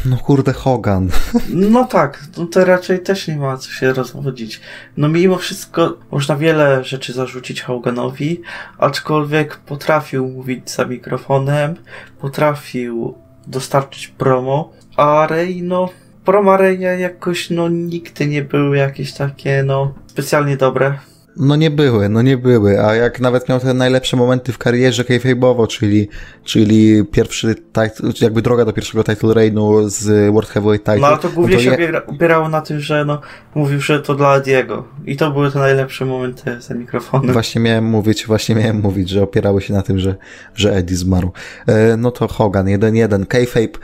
No 0.04 0.16
kurde, 0.16 0.52
Hogan. 0.52 1.08
No 1.48 1.84
tak, 1.84 2.24
no 2.36 2.46
to 2.46 2.64
raczej 2.64 3.00
też 3.00 3.28
nie 3.28 3.36
ma 3.36 3.56
co 3.56 3.70
się 3.70 3.92
rozwodzić. 3.92 4.60
No 4.96 5.08
mimo 5.08 5.36
wszystko 5.36 5.98
można 6.10 6.36
wiele 6.36 6.84
rzeczy 6.84 7.12
zarzucić 7.12 7.62
Hoganowi, 7.62 8.42
aczkolwiek 8.78 9.56
potrafił 9.56 10.28
mówić 10.28 10.70
za 10.70 10.84
mikrofonem, 10.84 11.74
potrafił 12.20 13.14
dostarczyć 13.46 14.08
promo, 14.08 14.72
a 14.96 15.26
Rey, 15.30 15.62
no 15.62 15.88
promo 16.24 16.56
Reya 16.56 17.00
jakoś, 17.00 17.50
no 17.50 17.68
nigdy 17.68 18.26
nie 18.26 18.42
były 18.42 18.76
jakieś 18.76 19.12
takie, 19.12 19.62
no 19.62 19.94
specjalnie 20.06 20.56
dobre. 20.56 20.98
No 21.38 21.56
nie 21.56 21.70
były, 21.70 22.08
no 22.08 22.22
nie 22.22 22.36
były, 22.36 22.84
a 22.84 22.94
jak 22.94 23.20
nawet 23.20 23.48
miał 23.48 23.60
te 23.60 23.74
najlepsze 23.74 24.16
momenty 24.16 24.52
w 24.52 24.58
karierze 24.58 25.04
kayfabe'owo, 25.04 25.66
czyli, 25.66 26.08
czyli 26.44 27.04
pierwszy 27.04 27.54
title, 27.54 28.12
jakby 28.20 28.42
droga 28.42 28.64
do 28.64 28.72
pierwszego 28.72 29.04
title 29.04 29.34
reignu 29.34 29.88
z 29.88 30.32
World 30.32 30.50
Heavyweight 30.50 30.86
Title. 30.86 31.00
No 31.00 31.06
ale 31.06 31.18
to 31.18 31.28
głównie 31.28 31.56
no 31.56 31.62
to 31.62 31.76
się 31.76 31.82
je... 31.82 32.06
opierało 32.06 32.48
na 32.48 32.60
tym, 32.60 32.80
że 32.80 33.04
no, 33.04 33.20
mówił, 33.54 33.80
że 33.80 34.00
to 34.00 34.14
dla 34.14 34.40
Diego. 34.40 34.84
I 35.06 35.16
to 35.16 35.30
były 35.30 35.50
te 35.50 35.58
najlepsze 35.58 36.04
momenty 36.04 36.60
za 36.60 36.74
mikrofonem. 36.74 37.32
Właśnie 37.32 37.60
miałem 37.60 37.84
mówić, 37.84 38.26
właśnie 38.26 38.54
miałem 38.54 38.80
mówić, 38.80 39.08
że 39.08 39.22
opierały 39.22 39.62
się 39.62 39.74
na 39.74 39.82
tym, 39.82 39.98
że, 39.98 40.16
że 40.54 40.72
Eddie 40.72 40.96
zmarł. 40.96 41.32
E, 41.66 41.96
no 41.96 42.10
to 42.10 42.28
Hogan, 42.28 42.66
1-1, 42.66 43.26
kayfabe. 43.26 43.78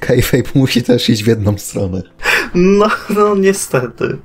kayfabe 0.00 0.48
musi 0.54 0.82
też 0.82 1.10
iść 1.10 1.24
w 1.24 1.26
jedną 1.26 1.58
stronę. 1.58 2.02
No, 2.54 2.88
no 3.10 3.34
niestety. 3.34 4.18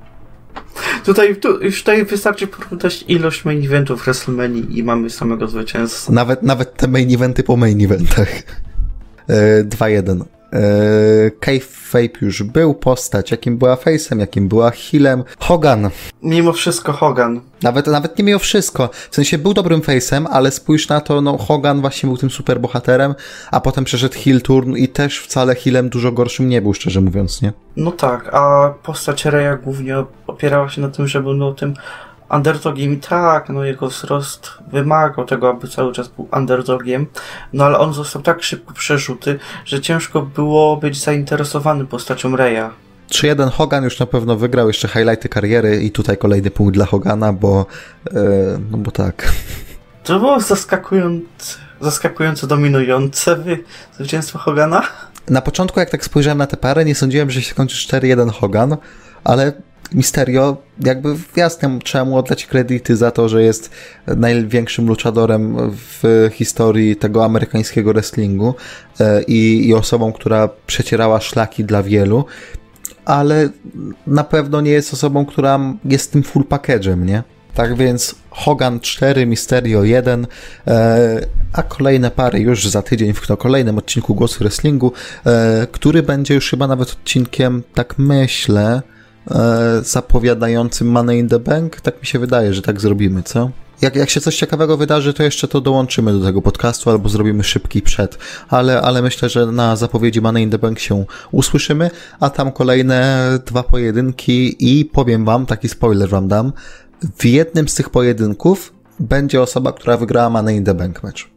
Tutaj, 1.05 1.36
tu, 1.36 1.59
tutaj 1.59 2.05
wystarczy 2.05 2.47
porównać 2.47 3.05
ilość 3.07 3.45
main 3.45 3.65
eventów 3.65 4.03
WrestleMania 4.03 4.61
i 4.69 4.84
mamy 4.84 5.09
samego 5.09 5.47
zwycięzcę. 5.47 6.13
Nawet, 6.13 6.43
nawet 6.43 6.77
te 6.77 6.88
main 6.88 7.13
eventy 7.15 7.43
po 7.43 7.57
main 7.57 7.86
eventach. 7.86 8.29
2-1. 9.63 10.23
Yy, 10.52 11.32
Kayfabe 11.39 12.20
już 12.22 12.43
był, 12.43 12.74
postać, 12.74 13.32
jakim 13.32 13.58
była 13.58 13.76
Face'em, 13.76 14.20
jakim 14.20 14.47
była 14.47 14.72
Healem. 14.72 15.24
Hogan. 15.39 15.89
Mimo 16.24 16.54
wszystko 16.54 16.93
Hogan. 16.93 17.41
Nawet, 17.64 17.88
nawet 17.88 18.18
nie 18.18 18.24
mimo 18.24 18.39
wszystko. 18.39 18.89
W 19.10 19.16
sensie 19.16 19.38
był 19.38 19.54
dobrym 19.54 19.82
Face'em, 19.82 20.26
ale 20.32 20.52
spójrz 20.52 20.89
na 20.89 21.02
to, 21.02 21.22
no 21.22 21.38
Hogan 21.38 21.82
właśnie 21.82 22.08
był 22.08 22.18
tym 22.18 22.30
super 22.30 22.60
bohaterem, 22.60 23.16
a 23.52 23.62
potem 23.62 23.84
przeszedł 23.84 24.16
Heel 24.24 24.41
Turn 24.41 24.76
i 24.76 24.88
też 24.88 25.20
wcale 25.20 25.56
Healem 25.56 25.89
dużo 25.89 26.12
gorszym 26.12 26.49
nie 26.49 26.62
był, 26.62 26.74
szczerze 26.74 27.02
mówiąc, 27.02 27.41
nie? 27.41 27.54
No 27.76 27.91
tak, 27.91 28.30
a 28.34 28.74
postać 28.84 29.26
Reya 29.26 29.58
głównie 29.64 29.95
opierała 30.28 30.70
się 30.70 30.82
na 30.82 30.89
tym, 30.89 31.08
że 31.08 31.22
był 31.22 31.34
no, 31.34 31.54
tym 31.54 31.74
underdogiem 32.34 32.93
i 32.93 32.97
tak, 32.97 33.49
no 33.49 33.63
jego 33.63 33.88
wzrost 33.88 34.51
wymagał 34.71 35.25
tego, 35.25 35.49
aby 35.49 35.67
cały 35.67 35.93
czas 35.93 36.07
był 36.07 36.27
underdogiem, 36.38 37.07
no 37.53 37.65
ale 37.65 37.79
on 37.79 37.93
został 37.93 38.21
tak 38.21 38.43
szybko 38.43 38.73
przerzuty, 38.73 39.39
że 39.65 39.82
ciężko 39.82 40.21
było 40.21 40.77
być 40.77 41.03
zainteresowany 41.03 41.86
postacią 41.86 42.36
Reya. 42.36 42.69
3-1 43.09 43.51
Hogan 43.51 43.84
już 43.84 43.99
na 43.99 44.05
pewno 44.05 44.36
wygrał 44.36 44.67
jeszcze 44.67 44.88
highlighty 44.88 45.29
kariery 45.29 45.84
i 45.84 45.91
tutaj 45.91 46.17
kolejny 46.17 46.51
punkt 46.51 46.73
dla 46.73 46.86
Hogana, 46.86 47.34
bo 47.34 47.65
e, 48.13 48.19
no 48.71 48.77
bo 48.77 48.91
tak. 48.91 49.23
To 50.03 50.19
było 50.19 50.39
zaskakujące, 50.39 51.57
zaskakująco 51.82 52.47
dominujące 52.47 53.38
zwycięstwo 53.95 54.39
Hogana. 54.39 54.84
Na 55.29 55.41
początku 55.41 55.79
jak 55.79 55.89
tak 55.89 56.05
spojrzałem 56.05 56.38
na 56.38 56.47
tę 56.47 56.57
parę, 56.57 56.86
nie 56.86 56.95
sądziłem, 56.95 57.32
że 57.32 57.41
się 57.41 57.55
kończy 57.55 57.88
4-1 57.88 58.32
Hogan, 58.32 58.77
ale 59.24 59.53
Misterio 59.93 60.57
jakby 60.86 61.15
jasne 61.36 61.80
trzeba 61.84 62.05
mu 62.05 62.17
oddać 62.17 62.45
kredyty 62.45 62.95
za 62.95 63.11
to, 63.11 63.30
że 63.30 63.43
jest 63.43 63.69
największym 64.07 64.88
luchadorem 64.88 65.57
w 65.72 66.30
historii 66.34 66.95
tego 66.95 67.26
amerykańskiego 67.26 67.93
wrestlingu 67.93 68.55
e, 68.99 69.24
i, 69.24 69.67
i 69.67 69.74
osobą, 69.74 70.13
która 70.13 70.49
przecierała 70.67 71.22
szlaki 71.22 71.65
dla 71.65 71.84
wielu, 71.84 72.26
ale 73.05 73.49
na 74.07 74.24
pewno 74.24 74.61
nie 74.61 74.72
jest 74.72 74.93
osobą, 74.93 75.26
która 75.26 75.59
jest 75.86 76.11
tym 76.11 76.24
full 76.24 76.43
package'em, 76.43 77.05
nie? 77.05 77.24
Tak 77.53 77.76
więc 77.76 78.15
Hogan 78.30 78.80
4, 78.80 79.26
Misterio 79.26 79.84
1, 79.84 80.28
e, 80.67 81.28
a 81.53 81.63
kolejne 81.63 82.11
pary 82.11 82.39
już 82.39 82.67
za 82.67 82.82
tydzień 82.82 83.13
w 83.13 83.38
kolejnym 83.38 83.78
odcinku 83.78 84.15
Głosu 84.15 84.39
Wrestlingu, 84.39 84.93
e, 85.26 85.67
który 85.72 86.03
będzie 86.03 86.34
już 86.34 86.49
chyba 86.49 86.67
nawet 86.67 86.91
odcinkiem, 86.91 87.63
tak 87.74 87.95
myślę, 87.97 88.82
zapowiadającym 89.82 90.91
Money 90.91 91.19
in 91.19 91.30
the 91.30 91.39
Bank. 91.39 91.82
Tak 91.82 92.01
mi 92.01 92.07
się 92.07 92.19
wydaje, 92.19 92.53
że 92.53 92.61
tak 92.61 92.82
zrobimy, 92.82 93.24
co? 93.24 93.51
Jak, 93.82 93.95
jak 93.95 94.09
się 94.09 94.22
coś 94.22 94.36
ciekawego 94.36 94.78
wydarzy, 94.78 95.13
to 95.13 95.24
jeszcze 95.24 95.47
to 95.47 95.61
dołączymy 95.61 96.13
do 96.13 96.26
tego 96.26 96.41
podcastu 96.41 96.89
albo 96.89 97.09
zrobimy 97.09 97.43
szybki 97.43 97.82
przed. 97.82 98.17
Ale, 98.49 98.82
ale 98.82 99.01
myślę, 99.01 99.30
że 99.30 99.45
na 99.45 99.76
zapowiedzi 99.76 100.22
Money 100.22 100.43
in 100.43 100.49
the 100.49 100.57
Bank 100.57 100.80
się 100.80 101.05
usłyszymy, 101.32 101.89
a 102.19 102.30
tam 102.30 102.51
kolejne 102.51 103.30
dwa 103.45 103.63
pojedynki 103.63 104.55
i 104.59 104.86
powiem 104.86 105.26
wam, 105.26 105.45
taki 105.45 105.69
spoiler 105.69 106.09
wam 106.09 106.28
dam, 106.28 106.53
w 107.17 107.26
jednym 107.26 107.67
z 107.67 107.76
tych 107.76 107.89
pojedynków 107.89 108.74
będzie 108.99 109.41
osoba, 109.41 109.72
która 109.72 109.97
wygrała 109.97 110.30
Money 110.30 110.55
in 110.55 110.63
the 110.63 110.74
Bank 110.74 111.03
mecz. 111.03 111.30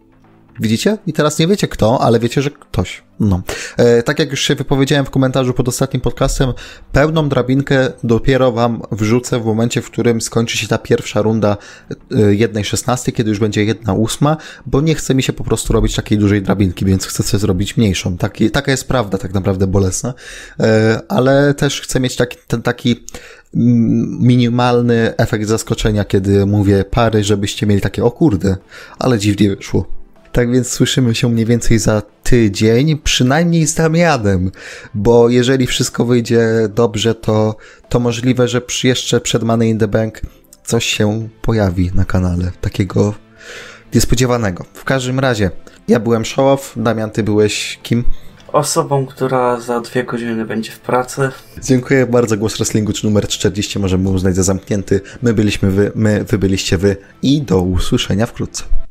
Widzicie? 0.61 0.99
I 1.07 1.13
teraz 1.13 1.39
nie 1.39 1.47
wiecie 1.47 1.69
kto, 1.69 2.03
ale 2.03 2.19
wiecie, 2.19 2.43
że 2.43 2.51
ktoś. 2.51 3.03
No. 3.21 3.43
E, 3.77 4.03
tak 4.03 4.19
jak 4.19 4.31
już 4.31 4.41
się 4.41 4.55
wypowiedziałem 4.55 5.05
w 5.07 5.11
komentarzu 5.11 5.55
pod 5.55 5.69
ostatnim 5.69 6.01
podcastem, 6.01 6.53
pełną 6.93 7.29
drabinkę 7.29 7.93
dopiero 8.05 8.53
wam 8.53 8.83
wrzucę 8.93 9.41
w 9.41 9.45
momencie, 9.45 9.83
w 9.83 9.91
którym 9.91 10.21
skończy 10.21 10.59
się 10.59 10.69
ta 10.69 10.79
pierwsza 10.79 11.23
runda 11.23 11.57
e, 11.91 12.35
jednej 12.35 12.65
szesnasty, 12.65 13.13
kiedy 13.13 13.31
już 13.31 13.39
będzie 13.39 13.65
jedna 13.65 13.95
ósma, 13.95 14.37
bo 14.67 14.81
nie 14.81 14.95
chce 14.95 15.15
mi 15.15 15.23
się 15.23 15.33
po 15.33 15.45
prostu 15.45 15.73
robić 15.73 15.95
takiej 15.95 16.19
dużej 16.19 16.43
drabinki, 16.43 16.85
więc 16.85 17.07
chcę 17.07 17.23
sobie 17.23 17.41
zrobić 17.41 17.77
mniejszą. 17.77 18.17
Taki, 18.17 18.51
taka 18.51 18.71
jest 18.71 18.89
prawda, 18.89 19.19
tak 19.19 19.35
naprawdę 19.35 19.67
bolesna. 19.67 20.15
E, 20.61 21.01
ale 21.09 21.55
też 21.55 21.81
chcę 21.81 22.01
mieć 22.01 22.17
taki, 22.17 22.39
ten 22.47 22.63
taki 22.63 23.05
mm, 23.55 24.19
minimalny 24.21 25.17
efekt 25.17 25.49
zaskoczenia, 25.49 26.05
kiedy 26.05 26.47
mówię 26.47 26.85
pary, 26.85 27.25
żebyście 27.25 27.67
mieli 27.67 27.81
takie, 27.81 28.05
o 28.05 28.11
kurde, 28.11 28.57
ale 28.99 29.19
dziwnie 29.19 29.57
wyszło. 29.57 30.04
Tak 30.35 30.53
więc 30.53 30.68
słyszymy 30.68 31.14
się 31.14 31.28
mniej 31.28 31.47
więcej 31.47 31.78
za 31.78 32.03
tydzień, 32.22 32.99
przynajmniej 32.99 33.66
z 33.66 33.74
Damianem, 33.74 34.51
bo 34.95 35.28
jeżeli 35.28 35.66
wszystko 35.66 36.05
wyjdzie 36.05 36.49
dobrze, 36.74 37.14
to, 37.14 37.57
to 37.89 38.01
możliwe, 38.01 38.49
że 38.49 38.61
jeszcze 38.85 39.20
przed 39.20 39.43
Money 39.43 39.70
in 39.70 39.78
the 39.78 39.89
Bank 39.89 40.20
coś 40.64 40.85
się 40.85 41.28
pojawi 41.43 41.91
na 41.95 42.05
kanale, 42.05 42.53
takiego 42.61 43.14
niespodziewanego. 43.95 44.64
W 44.74 44.85
każdym 44.85 45.20
razie, 45.20 45.51
ja 45.89 46.01
byłem 46.01 46.24
Showoff, 46.24 46.72
Damian, 46.76 47.11
ty 47.11 47.22
byłeś 47.22 47.78
kim? 47.82 48.05
Osobą, 48.53 49.07
która 49.07 49.61
za 49.61 49.80
dwie 49.80 50.05
godziny 50.05 50.45
będzie 50.45 50.72
w 50.72 50.80
pracy. 50.80 51.30
Dziękuję 51.62 52.07
bardzo. 52.07 52.37
Głos 52.37 52.57
Wrestlingu 52.57 52.93
czy 52.93 53.07
numer 53.07 53.28
40 53.28 53.78
możemy 53.78 54.09
uznać 54.09 54.37
za 54.37 54.43
zamknięty. 54.43 55.01
My 55.22 55.35
byliśmy 55.35 55.70
wy, 55.70 55.93
my, 55.95 56.24
wy 56.24 56.39
byliście 56.39 56.78
wy 56.78 56.97
i 57.22 57.43
do 57.43 57.61
usłyszenia 57.61 58.26
wkrótce. 58.26 58.64